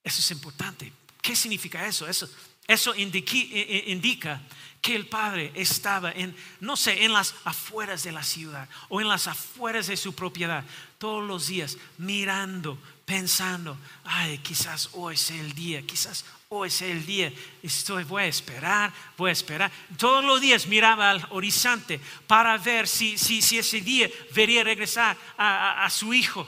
Eso 0.05 0.21
es 0.21 0.31
importante. 0.31 0.93
¿Qué 1.21 1.35
significa 1.35 1.85
eso? 1.85 2.07
Eso, 2.07 2.29
eso 2.65 2.95
indica 2.95 4.41
que 4.81 4.95
el 4.95 5.07
padre 5.07 5.51
estaba 5.53 6.13
en, 6.13 6.33
no 6.61 6.77
sé, 6.77 7.03
en 7.03 7.11
las 7.11 7.35
afueras 7.43 8.03
de 8.03 8.13
la 8.13 8.23
ciudad 8.23 8.69
o 8.87 9.01
en 9.01 9.09
las 9.09 9.27
afueras 9.27 9.87
de 9.87 9.97
su 9.97 10.15
propiedad, 10.15 10.63
todos 10.97 11.27
los 11.27 11.47
días 11.47 11.77
mirando, 11.97 12.81
pensando, 13.05 13.77
ay, 14.03 14.37
quizás 14.39 14.89
hoy 14.93 15.17
sea 15.17 15.39
el 15.39 15.53
día, 15.53 15.81
quizás 15.81 16.25
hoy 16.53 16.67
es 16.67 16.81
el 16.81 17.05
día, 17.05 17.31
estoy, 17.63 18.03
voy 18.03 18.23
a 18.23 18.27
esperar, 18.27 18.91
voy 19.17 19.29
a 19.29 19.33
esperar. 19.33 19.71
Todos 19.97 20.23
los 20.23 20.41
días 20.41 20.67
miraba 20.67 21.09
al 21.09 21.25
horizonte 21.29 21.99
para 22.27 22.57
ver 22.57 22.89
si, 22.89 23.17
si, 23.17 23.41
si 23.41 23.57
ese 23.57 23.79
día 23.79 24.09
vería 24.35 24.61
regresar 24.61 25.15
a, 25.37 25.85
a, 25.85 25.89
su 25.89 26.13
hijo. 26.13 26.45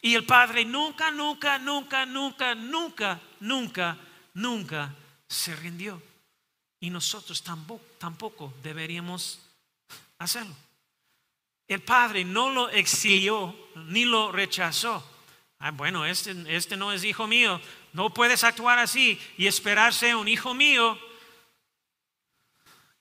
Y 0.00 0.14
el 0.14 0.24
padre 0.24 0.64
nunca, 0.64 1.10
nunca, 1.10 1.58
nunca, 1.58 2.06
nunca, 2.06 2.54
nunca, 2.54 3.20
nunca, 3.40 3.98
nunca 4.34 4.94
se 5.26 5.56
rindió. 5.56 6.00
Y 6.78 6.88
nosotros 6.88 7.42
tampoco, 7.42 7.84
tampoco 7.98 8.54
deberíamos 8.62 9.40
hacerlo. 10.18 10.54
El 11.66 11.82
padre 11.82 12.24
no 12.24 12.50
lo 12.50 12.68
exilió 12.70 13.54
ni 13.88 14.04
lo 14.04 14.30
rechazó. 14.30 15.04
Ah, 15.60 15.70
bueno, 15.70 16.06
este, 16.06 16.34
este 16.48 16.76
no 16.76 16.90
es 16.90 17.04
hijo 17.04 17.26
mío, 17.26 17.60
no 17.92 18.12
puedes 18.12 18.42
actuar 18.44 18.78
así 18.78 19.20
y 19.36 19.46
esperarse 19.46 20.14
un 20.14 20.26
hijo 20.26 20.54
mío. 20.54 20.98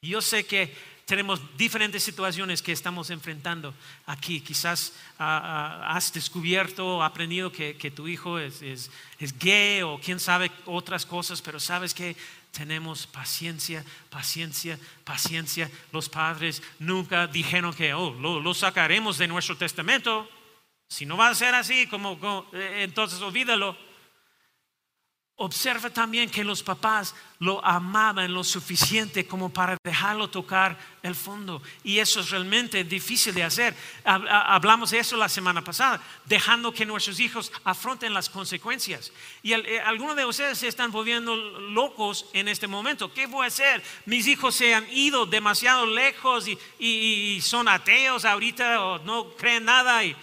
Yo 0.02 0.22
sé 0.22 0.46
que 0.46 0.76
tenemos 1.10 1.42
diferentes 1.58 2.04
situaciones 2.04 2.62
que 2.62 2.72
estamos 2.72 3.10
enfrentando 3.10 3.74
aquí. 4.06 4.42
Quizás 4.42 4.94
ah, 5.18 5.42
ah, 5.44 5.96
has 5.96 6.14
descubierto, 6.14 7.02
aprendido 7.02 7.52
que, 7.52 7.74
tu 7.96 8.08
hijo 8.08 8.38
es, 8.38 8.92
gay 9.40 9.82
o 9.82 10.00
quién 10.00 10.20
sabe 10.20 10.52
otras 10.66 11.08
cosas, 11.08 11.42
pero 11.42 11.60
sabes 11.60 11.96
que 11.96 12.16
tenemos 12.52 13.08
paciencia, 13.08 13.84
paciencia, 14.12 14.78
paciencia. 15.04 15.72
Los 15.92 16.10
padres 16.10 16.62
nunca 16.78 17.26
dijeron 17.26 17.74
que 17.74 17.94
oh, 17.94 18.12
lo, 18.12 18.54
sacaremos 18.54 19.18
de 19.18 19.28
nuestro 19.28 19.58
testamento. 19.58 20.30
Si 20.90 21.06
no 21.06 21.16
va 21.16 21.30
a 21.30 21.36
ser 21.36 21.54
así, 21.54 21.86
como 21.86 22.18
eh, 22.52 22.82
entonces 22.84 23.22
olvídalo. 23.22 23.78
Observa 25.42 25.90
también 25.90 26.30
que 26.30 26.44
los 26.44 26.62
papás 26.62 27.16
lo 27.38 27.64
amaban 27.64 28.34
lo 28.34 28.44
suficiente 28.44 29.26
como 29.26 29.50
para 29.50 29.78
dejarlo 29.82 30.30
tocar 30.30 30.78
el 31.02 31.16
fondo. 31.16 31.62
Y 31.82 32.00
eso 32.00 32.20
es 32.20 32.30
realmente 32.32 32.84
difícil 32.84 33.34
de 33.34 33.44
hacer. 33.44 33.74
Hablamos 34.04 34.92
de 34.92 35.00
eso 35.00 35.16
la 35.16 35.30
semana 35.30 35.64
pasada, 35.64 36.02
dejando 36.26 36.74
que 36.74 36.86
nuestros 36.86 37.22
hijos 37.22 37.54
afronten 37.64 38.14
las 38.14 38.28
consecuencias. 38.28 39.14
Y 39.42 39.54
eh, 39.54 39.80
algunos 39.80 40.18
de 40.18 40.26
ustedes 40.26 40.58
se 40.58 40.68
están 40.68 40.92
volviendo 40.92 41.34
locos 41.34 42.26
en 42.34 42.50
este 42.50 42.68
momento. 42.68 43.14
¿Qué 43.14 43.26
voy 43.26 43.46
a 43.46 43.48
hacer? 43.48 43.82
Mis 44.06 44.28
hijos 44.28 44.56
se 44.56 44.76
han 44.76 44.90
ido 44.92 45.26
demasiado 45.26 45.86
lejos 45.86 46.48
y, 46.80 47.40
son 47.42 47.70
ateos 47.70 48.26
ahorita 48.26 48.84
o 48.84 49.00
no 49.00 49.30
creen 49.38 49.64
nada. 49.64 50.04
Y, 50.04 50.18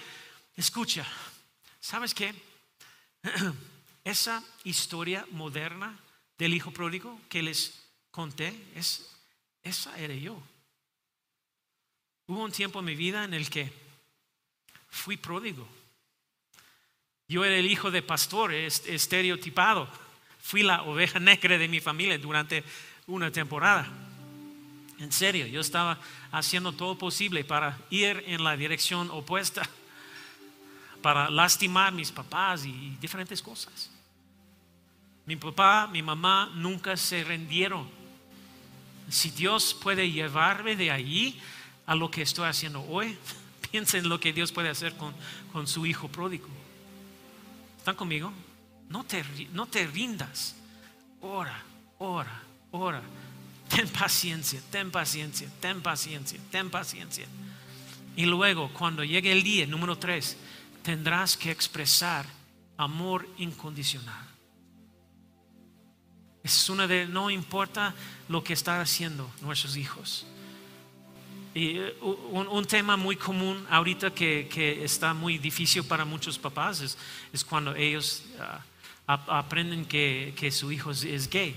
escucha, 0.57 1.07
¿sabes 1.81 2.15
qué? 2.15 2.35
Esa 4.05 4.43
historia 4.65 5.27
moderna 5.31 5.99
del 6.39 6.55
hijo 6.55 6.71
pródigo 6.71 7.21
que 7.29 7.43
les 7.43 7.83
conté, 8.11 8.55
es, 8.75 9.11
esa 9.63 9.99
era 9.99 10.15
yo. 10.15 10.41
Hubo 12.27 12.43
un 12.43 12.53
tiempo 12.53 12.81
en 12.81 12.85
mi 12.85 12.95
vida 12.95 13.25
en 13.25 13.35
el 13.35 13.51
que 13.51 13.73
fui 14.89 15.17
pródigo. 15.17 15.67
Yo 17.29 17.45
era 17.45 17.57
el 17.57 17.71
hijo 17.71 17.91
de 17.91 18.03
pastor, 18.03 18.53
estereotipado. 18.53 19.89
Fui 20.41 20.63
la 20.63 20.83
oveja 20.83 21.19
negra 21.19 21.59
de 21.59 21.69
mi 21.69 21.81
familia 21.81 22.19
durante 22.19 22.65
una 23.07 23.31
temporada. 23.31 23.89
En 24.99 25.13
serio, 25.13 25.47
yo 25.47 25.61
estaba 25.61 25.99
haciendo 26.33 26.73
todo 26.73 26.97
posible 26.97 27.45
para 27.45 27.79
ir 27.91 28.25
en 28.27 28.43
la 28.43 28.57
dirección 28.57 29.11
opuesta, 29.11 29.69
para 31.07 31.31
lastimar 31.31 31.87
a 31.87 31.91
mis 31.93 32.11
papás 32.11 32.67
y 32.67 32.97
diferentes 33.01 33.41
cosas. 33.41 33.89
Mi 35.25 35.37
papá, 35.37 35.87
mi 35.87 36.03
mamá 36.03 36.51
nunca 36.57 36.97
se 36.97 37.23
rindieron. 37.23 37.89
Si 39.09 39.31
Dios 39.31 39.73
puede 39.73 40.11
llevarme 40.11 40.75
de 40.75 40.91
allí 40.91 41.41
a 41.87 41.95
lo 41.95 42.11
que 42.11 42.23
estoy 42.23 42.49
haciendo 42.49 42.83
hoy, 42.89 43.17
piensa 43.71 43.99
en 43.99 44.09
lo 44.09 44.19
que 44.19 44.33
Dios 44.33 44.51
puede 44.51 44.69
hacer 44.69 44.97
con, 44.97 45.15
con 45.53 45.69
su 45.69 45.87
hijo 45.87 46.09
pródigo. 46.09 46.49
¿Están 47.79 47.95
conmigo? 47.95 48.33
No 48.89 49.05
te, 49.05 49.23
no 49.53 49.67
te 49.67 49.87
rindas. 49.87 50.57
Ora, 51.21 51.63
ora, 51.99 52.43
ora. 52.73 53.01
Ten 53.69 53.89
paciencia, 53.91 54.61
ten 54.73 54.91
paciencia, 54.91 55.49
ten 55.61 55.83
paciencia, 55.83 56.41
ten 56.51 56.69
paciencia. 56.69 57.29
Y 58.17 58.27
luego, 58.27 58.73
cuando 58.73 59.05
llegue 59.05 59.31
el 59.31 59.45
día 59.45 59.69
número 59.69 59.97
tres, 59.97 60.37
tendrás 60.87 61.37
que 61.37 61.51
expresar 61.51 62.25
amor 62.77 63.29
incondicional. 63.39 64.25
Es 66.45 66.71
una 66.71 66.87
de, 66.87 67.09
no 67.09 67.29
importa 67.29 67.93
lo 68.29 68.45
que 68.45 68.53
están 68.53 68.81
haciendo 68.81 69.29
nuestros 69.43 69.77
hijos. 69.77 70.25
Y 71.55 71.79
eh, 71.79 71.97
un, 72.01 72.65
tema 72.67 72.97
muy 72.97 73.17
común 73.17 73.67
ahorita 73.69 74.15
que, 74.15 74.85
está 74.85 75.13
muy 75.13 75.39
difícil 75.39 75.83
para 75.83 76.05
muchos 76.05 76.39
papás 76.39 76.97
es, 77.33 77.45
cuando 77.45 77.75
ellos 77.75 78.23
ah, 78.39 78.61
aprenden 79.09 79.87
que, 79.87 80.51
su 80.53 80.71
hijo 80.71 80.93
es, 80.93 81.29
gay. 81.29 81.57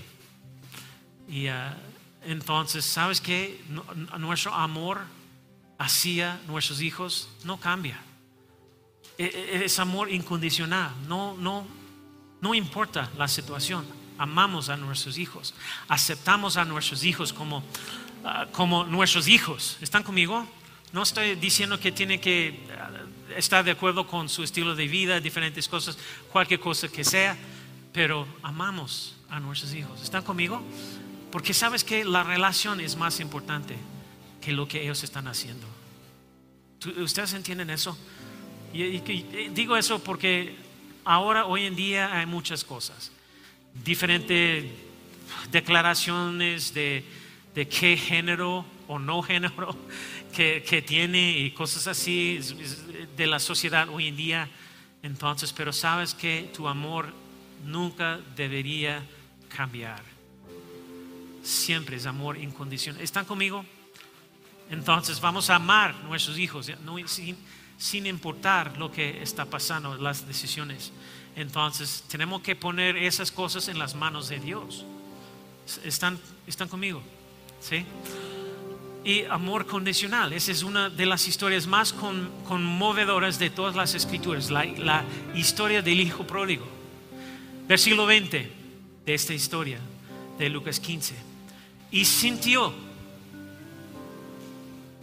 Y 1.28 1.46
ah, 1.46 1.78
entonces, 2.24 2.84
¿sabes 2.84 3.20
qué? 3.20 3.62
nuestro 4.18 4.52
amor 4.52 5.02
hacia 5.78 6.40
nuestros 6.48 6.80
hijos 6.80 7.28
no 7.44 7.60
cambia. 7.60 8.09
E, 9.20 9.24
e, 9.24 9.64
es 9.66 9.78
amor 9.78 10.10
incondicional, 10.10 10.90
no, 11.06 11.36
no, 11.36 11.66
no 12.40 12.54
importa 12.54 13.10
la 13.18 13.28
situación 13.28 13.84
amamos 14.20 14.68
a 14.68 14.76
nuestros 14.76 15.16
hijos, 15.16 15.54
aceptamos 15.88 16.58
a 16.58 16.66
nuestros 16.66 17.04
hijos 17.04 17.32
como, 17.32 17.64
ah, 18.22 18.46
como 18.52 18.84
nuestros 18.84 19.28
hijos. 19.28 19.78
¿Están 19.80 20.02
conmigo? 20.02 20.46
No 20.92 21.02
estoy 21.02 21.36
diciendo 21.36 21.80
que 21.80 21.90
tiene 21.90 22.20
que 22.20 22.60
ah, 22.78 22.90
estar 23.34 23.64
de 23.64 23.70
acuerdo 23.70 24.06
con 24.06 24.28
su 24.28 24.42
estilo 24.42 24.74
de 24.74 24.88
vida, 24.88 25.20
diferentes 25.20 25.66
cosas, 25.68 25.96
cualquier 26.30 26.60
cosa 26.60 26.86
que 26.88 27.02
sea, 27.02 27.34
pero 27.94 28.28
amamos 28.42 29.16
a 29.30 29.40
nuestros 29.40 29.72
hijos. 29.72 30.02
¿Están 30.02 30.22
conmigo? 30.22 30.62
Porque 31.32 31.54
sabes 31.54 31.82
que 31.82 32.04
la 32.04 32.22
relación 32.22 32.78
es 32.80 32.96
más 32.96 33.20
importante 33.20 33.74
que 34.42 34.52
lo 34.52 34.68
que 34.68 34.82
ellos 34.82 35.02
están 35.02 35.28
haciendo. 35.28 35.66
¿Ustedes 37.02 37.32
entienden 37.32 37.70
eso? 37.70 37.96
Y, 38.72 39.00
digo 39.52 39.76
eso 39.76 40.02
porque 40.02 40.54
ahora, 41.04 41.46
hoy 41.46 41.66
en 41.66 41.76
día, 41.76 42.16
hay 42.16 42.26
muchas 42.26 42.64
cosas. 42.64 43.12
Diferentes 43.84 44.64
declaraciones 45.50 46.74
de, 46.74 47.04
de 47.54 47.68
qué 47.68 47.96
género 47.96 48.64
o 48.88 48.98
no 48.98 49.22
género 49.22 49.76
que, 50.34 50.64
que, 50.68 50.82
tiene 50.82 51.38
y 51.38 51.50
cosas 51.52 51.86
así 51.86 52.40
de 53.16 53.26
la 53.26 53.38
sociedad 53.38 53.88
hoy 53.88 54.08
en 54.08 54.16
día. 54.16 54.48
Entonces, 55.02 55.52
pero 55.52 55.72
sabes 55.72 56.14
que 56.14 56.50
tu 56.54 56.68
amor 56.68 57.12
nunca 57.64 58.20
debería 58.36 59.02
cambiar. 59.48 60.02
Siempre 61.42 61.96
es 61.96 62.06
amor 62.06 62.36
incondicional. 62.36 63.02
¿Están 63.02 63.24
conmigo? 63.24 63.64
Entonces 64.70 65.20
vamos 65.20 65.50
a 65.50 65.56
amar 65.56 65.94
nuestros 66.04 66.38
hijos 66.38 66.70
sin, 67.06 67.36
importar 67.94 68.76
lo 68.76 68.92
que 68.92 69.22
está 69.22 69.44
pasando, 69.46 69.96
las 69.96 70.26
decisiones. 70.26 70.92
Entonces 71.36 72.04
tenemos 72.08 72.42
que 72.42 72.54
poner 72.54 72.96
esas 72.96 73.32
cosas 73.32 73.68
en 73.68 73.78
las 73.78 73.94
manos 73.94 74.28
de 74.28 74.38
Dios. 74.38 74.84
¿Están, 75.84 76.18
están 76.46 76.68
conmigo? 76.68 77.02
¿Sí? 77.60 77.84
Y 79.02 79.24
amor 79.24 79.66
condicional, 79.66 80.32
esa 80.34 80.52
es 80.52 80.62
una 80.62 80.90
de 80.90 81.06
las 81.06 81.26
historias 81.26 81.66
más 81.66 81.94
conmovedoras 81.94 83.38
de 83.38 83.48
todas 83.48 83.74
las 83.74 83.94
escrituras, 83.94 84.50
la, 84.50 84.64
la 84.64 85.04
historia 85.34 85.80
del 85.80 86.00
hijo 86.00 86.26
pródigo. 86.26 86.66
Versículo 87.66 88.04
20 88.04 88.52
de 89.06 89.14
esta 89.14 89.32
historia 89.32 89.78
de 90.38 90.50
Lucas 90.50 90.78
15. 90.80 91.14
Y 91.92 92.04
sintió 92.04 92.74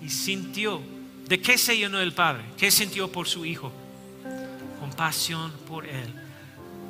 y 0.02 0.10
sintió. 0.10 0.97
¿De 1.28 1.42
qué 1.42 1.58
se 1.58 1.78
llenó 1.78 2.00
el 2.00 2.14
Padre? 2.14 2.44
¿Qué 2.58 2.72
sintió 2.72 3.12
por 3.12 3.28
su 3.28 3.46
Hijo? 3.46 3.72
Compasión 4.80 5.52
por 5.68 5.86
Él. 5.86 6.14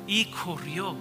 Y 0.06 0.26
corrió, 0.26 0.96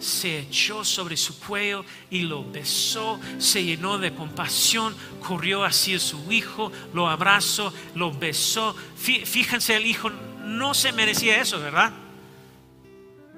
se 0.00 0.40
echó 0.40 0.84
sobre 0.84 1.16
su 1.16 1.38
cuello 1.38 1.84
y 2.10 2.22
lo 2.22 2.44
besó, 2.50 3.20
se 3.38 3.62
llenó 3.62 3.98
de 3.98 4.12
compasión, 4.12 4.96
corrió 5.20 5.64
hacia 5.64 6.00
su 6.00 6.32
Hijo, 6.32 6.72
lo 6.92 7.08
abrazó, 7.08 7.72
lo 7.94 8.12
besó. 8.12 8.74
Fíjense, 8.96 9.76
el 9.76 9.86
Hijo 9.86 10.10
no 10.44 10.74
se 10.74 10.92
merecía 10.92 11.40
eso, 11.40 11.60
¿verdad? 11.60 11.92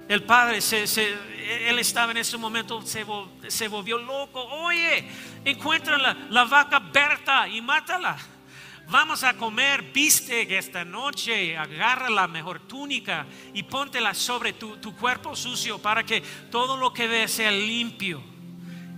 El 0.08 0.22
Padre, 0.24 0.58
él 0.58 1.78
estaba 1.78 2.12
en 2.12 2.18
ese 2.18 2.36
momento, 2.36 2.82
se, 2.82 3.68
volvió 3.68 3.98
loco. 3.98 4.42
Oye, 4.42 5.08
encuentra 5.44 5.98
la, 5.98 6.44
vaca 6.44 6.78
Berta 6.78 7.48
y 7.48 7.60
mátala. 7.60 8.16
Vamos 8.88 9.24
a 9.24 9.34
comer 9.34 9.82
viste 9.92 10.56
esta 10.56 10.84
noche, 10.84 11.56
agarra 11.56 12.10
la 12.10 12.28
mejor 12.28 12.60
túnica 12.60 13.26
y 13.54 13.62
póntela 13.62 14.12
sobre 14.12 14.52
tu, 14.52 14.76
tu 14.76 14.94
cuerpo 14.96 15.34
sucio 15.34 15.78
para 15.78 16.04
que 16.04 16.22
todo 16.50 16.76
lo 16.76 16.92
que 16.92 17.08
veas 17.08 17.30
sea 17.30 17.50
limpio. 17.50 18.22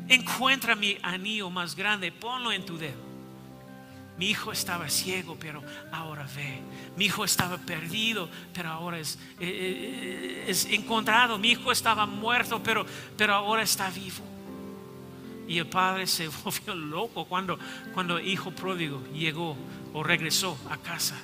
Encuentra 0.09 0.75
mi 0.75 0.99
anillo 1.03 1.49
más 1.49 1.77
grande, 1.77 2.13
ponlo 2.13 2.53
en 2.53 2.67
tu 2.67 2.77
dedo. 2.77 3.05
Mi 4.17 4.31
hijo 4.31 4.53
estaba 4.53 4.89
ciego, 4.89 5.37
pero 5.39 5.63
ahora 5.91 6.27
ve. 6.37 6.61
Mi 6.97 7.07
hijo 7.07 7.25
estaba 7.25 7.59
perdido, 7.59 8.29
pero 8.53 8.71
ahora 8.71 8.99
es, 8.99 9.19
eh, 9.41 9.41
eh, 9.41 10.45
es 10.47 10.67
encontrado. 10.67 11.37
Mi 11.39 11.51
hijo 11.51 11.73
estaba 11.73 12.07
muerto, 12.07 12.63
pero, 12.63 12.87
pero 13.17 13.35
ahora 13.35 13.63
está 13.63 13.91
vivo. 13.91 14.34
Y 15.47 15.59
el 15.59 15.67
padre 15.67 16.07
se 16.07 16.29
volvió 16.45 16.75
loco 16.75 17.25
cuando, 17.27 17.59
cuando 17.93 18.19
el 18.19 18.27
hijo 18.29 18.51
pródigo 18.51 19.03
llegó 19.13 19.57
o 19.93 20.03
regresó 20.03 20.59
a 20.71 20.77
casa. 20.77 21.17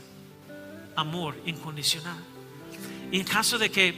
Amor 0.96 1.36
incondicional. 1.46 2.18
Y 3.12 3.18
en 3.18 3.24
caso 3.24 3.58
de 3.58 3.70
que 3.70 3.94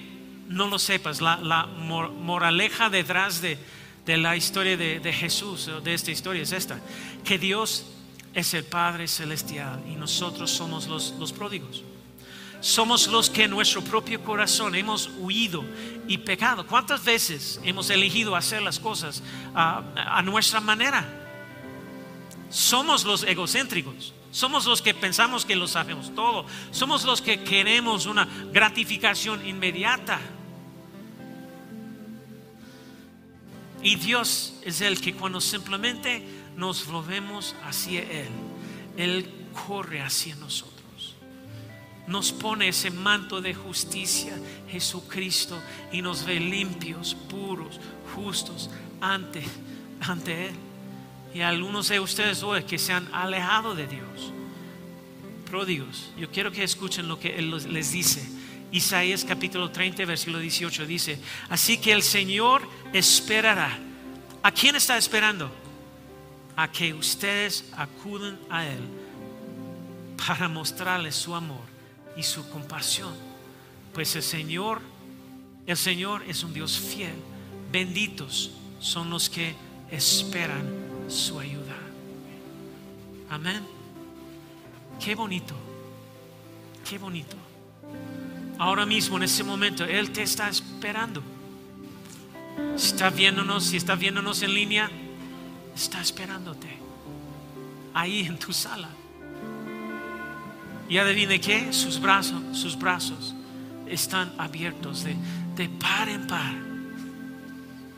no 0.48 0.68
lo 0.68 0.78
sepas, 0.78 1.20
la, 1.20 1.66
moraleja 1.66 2.90
detrás 2.90 3.40
de, 3.40 3.58
la 4.06 4.36
historia 4.36 4.76
de, 4.76 5.00
de 5.00 5.12
Jesús, 5.12 5.70
de 5.82 5.94
esta 5.94 6.10
historia 6.10 6.42
es 6.42 6.52
esta, 6.52 6.80
que 7.24 7.38
Dios 7.38 7.86
es 8.34 8.54
el 8.54 8.64
Padre 8.64 9.08
Celestial 9.08 9.82
y 9.86 9.96
nosotros 9.96 10.50
somos 10.50 10.88
los, 10.88 11.14
los 11.18 11.32
pródigos. 11.32 11.82
Somos 12.62 13.08
los 13.08 13.28
que 13.28 13.42
en 13.42 13.50
nuestro 13.50 13.82
propio 13.82 14.22
corazón 14.22 14.76
hemos 14.76 15.10
huido 15.18 15.64
y 16.06 16.18
pecado. 16.18 16.64
¿Cuántas 16.64 17.04
veces 17.04 17.60
hemos 17.64 17.90
elegido 17.90 18.36
hacer 18.36 18.62
las 18.62 18.78
cosas 18.78 19.20
a, 19.52 19.82
a 19.96 20.22
nuestra 20.22 20.60
manera? 20.60 21.04
Somos 22.50 23.04
los 23.04 23.24
egocéntricos. 23.24 24.14
Somos 24.30 24.64
los 24.64 24.80
que 24.80 24.94
pensamos 24.94 25.44
que 25.44 25.56
lo 25.56 25.66
sabemos 25.66 26.14
todo. 26.14 26.46
Somos 26.70 27.04
los 27.04 27.20
que 27.20 27.42
queremos 27.42 28.06
una 28.06 28.28
gratificación 28.52 29.44
inmediata. 29.44 30.20
Y 33.82 33.96
Dios 33.96 34.54
es 34.62 34.80
el 34.82 35.00
que 35.00 35.14
cuando 35.14 35.40
simplemente 35.40 36.24
nos 36.56 36.86
volvemos 36.86 37.56
hacia 37.64 38.02
Él, 38.02 38.28
Él 38.96 39.48
corre 39.66 40.00
hacia 40.00 40.36
nosotros. 40.36 40.71
Nos 42.12 42.30
pone 42.30 42.68
ese 42.68 42.90
manto 42.90 43.40
de 43.40 43.54
justicia, 43.54 44.38
Jesucristo, 44.68 45.58
y 45.90 46.02
nos 46.02 46.26
ve 46.26 46.38
limpios, 46.38 47.14
puros, 47.14 47.80
justos 48.14 48.68
ante, 49.00 49.42
ante 49.98 50.48
Él. 50.48 50.54
Y 51.32 51.40
algunos 51.40 51.88
de 51.88 52.00
ustedes 52.00 52.42
hoy 52.42 52.64
que 52.64 52.76
se 52.76 52.92
han 52.92 53.08
alejado 53.14 53.74
de 53.74 53.86
Dios, 53.86 54.30
pródigos, 55.50 56.12
yo 56.18 56.30
quiero 56.30 56.52
que 56.52 56.62
escuchen 56.62 57.08
lo 57.08 57.18
que 57.18 57.34
Él 57.36 57.50
les 57.72 57.92
dice. 57.92 58.22
Isaías 58.72 59.24
capítulo 59.24 59.70
30, 59.70 60.04
versículo 60.04 60.38
18 60.38 60.84
dice, 60.84 61.18
así 61.48 61.78
que 61.78 61.92
el 61.92 62.02
Señor 62.02 62.68
esperará. 62.92 63.78
¿A 64.42 64.52
quién 64.52 64.76
está 64.76 64.98
esperando? 64.98 65.50
a 66.56 66.70
que 66.70 66.92
ustedes 66.92 67.64
acuden 67.74 68.38
a 68.50 68.66
Él 68.66 68.80
para 70.26 70.48
mostrarles 70.48 71.14
su 71.14 71.34
amor 71.34 71.71
y 72.16 72.22
su 72.22 72.48
compasión. 72.50 73.14
Pues 73.94 74.14
el 74.16 74.22
Señor, 74.22 74.80
el 75.66 75.76
Señor 75.76 76.22
es 76.26 76.42
un 76.44 76.52
Dios 76.52 76.78
fiel. 76.78 77.14
Benditos 77.70 78.52
son 78.80 79.10
los 79.10 79.28
que 79.28 79.54
esperan 79.90 80.66
su 81.08 81.38
ayuda. 81.38 81.76
Amén. 83.30 83.62
Qué 85.02 85.14
bonito. 85.14 85.54
Qué 86.88 86.98
bonito. 86.98 87.36
Ahora 88.58 88.86
mismo, 88.86 89.16
en 89.16 89.24
este 89.24 89.42
momento, 89.42 89.84
Él 89.84 90.10
te 90.10 90.22
está 90.22 90.48
esperando. 90.48 91.22
Está 92.76 93.10
viéndonos, 93.10 93.64
si 93.64 93.76
está 93.76 93.94
viéndonos 93.94 94.42
en 94.42 94.54
línea, 94.54 94.90
está 95.74 96.00
esperándote 96.00 96.68
ahí 97.94 98.20
en 98.20 98.38
tu 98.38 98.52
sala. 98.52 98.88
Y 100.92 100.98
adivine 100.98 101.40
qué, 101.40 101.72
sus 101.72 101.98
brazos, 101.98 102.42
sus 102.52 102.78
brazos 102.78 103.34
están 103.86 104.30
abiertos 104.36 105.04
de, 105.04 105.16
par 105.80 106.06
en 106.10 106.26
par. 106.26 106.52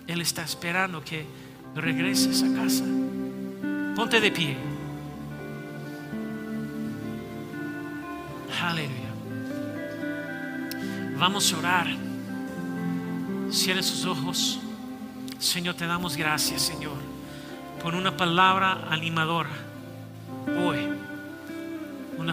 Él 0.06 0.20
está 0.20 0.44
esperando 0.44 1.02
que 1.02 1.26
regreses 1.74 2.44
a 2.44 2.54
casa. 2.54 2.84
Ponte 3.96 4.20
de 4.20 4.30
pie. 4.30 4.56
Aleluya. 8.62 8.94
Vamos 11.18 11.52
a 11.52 11.58
orar. 11.58 11.88
Cierre 13.50 13.82
sus 13.82 14.04
ojos. 14.04 14.60
Señor, 15.40 15.74
te 15.74 15.88
damos 15.88 16.16
gracias, 16.16 16.62
Señor 16.62 17.14
con 17.84 17.94
una 17.94 18.16
palabra 18.16 18.86
animadora 18.88 19.50
hoy. 20.58 20.83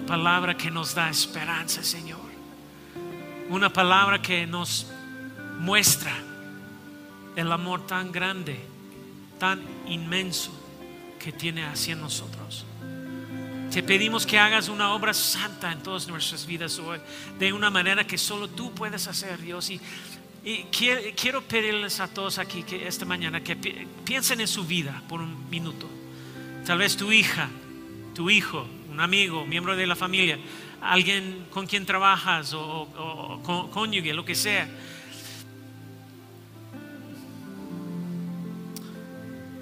Palabra 0.08 0.56
que 0.56 0.70
nos 0.72 0.94
da 0.94 1.10
esperanza, 1.10 1.84
Señor. 1.84 2.20
Una 3.50 3.72
palabra 3.72 4.22
que 4.22 4.46
nos 4.48 4.88
muestra 5.60 6.14
el 7.36 7.52
amor 7.52 7.86
tan 7.86 8.12
grande, 8.12 8.60
tan 9.40 9.62
inmenso 9.88 10.52
que 11.20 11.32
tiene 11.32 11.66
hacia 11.66 11.96
nosotros. 11.96 12.66
Te 13.72 13.84
pedimos 13.84 14.26
que 14.26 14.38
hagas 14.38 14.68
una 14.68 14.94
obra 14.94 15.14
santa 15.14 15.72
en 15.72 15.82
todas 15.82 16.08
nuestras 16.08 16.46
vidas 16.46 16.78
hoy, 16.80 17.00
de 17.40 17.54
una 17.54 17.70
manera 17.70 18.06
que 18.06 18.18
solo 18.18 18.50
tú 18.50 18.74
puedes 18.74 19.08
hacer, 19.08 19.40
Dios. 19.42 19.70
Y 19.70 19.80
y 20.44 20.64
quiero, 20.72 21.42
pedirles 21.44 22.00
a 22.00 22.08
todos 22.08 22.40
aquí 22.40 22.64
que 22.64 22.88
esta 22.88 23.06
mañana 23.06 23.44
que 23.44 23.56
piensen 24.04 24.42
en 24.42 24.48
su 24.48 24.66
vida 24.66 25.04
por 25.08 25.22
un 25.22 25.50
minuto. 25.52 25.88
Tal 26.66 26.80
vez 26.80 26.98
tu 26.98 27.12
hija, 27.12 27.48
tu 28.16 28.30
hijo, 28.30 28.68
un 28.92 29.00
amigo, 29.00 29.46
miembro 29.46 29.76
de 29.76 29.88
la 29.88 29.96
familia, 29.96 30.38
alguien 30.82 31.48
con 31.50 31.66
quien 31.66 31.86
trabajas 31.86 32.54
o, 32.54 33.70
cónyuge, 33.72 34.14
lo 34.14 34.26
que 34.26 34.36
sea. 34.36 34.70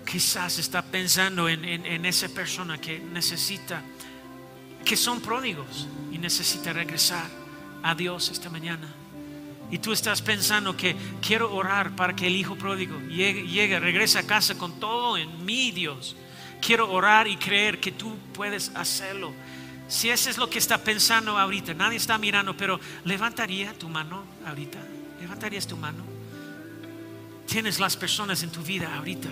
quizás 0.09 0.57
está 0.57 0.81
pensando 0.81 1.47
en, 1.47 2.03
esa 2.03 2.27
persona 2.29 2.79
que 2.79 2.97
necesita, 2.97 3.83
que 4.83 4.97
son 4.97 5.21
pródigos 5.21 5.87
y 6.11 6.17
necesita 6.17 6.73
regresar 6.73 7.29
a 7.83 7.93
Dios 7.93 8.29
esta 8.29 8.49
mañana. 8.49 8.87
Y 9.69 9.77
tú 9.77 9.93
estás 9.93 10.23
pensando 10.23 10.75
que 10.75 10.95
quiero 11.21 11.53
orar 11.53 11.95
para 11.95 12.15
que 12.15 12.25
el 12.25 12.35
hijo 12.35 12.55
pródigo 12.55 12.99
llegue, 13.01 13.43
llegue, 13.47 13.79
regrese 13.79 14.17
a 14.17 14.25
casa 14.25 14.57
con 14.57 14.79
todo 14.79 15.15
en 15.15 15.45
mí, 15.45 15.69
Dios. 15.69 16.15
Quiero 16.61 16.91
orar 16.91 17.27
y 17.27 17.37
creer 17.37 17.79
que 17.79 17.91
tú 17.91 18.15
puedes 18.33 18.71
hacerlo. 18.75 19.33
Si 19.87 20.09
eso 20.09 20.29
es 20.29 20.37
lo 20.37 20.49
que 20.49 20.59
está 20.59 20.77
pensando 20.77 21.37
ahorita, 21.37 21.73
nadie 21.73 21.97
está 21.97 22.17
mirando, 22.17 22.55
pero 22.55 22.79
levantaría 23.05 23.73
tu 23.73 23.89
mano 23.89 24.23
ahorita. 24.45 24.79
Levantarías 25.19 25.65
tu 25.65 25.75
mano. 25.75 26.03
Tienes 27.47 27.79
las 27.79 27.97
personas 27.97 28.43
en 28.43 28.51
tu 28.51 28.61
vida 28.61 28.95
ahorita. 28.95 29.29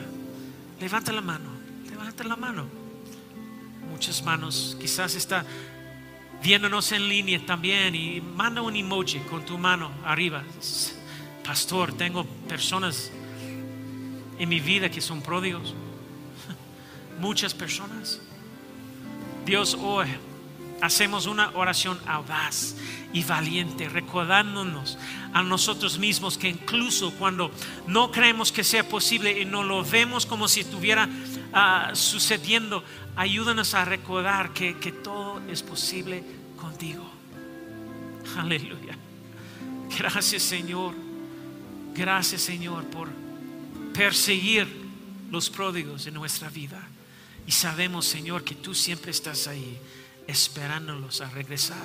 Levanta 0.80 1.12
la 1.12 1.22
mano. 1.22 1.50
Levanta 1.90 2.24
la 2.24 2.36
mano. 2.36 2.68
Muchas 3.92 4.24
manos. 4.24 4.76
Quizás 4.80 5.16
está 5.16 5.46
viéndonos 6.42 6.92
en 6.92 7.08
línea 7.08 7.40
también 7.46 7.96
y 7.96 8.22
manda 8.22 8.62
un 8.62 8.76
emoji 8.76 9.20
con 9.20 9.46
tu 9.46 9.58
mano 9.58 9.92
arriba. 10.04 10.44
Pastor, 11.44 11.94
tengo 11.94 12.26
personas 12.26 13.12
en 14.40 14.50
mi 14.50 14.60
vida 14.60 14.90
que 14.90 15.02
son 15.02 15.22
pródigos. 15.22 15.74
Muchas 17.20 17.54
personas. 17.54 18.20
Dios 19.46 19.78
hoy 19.80 20.08
hacemos 20.82 21.26
una 21.26 21.52
oración 21.56 22.00
audaz 22.06 22.76
y 23.14 23.24
valiente, 23.24 23.90
recordándonos 23.90 24.98
a 25.34 25.42
nosotros 25.42 25.98
mismos 25.98 26.38
que 26.38 26.50
incluso 26.50 27.12
cuando 27.14 27.52
no 27.88 28.12
creemos 28.12 28.52
que 28.52 28.64
sea 28.64 28.88
posible 28.88 29.40
y 29.40 29.46
no 29.46 29.64
lo 29.64 29.84
vemos 29.84 30.26
como 30.26 30.48
si 30.48 30.62
estuviera 30.62 31.10
ah, 31.54 31.92
sucediendo, 31.94 32.84
ayúdanos 33.16 33.74
a 33.74 33.86
recordar 33.86 34.54
que, 34.54 34.78
que 34.78 34.92
todo 34.92 35.42
es 35.50 35.64
posible 35.64 36.24
contigo. 36.58 37.10
Aleluya. 38.38 38.98
Gracias 39.98 40.44
Señor. 40.44 40.94
Gracias 41.96 42.42
Señor 42.42 42.84
por 42.86 43.10
perseguir 43.94 44.68
los 45.32 45.50
pródigos 45.50 46.06
en 46.06 46.14
nuestra 46.14 46.50
vida. 46.50 46.88
Y 47.48 47.52
sabemos 47.52 48.06
Señor 48.06 48.44
que 48.44 48.54
tú 48.54 48.76
siempre 48.76 49.10
estás 49.10 49.48
ahí 49.48 49.80
esperándolos 50.28 51.22
a 51.22 51.30
regresar. 51.32 51.84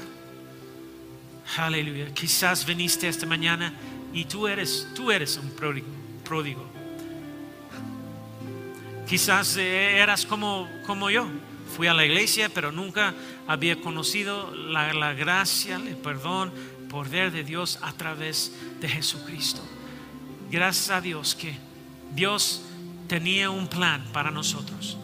Aleluya. 1.56 2.12
Quizás 2.12 2.66
viniste 2.66 3.08
esta 3.08 3.26
mañana 3.26 3.72
y 4.12 4.24
tú 4.26 4.46
eres, 4.46 4.88
tú 4.94 5.10
eres 5.10 5.38
un 5.38 5.50
pródigo. 6.24 6.66
Quizás 9.08 9.56
eh, 9.56 9.98
eras 9.98 10.26
como, 10.26 10.68
como 10.86 11.10
yo. 11.10 11.26
Fui 11.76 11.86
a 11.86 11.94
la 11.94 12.04
iglesia, 12.04 12.50
pero 12.52 12.70
nunca 12.70 13.14
había 13.46 13.80
conocido 13.80 14.54
la, 14.54 14.92
la 14.92 15.14
gracia, 15.14 15.76
el 15.76 15.96
perdón, 15.96 16.52
poder 16.90 17.32
de 17.32 17.44
Dios 17.44 17.78
a 17.82 17.92
través 17.92 18.52
de 18.80 18.88
Jesucristo. 18.88 19.62
Gracias 20.50 20.90
a 20.90 21.00
Dios 21.00 21.34
que 21.34 21.56
Dios 22.14 22.62
tenía 23.08 23.48
un 23.48 23.68
plan 23.68 24.04
para 24.12 24.30
nosotros, 24.30 24.98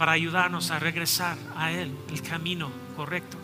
para 0.00 0.12
ayudarnos 0.12 0.70
a 0.70 0.78
regresar 0.78 1.36
a 1.54 1.72
Él, 1.72 1.94
el 2.08 2.22
camino 2.22 2.70
correcto. 2.96 3.36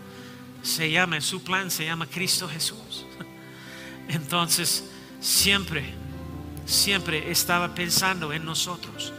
Se 0.62 0.90
llama, 0.90 1.20
su 1.20 1.44
plan 1.44 1.70
se 1.70 1.84
llama 1.84 2.06
Cristo 2.06 2.48
Jesús. 2.48 3.04
Entonces, 4.08 4.90
siempre, 5.20 5.92
siempre 6.64 7.30
estaba 7.30 7.74
pensando 7.74 8.32
en 8.32 8.46
nosotros, 8.46 9.12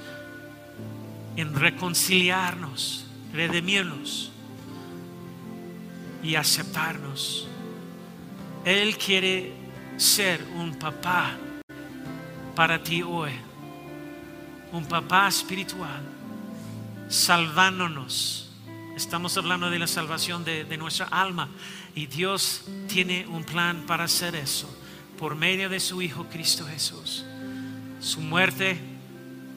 en 1.36 1.54
reconciliarnos 1.54 3.06
redimirnos 3.32 4.32
y 6.24 6.34
aceptarnos. 6.34 7.48
Él 8.66 8.98
quiere 8.98 9.54
ser 9.96 10.44
un 10.56 10.74
papá 10.74 11.38
para 12.56 12.82
ti 12.82 13.04
hoy, 13.04 13.34
un 14.72 14.84
papá 14.88 15.28
espiritual, 15.28 16.17
salvándonos. 17.10 18.50
Estamos 18.96 19.38
hablando 19.38 19.70
de 19.70 19.80
la 19.80 19.88
salvación 19.88 20.44
de, 20.44 20.78
nuestra 20.78 21.06
alma 21.06 21.50
y 21.96 22.08
Dios 22.08 22.64
tiene 22.88 23.28
un 23.28 23.44
plan 23.44 23.84
para 23.86 24.06
hacer 24.06 24.36
eso 24.36 24.68
por 25.18 25.36
medio 25.36 25.70
de 25.70 25.80
su 25.80 26.02
Hijo 26.02 26.26
Cristo 26.26 26.66
Jesús. 26.66 27.26
Su 28.00 28.22
muerte 28.22 28.80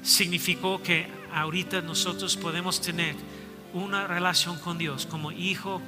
significó 0.03 0.83
que 0.83 1.09
ahorita 1.33 1.81
nosotros 1.81 2.37
podemos 2.37 2.81
tener 2.81 3.15
una 3.73 4.07
relación 4.07 4.59
con 4.59 4.79
Dios 4.79 5.07
como 5.07 5.33
hijo, 5.33 5.81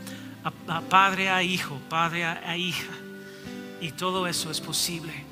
a, 0.44 0.80
padre 0.80 1.30
a 1.30 1.42
hijo, 1.42 1.78
padre 1.88 2.24
a 2.24 2.56
hija. 2.56 2.92
Y 3.80 3.92
todo 3.92 4.26
eso 4.26 4.50
es 4.50 4.60
posible. 4.60 5.31